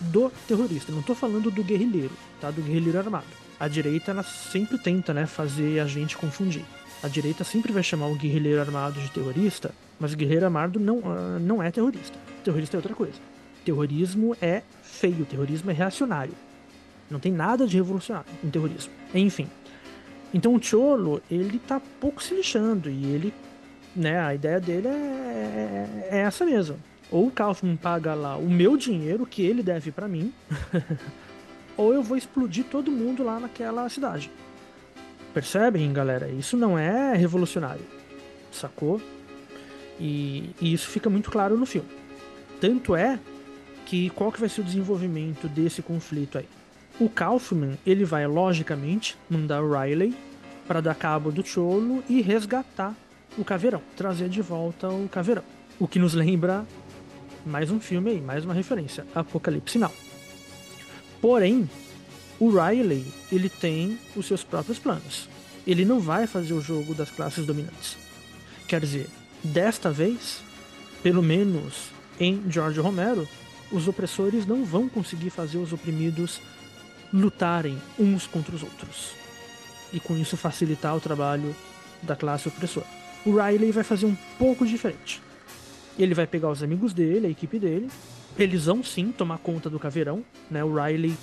do 0.00 0.32
terrorista. 0.48 0.90
Não 0.90 1.02
tô 1.02 1.14
falando 1.14 1.50
do 1.50 1.62
guerrilheiro, 1.62 2.12
tá? 2.40 2.50
Do 2.50 2.62
guerrilheiro 2.62 2.98
armado. 2.98 3.26
A 3.58 3.68
direita, 3.68 4.10
ela 4.10 4.22
sempre 4.22 4.78
tenta, 4.78 5.12
né, 5.12 5.26
fazer 5.26 5.80
a 5.80 5.86
gente 5.86 6.16
confundir. 6.16 6.64
A 7.02 7.08
direita 7.08 7.44
sempre 7.44 7.72
vai 7.72 7.82
chamar 7.82 8.06
o 8.08 8.14
guerrilheiro 8.14 8.60
armado 8.60 9.00
de 9.00 9.10
terrorista, 9.10 9.72
mas 9.98 10.12
o 10.12 10.16
guerrilheiro 10.16 10.46
armado 10.46 10.80
não, 10.80 11.02
ah, 11.04 11.38
não 11.38 11.62
é 11.62 11.70
terrorista. 11.70 12.18
Terrorista 12.42 12.76
é 12.76 12.78
outra 12.78 12.94
coisa. 12.94 13.18
Terrorismo 13.64 14.36
é 14.40 14.62
feio, 14.82 15.24
terrorismo 15.24 15.70
é 15.70 15.74
reacionário. 15.74 16.34
Não 17.10 17.18
tem 17.18 17.32
nada 17.32 17.66
de 17.66 17.76
revolucionário 17.76 18.30
em 18.42 18.50
terrorismo. 18.50 18.92
Enfim. 19.14 19.46
Então 20.32 20.54
o 20.54 20.62
Cholo, 20.62 21.20
ele 21.30 21.58
tá 21.58 21.80
pouco 22.00 22.22
se 22.22 22.34
lixando 22.34 22.88
e 22.88 23.06
ele, 23.06 23.34
né, 23.94 24.20
a 24.20 24.34
ideia 24.34 24.60
dele 24.60 24.88
é, 24.88 26.08
é 26.10 26.18
essa 26.18 26.44
mesmo. 26.44 26.78
Ou 27.10 27.26
o 27.26 27.30
Kaufman 27.30 27.76
paga 27.76 28.14
lá 28.14 28.36
o 28.36 28.48
meu 28.48 28.76
dinheiro 28.76 29.26
que 29.26 29.42
ele 29.42 29.62
deve 29.62 29.90
pra 29.90 30.06
mim, 30.06 30.32
ou 31.76 31.92
eu 31.92 32.02
vou 32.02 32.16
explodir 32.16 32.64
todo 32.64 32.90
mundo 32.92 33.24
lá 33.24 33.40
naquela 33.40 33.88
cidade. 33.88 34.30
Percebem, 35.34 35.92
galera? 35.92 36.28
Isso 36.28 36.56
não 36.56 36.78
é 36.78 37.14
revolucionário, 37.14 37.84
sacou? 38.52 39.00
E, 39.98 40.50
e 40.60 40.72
isso 40.72 40.88
fica 40.88 41.10
muito 41.10 41.30
claro 41.30 41.56
no 41.58 41.66
filme. 41.66 41.88
Tanto 42.60 42.94
é 42.94 43.18
que 43.86 44.10
qual 44.10 44.30
que 44.30 44.38
vai 44.38 44.48
ser 44.48 44.60
o 44.60 44.64
desenvolvimento 44.64 45.48
desse 45.48 45.82
conflito 45.82 46.38
aí? 46.38 46.48
O 47.00 47.08
Kaufman, 47.08 47.78
ele 47.86 48.04
vai 48.04 48.26
logicamente 48.26 49.16
mandar 49.30 49.62
o 49.62 49.72
Riley 49.72 50.14
para 50.68 50.82
dar 50.82 50.94
cabo 50.94 51.32
do 51.32 51.42
Cholo 51.42 52.04
e 52.06 52.20
resgatar 52.20 52.94
o 53.38 53.44
Caveirão, 53.44 53.80
trazer 53.96 54.28
de 54.28 54.42
volta 54.42 54.86
o 54.86 55.08
Caveirão. 55.08 55.42
O 55.78 55.88
que 55.88 55.98
nos 55.98 56.12
lembra 56.12 56.66
mais 57.46 57.70
um 57.70 57.80
filme 57.80 58.10
aí, 58.10 58.20
mais 58.20 58.44
uma 58.44 58.52
referência, 58.52 59.06
Apocalipse 59.14 59.78
Now. 59.78 59.90
Porém, 61.22 61.70
o 62.38 62.50
Riley, 62.50 63.06
ele 63.32 63.48
tem 63.48 63.98
os 64.14 64.26
seus 64.26 64.44
próprios 64.44 64.78
planos. 64.78 65.26
Ele 65.66 65.86
não 65.86 66.00
vai 66.00 66.26
fazer 66.26 66.52
o 66.52 66.60
jogo 66.60 66.94
das 66.94 67.10
classes 67.10 67.46
dominantes. 67.46 67.96
Quer 68.68 68.82
dizer, 68.82 69.06
desta 69.42 69.90
vez, 69.90 70.42
pelo 71.02 71.22
menos 71.22 71.88
em 72.20 72.42
George 72.50 72.78
Romero, 72.78 73.26
os 73.72 73.88
opressores 73.88 74.44
não 74.44 74.66
vão 74.66 74.86
conseguir 74.86 75.30
fazer 75.30 75.56
os 75.56 75.72
oprimidos 75.72 76.42
lutarem 77.12 77.80
uns 77.98 78.26
contra 78.26 78.54
os 78.54 78.62
outros. 78.62 79.12
E 79.92 79.98
com 79.98 80.16
isso 80.16 80.36
facilitar 80.36 80.96
o 80.96 81.00
trabalho 81.00 81.54
da 82.02 82.14
classe 82.16 82.48
opressora. 82.48 82.86
O 83.24 83.36
Riley 83.36 83.72
vai 83.72 83.84
fazer 83.84 84.06
um 84.06 84.16
pouco 84.38 84.64
diferente. 84.64 85.20
Ele 85.98 86.14
vai 86.14 86.26
pegar 86.26 86.50
os 86.50 86.62
amigos 86.62 86.94
dele, 86.94 87.26
a 87.26 87.30
equipe 87.30 87.58
dele. 87.58 87.90
Eles 88.38 88.66
vão 88.66 88.82
sim 88.82 89.12
tomar 89.12 89.38
conta 89.38 89.68
do 89.68 89.78
caveirão. 89.78 90.24
Né? 90.50 90.64
O 90.64 90.74
Riley, 90.74 91.14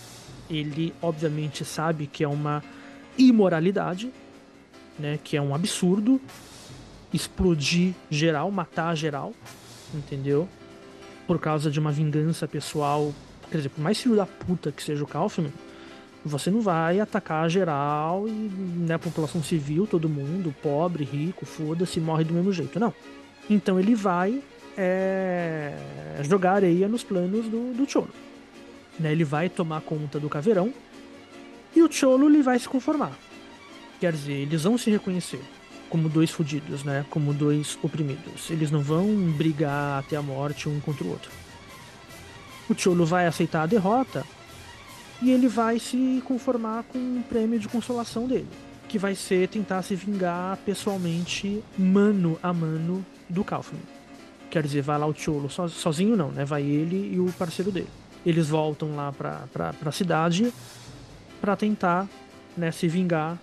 ele 0.50 0.94
obviamente 1.02 1.66
sabe 1.66 2.06
que 2.06 2.24
é 2.24 2.28
uma 2.28 2.64
imoralidade, 3.18 4.12
né? 5.00 5.18
que 5.24 5.36
é 5.36 5.42
um 5.42 5.56
absurdo 5.56 6.22
explodir 7.14 7.94
geral, 8.12 8.52
matar 8.52 8.96
geral, 8.96 9.34
entendeu? 9.94 10.48
Por 11.26 11.40
causa 11.40 11.72
de 11.72 11.80
uma 11.80 11.92
vingança 11.92 12.48
pessoal. 12.48 13.14
Quer 13.50 13.58
dizer, 13.58 13.70
por 13.70 13.82
mais 13.82 14.00
filho 14.00 14.16
da 14.16 14.26
puta 14.26 14.72
que 14.72 14.84
seja 14.84 15.04
o 15.04 15.08
Kaufman, 15.08 15.52
você 16.28 16.52
não 16.52 16.62
vai 16.62 17.00
atacar 17.00 17.50
geral 17.50 18.28
e 18.28 18.32
né, 18.32 18.96
a 18.96 19.00
população 19.00 19.42
civil, 19.42 19.88
todo 19.88 20.10
mundo, 20.10 20.54
pobre, 20.62 21.04
rico, 21.04 21.46
foda-se, 21.46 22.00
morre 22.00 22.24
do 22.24 22.34
mesmo 22.34 22.52
jeito. 22.52 22.80
Não. 22.80 22.94
Então 23.50 23.80
ele 23.80 23.96
vai 23.96 24.42
é 24.78 25.74
jogar 26.22 26.54
areia 26.54 26.88
nos 26.88 27.04
planos 27.04 27.46
do, 27.48 27.74
do 27.74 27.90
Cholo. 27.90 28.10
Né, 29.00 29.12
ele 29.12 29.24
vai 29.24 29.50
tomar 29.50 29.82
conta 29.82 30.20
do 30.20 30.30
caveirão 30.30 30.74
e 31.76 31.82
o 31.82 31.92
Cholo 31.92 32.30
ele 32.30 32.42
vai 32.42 32.60
se 32.60 32.68
conformar. 32.70 33.18
Quer 34.00 34.14
dizer, 34.14 34.34
eles 34.34 34.64
vão 34.64 34.78
se 34.78 34.92
reconhecer 34.92 35.42
como 35.90 36.10
dois 36.10 36.30
fudidos, 36.30 36.84
né? 36.84 37.06
Como 37.10 37.34
dois 37.34 37.78
oprimidos. 37.82 38.50
Eles 38.50 38.70
não 38.70 38.82
vão 38.82 39.06
brigar 39.32 40.00
até 40.00 40.16
a 40.16 40.22
morte 40.22 40.70
um 40.70 40.80
contra 40.80 41.04
o 41.04 41.10
outro. 41.10 41.32
O 42.70 42.76
Cholo 42.78 43.06
vai 43.06 43.26
aceitar 43.26 43.64
a 43.64 43.66
derrota 43.66 44.26
e 45.22 45.32
ele 45.32 45.48
vai 45.48 45.80
se 45.80 46.22
conformar 46.26 46.84
com 46.84 46.98
um 46.98 47.24
prêmio 47.28 47.60
de 47.60 47.68
consolação 47.68 48.28
dele, 48.28 48.48
que 48.88 49.00
vai 49.00 49.16
ser 49.16 49.48
tentar 49.48 49.82
se 49.82 49.96
vingar 49.96 50.58
pessoalmente, 50.58 51.64
mano 51.78 52.38
a 52.42 52.54
mano, 52.54 53.06
do 53.30 53.44
Kaufman. 53.44 53.82
Quer 54.50 54.64
dizer, 54.64 54.82
vai 54.82 54.98
lá 54.98 55.06
o 55.06 55.14
so, 55.14 55.70
sozinho 55.70 56.16
não, 56.16 56.32
né? 56.32 56.46
Vai 56.46 56.64
ele 56.64 57.14
e 57.14 57.20
o 57.20 57.32
parceiro 57.34 57.72
dele. 57.72 57.90
Eles 58.26 58.48
voltam 58.48 58.96
lá 58.96 59.12
pra, 59.12 59.44
pra, 59.52 59.74
pra 59.74 59.92
cidade 59.92 60.54
para 61.42 61.56
tentar 61.56 62.08
né, 62.56 62.72
se 62.72 62.88
vingar 62.88 63.38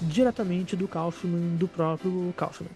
diretamente 0.00 0.76
do 0.76 0.86
Kaufman, 0.86 1.56
do 1.56 1.66
próprio 1.66 2.32
Kaufman. 2.36 2.70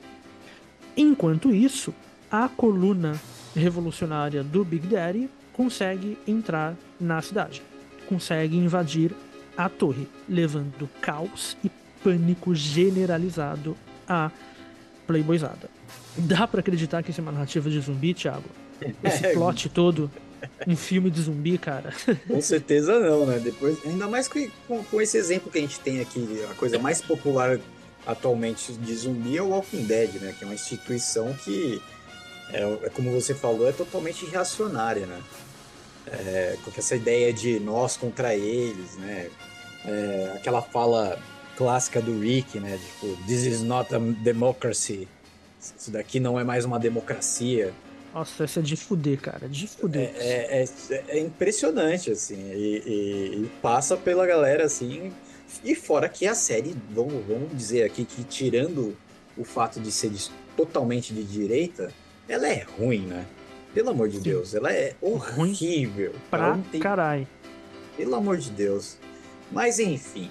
Enquanto 0.96 1.54
isso, 1.54 1.94
a 2.30 2.48
coluna 2.48 3.18
revolucionária 3.54 4.42
do 4.42 4.64
Big 4.64 4.86
Daddy 4.86 5.30
consegue 5.52 6.18
entrar 6.26 6.74
na 7.00 7.22
cidade, 7.22 7.62
consegue 8.08 8.56
invadir 8.56 9.12
a 9.56 9.68
torre, 9.68 10.08
levando 10.28 10.88
caos 11.00 11.56
e 11.64 11.70
pânico 12.02 12.54
generalizado 12.54 13.76
à 14.08 14.30
Playboyzada. 15.06 15.70
Dá 16.16 16.46
para 16.46 16.60
acreditar 16.60 17.02
que 17.02 17.10
isso 17.10 17.20
é 17.20 17.22
uma 17.22 17.32
narrativa 17.32 17.70
de 17.70 17.80
zumbi, 17.80 18.14
Thiago? 18.14 18.44
Esse 19.02 19.32
plot 19.32 19.68
todo, 19.68 20.10
um 20.66 20.76
filme 20.76 21.10
de 21.10 21.22
zumbi, 21.22 21.58
cara. 21.58 21.92
Com 22.26 22.40
certeza 22.40 22.98
não, 22.98 23.26
né? 23.26 23.38
Depois, 23.38 23.78
ainda 23.84 24.08
mais 24.08 24.28
que, 24.28 24.50
com, 24.66 24.82
com 24.84 25.00
esse 25.00 25.16
exemplo 25.16 25.50
que 25.50 25.58
a 25.58 25.60
gente 25.60 25.78
tem 25.80 26.00
aqui, 26.00 26.44
a 26.50 26.54
coisa 26.54 26.78
mais 26.78 27.00
popular 27.00 27.58
atualmente 28.06 28.72
de 28.72 28.94
zumbi 28.96 29.36
é 29.36 29.42
o 29.42 29.50
Walking 29.50 29.84
Dead, 29.84 30.14
né? 30.20 30.34
Que 30.36 30.44
é 30.44 30.46
uma 30.46 30.54
instituição 30.54 31.32
que, 31.34 31.80
é, 32.52 32.62
é 32.62 32.90
como 32.90 33.12
você 33.12 33.34
falou, 33.34 33.68
é 33.68 33.72
totalmente 33.72 34.26
reacionária, 34.26 35.06
né? 35.06 35.20
É, 36.06 36.56
com 36.64 36.70
essa 36.76 36.96
ideia 36.96 37.32
de 37.32 37.60
nós 37.60 37.96
contra 37.96 38.34
eles, 38.34 38.96
né? 38.98 39.30
É, 39.84 40.32
aquela 40.36 40.60
fala 40.62 41.18
clássica 41.56 42.00
do 42.00 42.18
Rick, 42.20 42.58
né? 42.58 42.78
Tipo, 42.78 43.16
this 43.26 43.44
is 43.46 43.62
not 43.62 43.94
a 43.94 43.98
democracy. 43.98 45.06
Isso 45.60 45.90
daqui 45.92 46.18
não 46.18 46.38
é 46.40 46.44
mais 46.44 46.64
uma 46.64 46.78
democracia. 46.78 47.72
Nossa, 48.12 48.44
essa 48.44 48.58
é 48.60 48.62
de 48.62 48.76
fuder, 48.76 49.18
cara, 49.20 49.48
de 49.48 49.66
fuder. 49.66 50.12
É, 50.16 50.64
é- 50.90 51.04
é 51.08 51.18
impressionante, 51.20 52.10
assim, 52.10 52.50
e, 52.52 52.82
e- 52.84 53.42
e 53.44 53.50
passa 53.62 53.96
pela 53.96 54.26
galera, 54.26 54.64
assim, 54.64 55.12
e 55.64 55.74
fora 55.74 56.08
que 56.08 56.26
a 56.26 56.34
série, 56.34 56.74
vamos, 56.90 57.24
vamos 57.26 57.56
dizer 57.56 57.84
aqui 57.84 58.04
que 58.04 58.22
tirando 58.24 58.96
o 59.36 59.44
fato 59.44 59.80
de 59.80 59.90
ser 59.90 60.10
totalmente 60.56 61.14
de 61.14 61.22
direita, 61.24 61.90
ela 62.28 62.48
é 62.48 62.66
ruim, 62.78 63.06
né? 63.06 63.24
Pelo 63.74 63.90
amor 63.90 64.08
de 64.08 64.20
Deus, 64.20 64.54
ela 64.54 64.72
é 64.72 64.94
horrível. 65.00 66.12
pra 66.30 66.46
Ela 66.46 66.56
não 66.56 66.62
tem- 66.64 66.80
caralho. 66.80 67.26
Pelo 67.96 68.14
amor 68.14 68.36
de 68.38 68.50
Deus. 68.50 68.96
Mas 69.50 69.78
enfim, 69.78 70.30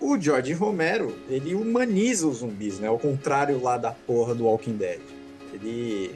o 0.00 0.18
George 0.20 0.52
Romero, 0.52 1.16
ele 1.28 1.54
humaniza 1.54 2.26
os 2.26 2.38
zumbis, 2.38 2.78
né? 2.78 2.88
Ao 2.88 2.98
contrário 2.98 3.60
lá 3.62 3.76
da 3.76 3.92
porra 3.92 4.34
do 4.34 4.44
Walking 4.44 4.76
Dead. 4.76 5.00
Ele, 5.52 6.14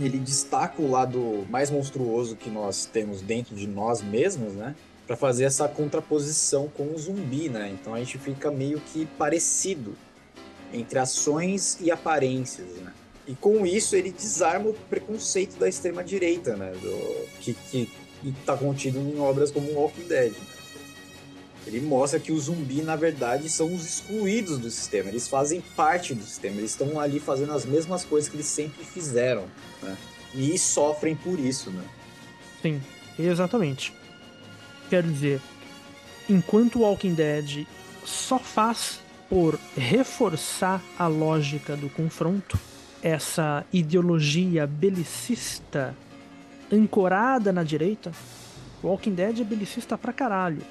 ele 0.00 0.18
destaca 0.18 0.80
o 0.82 0.90
lado 0.90 1.46
mais 1.48 1.70
monstruoso 1.70 2.36
que 2.36 2.50
nós 2.50 2.84
temos 2.86 3.20
dentro 3.22 3.54
de 3.54 3.66
nós 3.66 4.02
mesmos, 4.02 4.52
né? 4.54 4.74
Pra 5.06 5.16
fazer 5.16 5.44
essa 5.44 5.66
contraposição 5.68 6.68
com 6.68 6.92
o 6.94 6.98
zumbi, 6.98 7.48
né? 7.48 7.70
Então 7.72 7.94
a 7.94 7.98
gente 7.98 8.18
fica 8.18 8.50
meio 8.50 8.80
que 8.80 9.06
parecido 9.18 9.94
entre 10.72 10.98
ações 10.98 11.78
e 11.80 11.90
aparências, 11.90 12.68
né? 12.76 12.92
E 13.32 13.34
com 13.36 13.64
isso 13.64 13.96
ele 13.96 14.12
desarma 14.12 14.68
o 14.68 14.74
preconceito 14.74 15.58
da 15.58 15.66
extrema 15.66 16.04
direita, 16.04 16.54
né? 16.54 16.70
Do, 16.72 17.26
que, 17.40 17.54
que 17.54 17.88
está 18.22 18.54
contido 18.58 18.98
em 18.98 19.18
obras 19.18 19.50
como 19.50 19.72
Walking 19.72 20.06
Dead. 20.06 20.34
Ele 21.66 21.80
mostra 21.80 22.20
que 22.20 22.30
os 22.30 22.44
zumbi, 22.44 22.82
na 22.82 22.94
verdade, 22.94 23.48
são 23.48 23.72
os 23.72 23.86
excluídos 23.86 24.58
do 24.58 24.70
sistema. 24.70 25.08
Eles 25.08 25.28
fazem 25.28 25.62
parte 25.74 26.14
do 26.14 26.22
sistema. 26.22 26.58
Eles 26.58 26.72
estão 26.72 27.00
ali 27.00 27.18
fazendo 27.18 27.52
as 27.52 27.64
mesmas 27.64 28.04
coisas 28.04 28.28
que 28.28 28.36
eles 28.36 28.46
sempre 28.46 28.84
fizeram, 28.84 29.46
né? 29.82 29.96
E 30.34 30.58
sofrem 30.58 31.16
por 31.16 31.40
isso, 31.40 31.70
né? 31.70 31.84
Sim, 32.60 32.82
exatamente. 33.18 33.94
Quer 34.90 35.04
dizer, 35.04 35.40
enquanto 36.28 36.80
Walking 36.80 37.14
Dead 37.14 37.66
só 38.04 38.38
faz 38.38 39.00
por 39.26 39.58
reforçar 39.74 40.82
a 40.98 41.06
lógica 41.06 41.74
do 41.74 41.88
confronto, 41.88 42.58
essa 43.02 43.66
ideologia 43.72 44.66
belicista 44.66 45.94
ancorada 46.70 47.52
na 47.52 47.62
direita, 47.62 48.12
Walking 48.82 49.14
Dead 49.14 49.40
é 49.40 49.44
belicista 49.44 49.98
pra 49.98 50.12
caralho. 50.12 50.62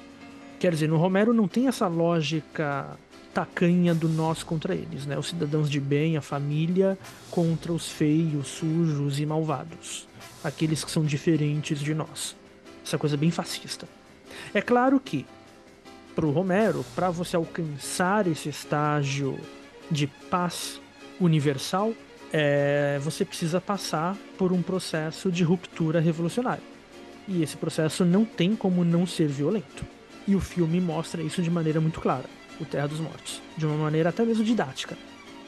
Quer 0.58 0.72
dizer, 0.72 0.88
no 0.88 0.96
Romero 0.96 1.32
não 1.32 1.48
tem 1.48 1.68
essa 1.68 1.86
lógica 1.86 2.96
tacanha 3.32 3.94
do 3.94 4.08
nós 4.08 4.42
contra 4.42 4.74
eles, 4.74 5.06
né? 5.06 5.18
Os 5.18 5.28
cidadãos 5.28 5.70
de 5.70 5.80
bem, 5.80 6.16
a 6.16 6.20
família 6.20 6.98
contra 7.30 7.72
os 7.72 7.88
feios, 7.88 8.48
sujos 8.48 9.18
e 9.18 9.26
malvados. 9.26 10.06
Aqueles 10.44 10.84
que 10.84 10.90
são 10.90 11.04
diferentes 11.04 11.80
de 11.80 11.94
nós. 11.94 12.36
Essa 12.84 12.98
coisa 12.98 13.16
bem 13.16 13.30
fascista. 13.30 13.88
É 14.52 14.60
claro 14.60 15.00
que, 15.00 15.24
pro 16.14 16.30
Romero, 16.30 16.84
para 16.94 17.10
você 17.10 17.36
alcançar 17.36 18.26
esse 18.26 18.48
estágio 18.48 19.38
de 19.90 20.06
paz 20.06 20.80
universal, 21.20 21.94
é, 22.32 22.98
você 23.02 23.24
precisa 23.24 23.60
passar 23.60 24.16
por 24.38 24.52
um 24.52 24.62
processo 24.62 25.30
de 25.30 25.44
ruptura 25.44 26.00
revolucionária. 26.00 26.62
E 27.28 27.42
esse 27.42 27.56
processo 27.56 28.04
não 28.04 28.24
tem 28.24 28.56
como 28.56 28.84
não 28.84 29.06
ser 29.06 29.28
violento. 29.28 29.84
E 30.26 30.34
o 30.34 30.40
filme 30.40 30.80
mostra 30.80 31.22
isso 31.22 31.42
de 31.42 31.50
maneira 31.50 31.80
muito 31.80 32.00
clara. 32.00 32.24
O 32.58 32.64
Terra 32.64 32.86
dos 32.88 33.00
Mortos. 33.00 33.42
De 33.56 33.66
uma 33.66 33.76
maneira 33.76 34.08
até 34.08 34.24
mesmo 34.24 34.42
didática. 34.42 34.96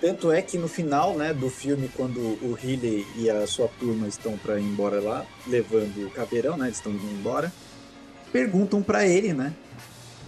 Tanto 0.01 0.31
é 0.31 0.43
que 0.43 0.59
no 0.59 0.69
final, 0.69 1.17
né, 1.17 1.33
do 1.33 1.49
filme, 1.49 1.91
quando 1.97 2.19
o 2.19 2.59
Healy 2.63 3.07
e 3.17 3.31
a 3.31 3.47
sua 3.47 3.69
turma 3.69 4.07
estão 4.07 4.37
para 4.37 4.61
ir 4.61 4.65
embora 4.65 5.01
lá, 5.01 5.25
levando 5.47 6.07
o 6.07 6.11
caveirão, 6.11 6.59
né, 6.59 6.67
eles 6.67 6.77
estão 6.77 6.93
indo 6.93 7.07
embora, 7.07 7.51
perguntam 8.31 8.83
para 8.83 9.07
ele, 9.07 9.33
né, 9.33 9.55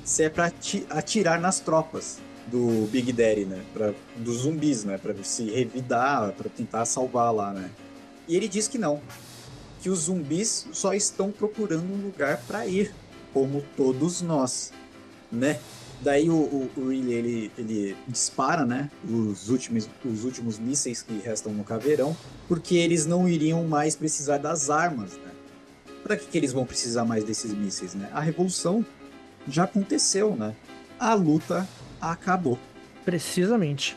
se 0.02 0.22
é 0.22 0.30
para 0.30 0.50
atirar 0.90 1.38
nas 1.38 1.60
tropas 1.60 2.20
do 2.46 2.86
Big 2.90 3.12
Daddy, 3.12 3.44
né, 3.44 3.62
pra, 3.72 3.92
dos 4.16 4.38
zumbis, 4.38 4.84
né, 4.84 4.98
para 4.98 5.14
se 5.22 5.50
revidar, 5.50 6.32
para 6.32 6.48
tentar 6.48 6.84
salvar 6.84 7.32
lá, 7.32 7.52
né. 7.52 7.70
E 8.28 8.36
ele 8.36 8.48
diz 8.48 8.68
que 8.68 8.78
não, 8.78 9.00
que 9.80 9.90
os 9.90 10.00
zumbis 10.00 10.66
só 10.72 10.94
estão 10.94 11.30
procurando 11.30 11.92
um 11.92 12.02
lugar 12.02 12.40
para 12.46 12.66
ir, 12.66 12.92
como 13.32 13.62
todos 13.76 14.22
nós, 14.22 14.72
né? 15.30 15.60
Daí 16.00 16.28
o, 16.28 16.34
o, 16.34 16.70
o 16.76 16.88
Riley, 16.88 17.14
ele, 17.14 17.52
ele 17.56 17.96
dispara, 18.06 18.66
né, 18.66 18.90
os 19.08 19.48
últimos, 19.48 19.88
os 20.04 20.24
últimos 20.24 20.58
mísseis 20.58 21.02
que 21.02 21.18
restam 21.18 21.52
no 21.52 21.64
caveirão, 21.64 22.16
porque 22.48 22.76
eles 22.76 23.06
não 23.06 23.28
iriam 23.28 23.64
mais 23.64 23.96
precisar 23.96 24.38
das 24.38 24.68
armas, 24.68 25.12
né? 25.12 25.30
Para 26.02 26.16
que, 26.16 26.26
que 26.26 26.38
eles 26.38 26.52
vão 26.52 26.66
precisar 26.66 27.04
mais 27.04 27.24
desses 27.24 27.52
mísseis, 27.52 27.94
né? 27.94 28.10
A 28.12 28.20
revolução 28.20 28.84
já 29.48 29.64
aconteceu, 29.64 30.36
né? 30.36 30.54
A 30.98 31.14
luta 31.14 31.66
acabou. 32.10 32.58
Precisamente. 33.04 33.96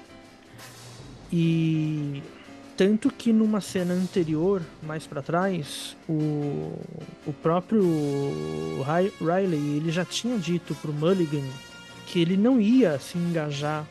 E 1.32 2.22
tanto 2.78 3.12
que 3.12 3.34
numa 3.34 3.60
cena 3.60 3.93
anterior, 3.93 4.62
mais 4.82 5.05
para 5.05 5.22
trás, 5.22 5.97
o, 6.07 6.80
o 7.26 7.34
próprio 7.41 7.84
Riley 9.20 9.78
ele 9.78 9.91
já 9.91 10.05
tinha 10.05 10.38
dito 10.38 10.74
pro 10.76 10.93
Mulligan 10.93 11.43
que 12.07 12.22
ele 12.22 12.38
não 12.38 12.60
ia 12.60 12.97
se 12.97 13.18
engajar 13.18 13.86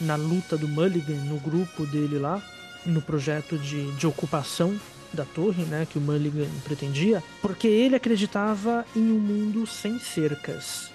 na 0.00 0.14
luta 0.14 0.56
do 0.56 0.68
Mulligan 0.68 1.16
no 1.24 1.38
grupo 1.40 1.86
dele 1.86 2.18
lá, 2.18 2.40
no 2.84 3.02
projeto 3.02 3.58
de, 3.58 3.90
de 3.92 4.06
ocupação 4.06 4.78
da 5.12 5.24
torre, 5.24 5.64
né, 5.64 5.86
que 5.90 5.98
o 5.98 6.00
Mulligan 6.00 6.46
pretendia, 6.62 7.22
porque 7.40 7.66
ele 7.66 7.96
acreditava 7.96 8.84
em 8.94 9.10
um 9.10 9.18
mundo 9.18 9.66
sem 9.66 9.98
cercas. 9.98 10.90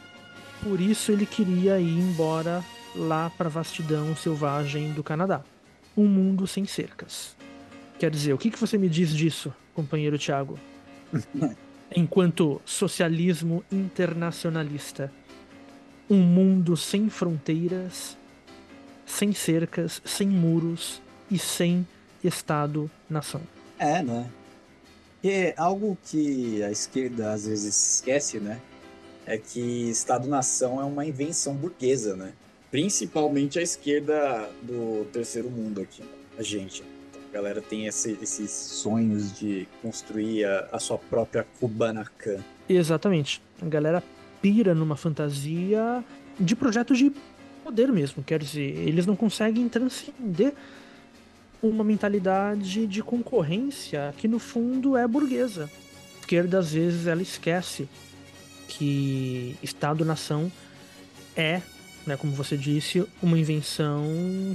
Por 0.64 0.80
isso 0.80 1.12
ele 1.12 1.26
queria 1.26 1.80
ir 1.80 1.98
embora 1.98 2.64
lá 2.96 3.30
para 3.32 3.48
a 3.48 3.52
vastidão 3.52 4.16
selvagem 4.16 4.94
do 4.94 5.04
Canadá. 5.04 5.44
Um 5.98 6.06
mundo 6.06 6.46
sem 6.46 6.66
cercas. 6.66 7.36
Quer 7.98 8.12
dizer, 8.12 8.34
o 8.34 8.38
que, 8.38 8.52
que 8.52 8.60
você 8.60 8.78
me 8.78 8.90
diz 8.90 9.10
disso, 9.10 9.54
companheiro 9.74 10.18
Tiago? 10.18 10.60
Enquanto 11.96 12.62
socialismo 12.64 13.64
internacionalista. 13.72 15.12
Um 16.10 16.22
mundo 16.22 16.76
sem 16.76 17.10
fronteiras, 17.10 18.18
sem 19.06 19.34
cercas, 19.34 20.02
sem 20.04 20.28
muros 20.28 21.02
e 21.30 21.38
sem 21.40 21.88
Estado-nação. 22.24 23.42
É, 23.80 24.04
né? 24.04 24.30
E 25.24 25.54
algo 25.58 25.98
que 26.04 26.62
a 26.64 26.72
esquerda 26.72 27.32
às 27.34 27.46
vezes 27.46 27.96
esquece, 27.96 28.40
né? 28.40 28.60
É 29.32 29.38
que 29.38 29.62
Estado-nação 29.90 30.82
é 30.82 30.84
uma 30.84 31.06
invenção 31.06 31.54
burguesa, 31.56 32.18
né? 32.18 32.34
Principalmente 32.70 33.58
a 33.58 33.62
esquerda 33.62 34.50
do 34.62 35.06
terceiro 35.14 35.50
mundo 35.50 35.80
aqui, 35.80 36.04
a 36.38 36.44
gente. 36.44 36.84
A 37.30 37.34
galera 37.34 37.62
tem 37.62 37.86
esse- 37.88 38.18
esses 38.22 38.52
sonhos 38.52 39.40
de 39.40 39.66
construir 39.82 40.44
a, 40.44 40.68
a 40.74 40.80
sua 40.80 40.98
própria 40.98 41.46
Kubanacan. 41.62 42.44
Exatamente. 42.68 43.42
A 43.62 43.66
galera 43.68 44.04
pira 44.42 44.76
numa 44.76 44.98
fantasia 44.98 46.04
de 46.38 46.54
projetos 46.54 46.98
de 46.98 47.14
poder 47.64 47.90
mesmo. 47.90 48.22
Quer 48.22 48.40
dizer, 48.44 48.76
eles 48.86 49.06
não 49.06 49.16
conseguem 49.16 49.70
transcender 49.70 50.54
uma 51.64 51.86
mentalidade 51.86 52.86
de 52.86 53.02
concorrência 53.02 54.14
que 54.18 54.28
no 54.28 54.40
fundo 54.40 54.98
é 54.98 55.08
burguesa. 55.08 55.70
A 56.18 56.20
esquerda 56.20 56.60
às 56.60 56.74
vezes 56.74 57.08
ela 57.08 57.22
esquece 57.22 57.88
que 58.78 59.58
Estado-nação 59.62 60.52
é, 61.36 61.62
né, 62.06 62.18
como 62.18 62.34
você 62.34 62.58
disse, 62.58 63.06
uma 63.22 63.38
invenção 63.38 64.06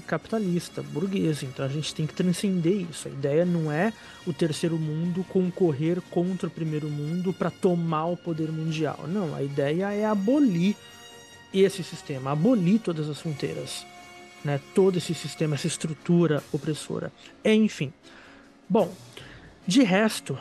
capitalista, 0.06 0.82
burguesa. 0.82 1.44
Então 1.44 1.64
a 1.64 1.68
gente 1.68 1.94
tem 1.94 2.06
que 2.06 2.14
transcender 2.14 2.86
isso. 2.90 3.08
A 3.08 3.10
ideia 3.10 3.44
não 3.44 3.70
é 3.70 3.92
o 4.26 4.32
terceiro 4.32 4.78
mundo 4.78 5.24
concorrer 5.28 6.00
contra 6.10 6.48
o 6.48 6.50
primeiro 6.50 6.88
mundo 6.88 7.32
para 7.32 7.50
tomar 7.50 8.06
o 8.06 8.16
poder 8.16 8.50
mundial. 8.50 9.04
Não, 9.06 9.34
a 9.34 9.42
ideia 9.42 9.92
é 9.92 10.04
abolir 10.04 10.74
esse 11.52 11.82
sistema, 11.82 12.32
abolir 12.32 12.80
todas 12.80 13.08
as 13.08 13.20
fronteiras, 13.20 13.86
né? 14.44 14.60
Todo 14.74 14.98
esse 14.98 15.14
sistema, 15.14 15.54
essa 15.54 15.66
estrutura 15.66 16.42
opressora. 16.52 17.12
Enfim. 17.44 17.92
Bom, 18.68 18.92
de 19.66 19.82
resto, 19.82 20.36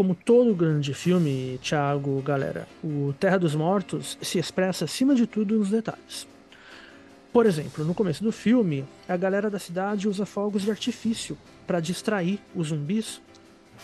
como 0.00 0.14
todo 0.14 0.54
grande 0.54 0.94
filme, 0.94 1.60
Thiago, 1.62 2.22
galera, 2.22 2.66
o 2.82 3.12
Terra 3.20 3.36
dos 3.36 3.54
Mortos 3.54 4.16
se 4.22 4.38
expressa 4.38 4.86
acima 4.86 5.14
de 5.14 5.26
tudo 5.26 5.58
nos 5.58 5.68
detalhes. 5.68 6.26
Por 7.30 7.44
exemplo, 7.44 7.84
no 7.84 7.92
começo 7.92 8.24
do 8.24 8.32
filme, 8.32 8.86
a 9.06 9.14
galera 9.14 9.50
da 9.50 9.58
cidade 9.58 10.08
usa 10.08 10.24
fogos 10.24 10.62
de 10.62 10.70
artifício 10.70 11.36
para 11.66 11.80
distrair 11.80 12.40
os 12.54 12.68
zumbis 12.68 13.20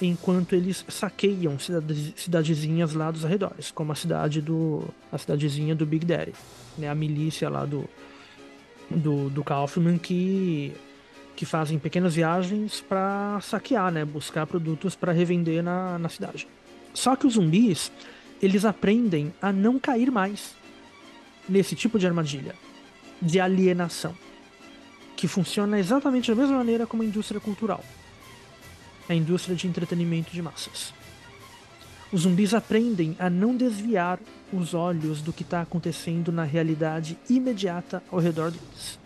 enquanto 0.00 0.54
eles 0.54 0.86
saqueiam 0.88 1.58
cidade- 1.58 2.14
cidadezinhas 2.16 2.94
lá 2.94 3.10
dos 3.10 3.22
arredores, 3.22 3.70
como 3.70 3.92
a 3.92 3.94
cidade 3.94 4.40
do 4.40 4.84
a 5.12 5.18
cidadezinha 5.18 5.74
do 5.74 5.84
Big 5.84 6.06
Daddy, 6.06 6.32
né, 6.78 6.88
a 6.88 6.94
milícia 6.94 7.50
lá 7.50 7.66
do 7.66 7.86
do, 8.90 9.28
do 9.28 9.44
Kaufman 9.44 9.98
que 9.98 10.72
que 11.37 11.45
fazem 11.45 11.78
pequenas 11.78 12.14
viagens 12.14 12.80
para 12.80 13.39
saquear, 13.43 13.93
né, 13.93 14.05
buscar 14.05 14.47
produtos 14.47 14.97
para 14.97 15.12
revender 15.12 15.62
na, 15.62 15.99
na 15.99 16.09
cidade. 16.09 16.49
Só 16.95 17.14
que 17.14 17.26
os 17.26 17.34
zumbis, 17.34 17.93
eles 18.41 18.64
aprendem 18.64 19.32
a 19.41 19.53
não 19.53 19.78
cair 19.78 20.11
mais 20.11 20.55
nesse 21.47 21.76
tipo 21.76 21.99
de 21.99 22.07
armadilha 22.07 22.55
de 23.20 23.41
alienação, 23.41 24.14
que 25.16 25.26
funciona 25.26 25.78
exatamente 25.78 26.30
da 26.30 26.37
mesma 26.37 26.59
maneira 26.59 26.87
como 26.87 27.03
a 27.03 27.07
indústria 27.07 27.41
cultural, 27.41 27.82
a 29.09 29.14
indústria 29.14 29.57
de 29.57 29.66
entretenimento 29.66 30.32
de 30.32 30.43
massas. 30.43 30.93
Os 32.12 32.22
zumbis 32.22 32.55
aprendem 32.55 33.16
a 33.18 33.28
não 33.28 33.57
desviar 33.57 34.18
os 34.53 34.74
olhos 34.74 35.20
do 35.22 35.32
que 35.32 35.43
está 35.43 35.62
acontecendo 35.62 36.30
na 36.30 36.45
realidade 36.45 37.18
imediata 37.28 38.03
ao 38.11 38.18
redor 38.18 38.51
deles. 38.51 39.05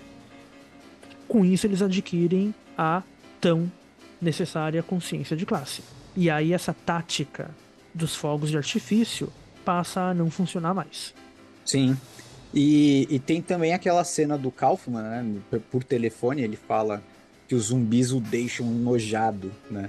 Com 1.30 1.44
isso, 1.44 1.64
eles 1.64 1.80
adquirem 1.80 2.52
a 2.76 3.04
tão 3.40 3.70
necessária 4.20 4.82
consciência 4.82 5.36
de 5.36 5.46
classe. 5.46 5.80
E 6.16 6.28
aí, 6.28 6.52
essa 6.52 6.74
tática 6.74 7.52
dos 7.94 8.16
fogos 8.16 8.50
de 8.50 8.56
artifício 8.56 9.32
passa 9.64 10.00
a 10.00 10.12
não 10.12 10.28
funcionar 10.28 10.74
mais. 10.74 11.14
Sim. 11.64 11.96
E, 12.52 13.06
e 13.08 13.20
tem 13.20 13.40
também 13.40 13.72
aquela 13.72 14.02
cena 14.02 14.36
do 14.36 14.50
Kaufman, 14.50 15.02
né? 15.02 15.60
Por, 15.70 15.84
telefone, 15.84 16.42
ele 16.42 16.56
fala 16.56 17.00
que 17.46 17.54
os 17.54 17.66
zumbis 17.66 18.10
o 18.10 18.18
deixam 18.18 18.66
enojado, 18.66 19.52
né? 19.70 19.88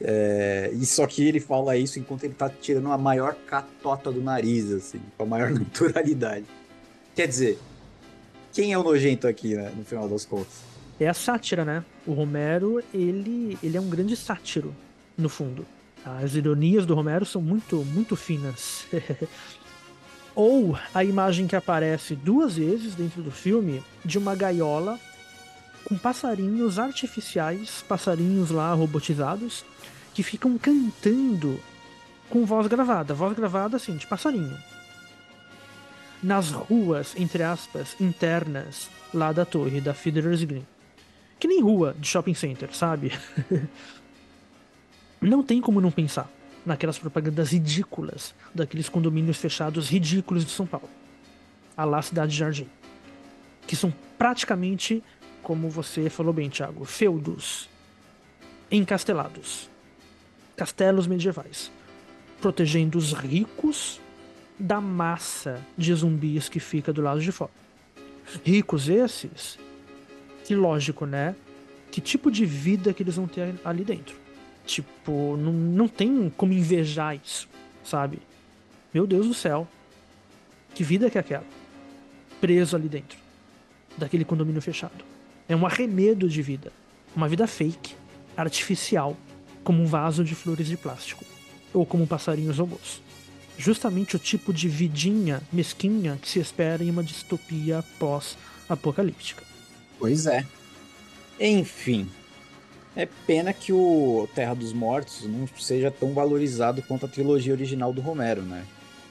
É, 0.00 0.72
e 0.74 0.84
só 0.84 1.06
que 1.06 1.22
ele 1.22 1.38
fala 1.38 1.76
isso 1.76 2.00
enquanto 2.00 2.24
ele 2.24 2.34
tá 2.34 2.50
tirando 2.50 2.90
a 2.90 2.98
maior 2.98 3.36
catota 3.46 4.10
do 4.10 4.20
nariz, 4.20 4.72
assim, 4.72 5.00
com 5.16 5.22
a 5.22 5.26
maior 5.26 5.50
naturalidade. 5.54 6.44
Quer 7.14 7.28
dizer, 7.28 7.56
quem 8.56 8.72
é 8.72 8.78
o 8.78 8.82
nojento 8.82 9.28
aqui, 9.28 9.54
né, 9.54 9.70
no 9.76 9.84
final 9.84 10.08
das 10.08 10.24
contas? 10.24 10.62
É 10.98 11.06
a 11.06 11.12
sátira, 11.12 11.62
né? 11.62 11.84
O 12.06 12.14
Romero, 12.14 12.82
ele, 12.92 13.58
ele 13.62 13.76
é 13.76 13.80
um 13.80 13.90
grande 13.90 14.16
sátiro, 14.16 14.74
no 15.16 15.28
fundo. 15.28 15.66
As 16.02 16.34
ironias 16.34 16.86
do 16.86 16.94
Romero 16.94 17.26
são 17.26 17.42
muito, 17.42 17.84
muito 17.84 18.16
finas. 18.16 18.86
Ou 20.34 20.78
a 20.94 21.04
imagem 21.04 21.46
que 21.46 21.54
aparece 21.54 22.14
duas 22.14 22.56
vezes 22.56 22.94
dentro 22.94 23.22
do 23.22 23.30
filme 23.30 23.82
de 24.02 24.16
uma 24.16 24.34
gaiola 24.34 24.98
com 25.84 25.98
passarinhos 25.98 26.78
artificiais, 26.78 27.84
passarinhos 27.86 28.50
lá 28.50 28.72
robotizados, 28.72 29.66
que 30.14 30.22
ficam 30.22 30.56
cantando 30.56 31.60
com 32.30 32.46
voz 32.46 32.66
gravada. 32.68 33.12
Voz 33.12 33.36
gravada, 33.36 33.76
assim, 33.76 33.96
de 33.96 34.06
passarinho. 34.06 34.56
Nas 36.22 36.50
ruas, 36.50 37.14
entre 37.16 37.42
aspas, 37.42 37.96
internas 38.00 38.88
lá 39.12 39.32
da 39.32 39.44
torre, 39.44 39.80
da 39.80 39.94
Fiddler's 39.94 40.42
Green. 40.44 40.66
Que 41.38 41.46
nem 41.46 41.62
rua 41.62 41.94
de 41.98 42.08
shopping 42.08 42.34
center, 42.34 42.74
sabe? 42.74 43.12
não 45.20 45.42
tem 45.42 45.60
como 45.60 45.80
não 45.80 45.90
pensar 45.90 46.30
naquelas 46.64 46.98
propagandas 46.98 47.52
ridículas 47.52 48.34
daqueles 48.54 48.88
condomínios 48.88 49.36
fechados 49.36 49.88
ridículos 49.88 50.44
de 50.44 50.50
São 50.50 50.66
Paulo. 50.66 50.88
A 51.76 51.84
lá 51.84 52.00
Cidade 52.00 52.34
Jardim. 52.34 52.68
Que 53.66 53.76
são 53.76 53.92
praticamente, 54.16 55.02
como 55.42 55.68
você 55.68 56.08
falou 56.08 56.32
bem, 56.32 56.48
Thiago, 56.48 56.84
feudos 56.84 57.68
encastelados. 58.70 59.68
Castelos 60.56 61.06
medievais. 61.06 61.70
Protegendo 62.40 62.96
os 62.98 63.12
ricos 63.12 64.00
da 64.58 64.80
massa 64.80 65.62
de 65.76 65.92
zumbis 65.94 66.48
que 66.48 66.60
fica 66.60 66.92
do 66.92 67.02
lado 67.02 67.20
de 67.20 67.30
fora. 67.30 67.50
Ricos 68.44 68.88
esses, 68.88 69.58
que 70.44 70.54
lógico, 70.54 71.06
né? 71.06 71.36
Que 71.90 72.00
tipo 72.00 72.30
de 72.30 72.44
vida 72.44 72.92
que 72.92 73.02
eles 73.02 73.16
vão 73.16 73.26
ter 73.26 73.54
ali 73.64 73.84
dentro? 73.84 74.16
Tipo, 74.64 75.36
não, 75.36 75.52
não 75.52 75.88
tem 75.88 76.32
como 76.36 76.52
invejar 76.52 77.16
isso, 77.16 77.48
sabe? 77.84 78.18
Meu 78.92 79.06
Deus 79.06 79.26
do 79.26 79.34
céu. 79.34 79.68
Que 80.74 80.82
vida 80.82 81.08
que 81.08 81.16
é 81.16 81.20
aquela? 81.20 81.44
Preso 82.40 82.76
ali 82.76 82.88
dentro. 82.88 83.18
Daquele 83.96 84.24
condomínio 84.24 84.60
fechado. 84.60 85.04
É 85.48 85.54
um 85.54 85.64
arremedo 85.64 86.28
de 86.28 86.42
vida. 86.42 86.72
Uma 87.14 87.28
vida 87.28 87.46
fake, 87.46 87.94
artificial, 88.36 89.16
como 89.62 89.82
um 89.82 89.86
vaso 89.86 90.24
de 90.24 90.34
flores 90.34 90.66
de 90.66 90.76
plástico. 90.76 91.24
Ou 91.72 91.86
como 91.86 92.06
passarinhos 92.06 92.58
robôs. 92.58 93.00
Justamente 93.58 94.16
o 94.16 94.18
tipo 94.18 94.52
de 94.52 94.68
vidinha 94.68 95.42
mesquinha 95.52 96.18
que 96.20 96.28
se 96.28 96.38
espera 96.38 96.84
em 96.84 96.90
uma 96.90 97.02
distopia 97.02 97.82
pós-apocalíptica. 97.98 99.42
Pois 99.98 100.26
é. 100.26 100.44
Enfim. 101.40 102.08
É 102.94 103.06
pena 103.26 103.52
que 103.52 103.72
o 103.72 104.26
Terra 104.34 104.54
dos 104.54 104.72
Mortos 104.72 105.24
não 105.24 105.46
seja 105.58 105.90
tão 105.90 106.14
valorizado 106.14 106.82
quanto 106.82 107.04
a 107.04 107.08
trilogia 107.08 107.52
original 107.52 107.92
do 107.92 108.00
Romero, 108.00 108.42
né? 108.42 108.64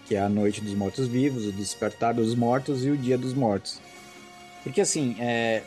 Que 0.08 0.16
é 0.16 0.20
A 0.20 0.30
Noite 0.30 0.62
dos 0.62 0.74
Mortos 0.74 1.08
Vivos, 1.08 1.46
O 1.46 1.52
Despertar 1.52 2.14
dos 2.14 2.34
Mortos 2.34 2.84
e 2.84 2.90
O 2.90 2.98
Dia 2.98 3.18
dos 3.18 3.34
Mortos. 3.34 3.80
Porque 4.64 4.82
assim, 4.82 5.16
é, 5.20 5.62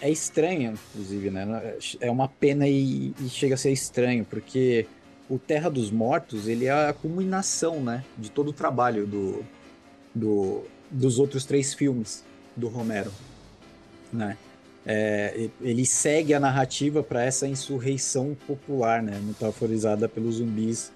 é 0.00 0.10
estranho, 0.10 0.78
inclusive, 0.90 1.30
né? 1.30 1.76
É 2.00 2.10
uma 2.10 2.28
pena 2.28 2.68
e, 2.68 3.14
e 3.18 3.28
chega 3.30 3.54
a 3.54 3.58
ser 3.58 3.72
estranho, 3.72 4.26
porque 4.26 4.86
o 5.28 5.38
Terra 5.38 5.68
dos 5.68 5.90
Mortos, 5.90 6.48
ele 6.48 6.66
é 6.66 6.88
a 6.88 6.92
culminação, 6.92 7.82
né? 7.82 8.04
De 8.16 8.30
todo 8.30 8.48
o 8.48 8.52
trabalho 8.52 9.06
do, 9.06 9.44
do, 10.14 10.62
dos 10.90 11.18
outros 11.18 11.44
três 11.44 11.74
filmes 11.74 12.24
do 12.56 12.68
Romero, 12.68 13.10
né? 14.12 14.36
É, 14.86 15.48
ele 15.62 15.86
segue 15.86 16.34
a 16.34 16.40
narrativa 16.40 17.02
para 17.02 17.24
essa 17.24 17.48
insurreição 17.48 18.36
popular, 18.46 19.02
né, 19.02 19.18
metaforizada 19.24 20.06
pelos 20.06 20.34
zumbis 20.34 20.92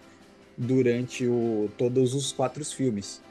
durante 0.59 1.26
o, 1.26 1.70
todos 1.79 2.12
os 2.12 2.31
quatro 2.31 2.62
filmes. 2.66 3.22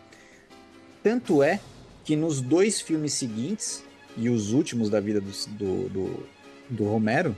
Tanto 1.04 1.44
é 1.44 1.60
que 2.04 2.16
nos 2.16 2.42
dois 2.42 2.82
filmes 2.82 3.14
seguintes, 3.14 3.84
e 4.18 4.30
os 4.30 4.52
últimos 4.52 4.90
da 4.90 5.00
vida 5.00 5.22
do, 5.22 5.32
do, 5.50 5.90
do, 5.90 6.28
do 6.72 6.84
Romero, 6.86 7.36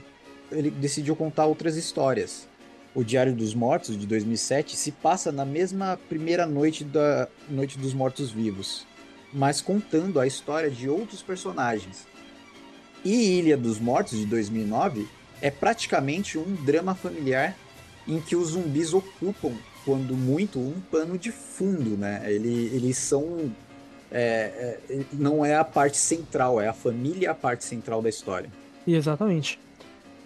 ele 0.50 0.70
decidiu 0.70 1.14
contar 1.14 1.44
outras 1.44 1.76
histórias. 1.76 2.48
O 2.94 3.04
Diário 3.04 3.34
dos 3.34 3.54
Mortos, 3.54 3.96
de 3.96 4.06
2007, 4.06 4.76
se 4.76 4.90
passa 4.90 5.30
na 5.30 5.44
mesma 5.44 5.98
primeira 6.08 6.44
noite 6.46 6.82
da 6.82 7.28
Noite 7.48 7.78
dos 7.78 7.94
Mortos 7.94 8.30
Vivos, 8.32 8.84
mas 9.32 9.60
contando 9.60 10.18
a 10.18 10.26
história 10.26 10.70
de 10.70 10.88
outros 10.88 11.22
personagens. 11.22 12.06
E 13.04 13.38
Ilha 13.38 13.56
dos 13.56 13.78
Mortos, 13.78 14.18
de 14.18 14.26
2009, 14.26 15.06
é 15.40 15.50
praticamente 15.50 16.36
um 16.36 16.54
drama 16.64 16.94
familiar 16.94 17.56
em 18.06 18.20
que 18.20 18.34
os 18.34 18.50
zumbis 18.50 18.92
ocupam, 18.92 19.52
quando 19.84 20.14
muito, 20.14 20.58
um 20.58 20.80
pano 20.90 21.16
de 21.16 21.30
fundo, 21.30 21.96
né? 21.96 22.22
Ele, 22.26 22.70
eles 22.74 22.98
são. 22.98 23.50
é, 24.10 24.78
é, 24.90 25.00
não 25.12 25.44
é 25.44 25.54
a 25.54 25.64
parte 25.64 25.96
central, 25.96 26.60
é 26.60 26.68
a 26.68 26.72
família 26.72 27.30
a 27.30 27.34
parte 27.34 27.64
central 27.64 28.02
da 28.02 28.08
história. 28.08 28.50
Exatamente. 28.86 29.58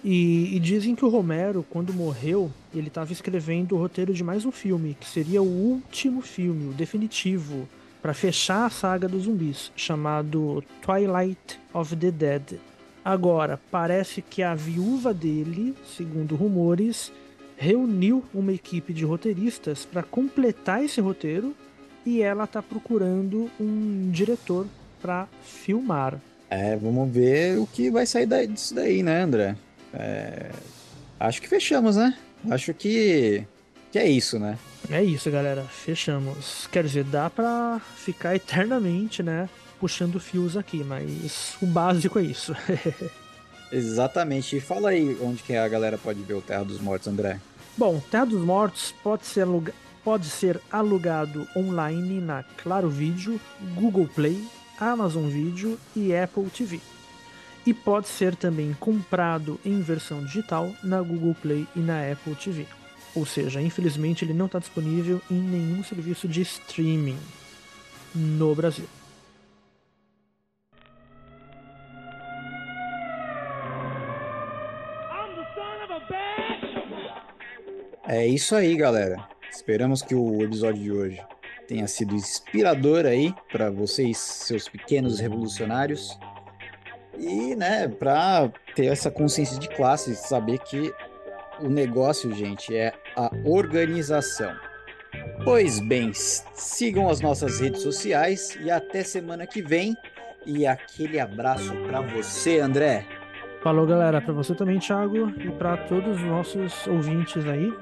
E, 0.05 0.55
e 0.55 0.61
dizem 0.61 0.94
que 0.94 1.05
o 1.05 1.09
Romero, 1.09 1.64
quando 1.70 1.94
morreu, 1.94 2.50
ele 2.74 2.88
estava 2.88 3.11
escrevendo 3.11 3.74
o 3.74 3.78
roteiro 3.78 4.12
de 4.12 4.22
mais 4.22 4.44
um 4.44 4.52
filme, 4.52 4.94
que 5.00 5.09
seria 5.09 5.40
o 5.42 5.46
último 5.46 6.20
filme, 6.20 6.68
o 6.68 6.74
definitivo, 6.74 7.66
para 8.02 8.12
fechar 8.12 8.66
a 8.66 8.70
saga 8.70 9.09
dos 9.09 9.22
zumbis, 9.22 9.72
chamado 9.74 10.62
Twilight 10.82 11.59
of 11.72 11.96
the 11.96 12.11
Dead. 12.11 12.59
Agora, 13.02 13.59
parece 13.70 14.20
que 14.20 14.42
a 14.42 14.55
viúva 14.55 15.14
dele, 15.14 15.74
segundo 15.96 16.36
rumores, 16.36 17.11
reuniu 17.57 18.22
uma 18.34 18.52
equipe 18.52 18.92
de 18.92 19.07
roteiristas 19.07 19.86
para 19.86 20.02
completar 20.02 20.84
esse 20.84 21.00
roteiro 21.00 21.55
e 22.05 22.20
ela 22.20 22.44
está 22.44 22.62
procurando 22.62 23.50
um 23.59 24.11
diretor 24.11 24.66
para 25.00 25.26
filmar. 25.42 26.20
É, 26.50 26.76
vamos 26.76 27.11
ver 27.11 27.59
o 27.59 27.66
que 27.66 27.90
vai 27.90 28.05
sair 28.05 28.26
disso 28.46 28.74
daí, 28.74 29.02
né, 29.02 29.22
André? 29.22 29.57
É, 29.95 30.51
acho 31.20 31.40
que 31.40 31.49
fechamos, 31.49 31.97
né? 31.97 32.16
Acho 32.51 32.74
que, 32.74 33.45
que 33.90 33.99
é 33.99 34.07
isso, 34.07 34.38
né? 34.38 34.59
É 34.90 35.03
isso, 35.03 35.30
galera. 35.30 35.62
Fechamos. 35.62 36.68
Quer 36.70 36.84
dizer, 36.84 37.05
dá 37.05 37.30
pra 37.30 37.80
ficar 37.97 38.34
eternamente, 38.36 39.22
né? 39.22 39.49
Puxando 39.80 40.20
fios 40.20 40.57
aqui, 40.57 40.82
mas 40.84 41.57
o 41.62 41.66
básico 41.66 42.18
é 42.18 42.22
isso. 42.22 42.55
Exatamente. 43.72 44.57
E 44.57 44.61
fala 44.61 44.90
aí 44.90 45.16
onde 45.22 45.42
que 45.42 45.55
a 45.55 45.66
galera 45.68 45.99
pode 45.99 46.20
ver 46.22 46.34
o 46.34 46.42
Terra 46.42 46.64
dos 46.64 46.80
Mortos, 46.80 47.09
André. 47.09 47.40
Bom, 47.76 48.01
Terra 48.11 48.26
dos 48.26 48.40
Mortos 48.42 48.95
pode 49.03 49.26
ser, 49.26 49.40
aluga- 49.42 49.74
pode 50.05 50.26
ser 50.26 50.61
alugado 50.70 51.47
online 51.57 52.20
na 52.20 52.45
Claro 52.62 52.88
Vídeo, 52.88 53.40
Google 53.74 54.07
Play, 54.14 54.42
Amazon 54.78 55.26
Video 55.28 55.78
e 55.97 56.14
Apple 56.14 56.45
TV. 56.51 56.80
E 57.66 57.72
pode 57.72 58.08
ser 58.08 58.36
também 58.36 58.74
comprado 58.78 59.58
em 59.64 59.80
versão 59.80 60.24
digital 60.24 60.70
na 60.82 61.00
Google 61.00 61.34
Play 61.40 61.66
e 61.74 61.80
na 61.80 62.10
Apple 62.10 62.34
TV. 62.34 62.66
Ou 63.14 63.24
seja, 63.24 63.62
infelizmente 63.62 64.24
ele 64.24 64.34
não 64.34 64.46
está 64.46 64.58
disponível 64.58 65.20
em 65.30 65.40
nenhum 65.40 65.82
serviço 65.84 66.26
de 66.28 66.42
streaming 66.42 67.18
no 68.14 68.54
Brasil. 68.54 68.86
É 78.06 78.26
isso 78.26 78.54
aí, 78.54 78.76
galera. 78.76 79.26
Esperamos 79.50 80.02
que 80.02 80.14
o 80.14 80.42
episódio 80.42 80.82
de 80.82 80.92
hoje 80.92 81.22
tenha 81.66 81.88
sido 81.88 82.14
inspirador 82.14 83.06
aí 83.06 83.34
para 83.50 83.70
vocês, 83.70 84.18
seus 84.18 84.68
pequenos 84.68 85.18
revolucionários. 85.18 86.18
E, 87.18 87.54
né, 87.54 87.88
para 87.88 88.50
ter 88.74 88.86
essa 88.86 89.10
consciência 89.10 89.58
de 89.58 89.68
classe, 89.68 90.14
saber 90.14 90.58
que 90.58 90.92
o 91.60 91.68
negócio, 91.68 92.32
gente, 92.34 92.74
é 92.74 92.92
a 93.16 93.30
organização. 93.44 94.54
Pois 95.44 95.78
bem, 95.78 96.12
sigam 96.12 97.08
as 97.08 97.20
nossas 97.20 97.60
redes 97.60 97.82
sociais 97.82 98.58
e 98.60 98.70
até 98.70 99.02
semana 99.04 99.46
que 99.46 99.62
vem. 99.62 99.96
E 100.46 100.66
aquele 100.66 101.18
abraço 101.18 101.74
para 101.86 102.00
você, 102.00 102.58
André. 102.58 103.06
Falou, 103.62 103.86
galera, 103.86 104.20
para 104.20 104.34
você 104.34 104.54
também, 104.54 104.78
Thiago, 104.78 105.30
e 105.40 105.50
para 105.52 105.76
todos 105.76 106.16
os 106.16 106.22
nossos 106.22 106.86
ouvintes 106.86 107.46
aí. 107.46 107.72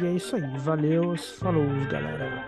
E 0.00 0.06
é 0.06 0.10
isso 0.10 0.34
aí. 0.34 0.58
Valeu, 0.58 1.16
falou, 1.38 1.66
galera. 1.88 2.44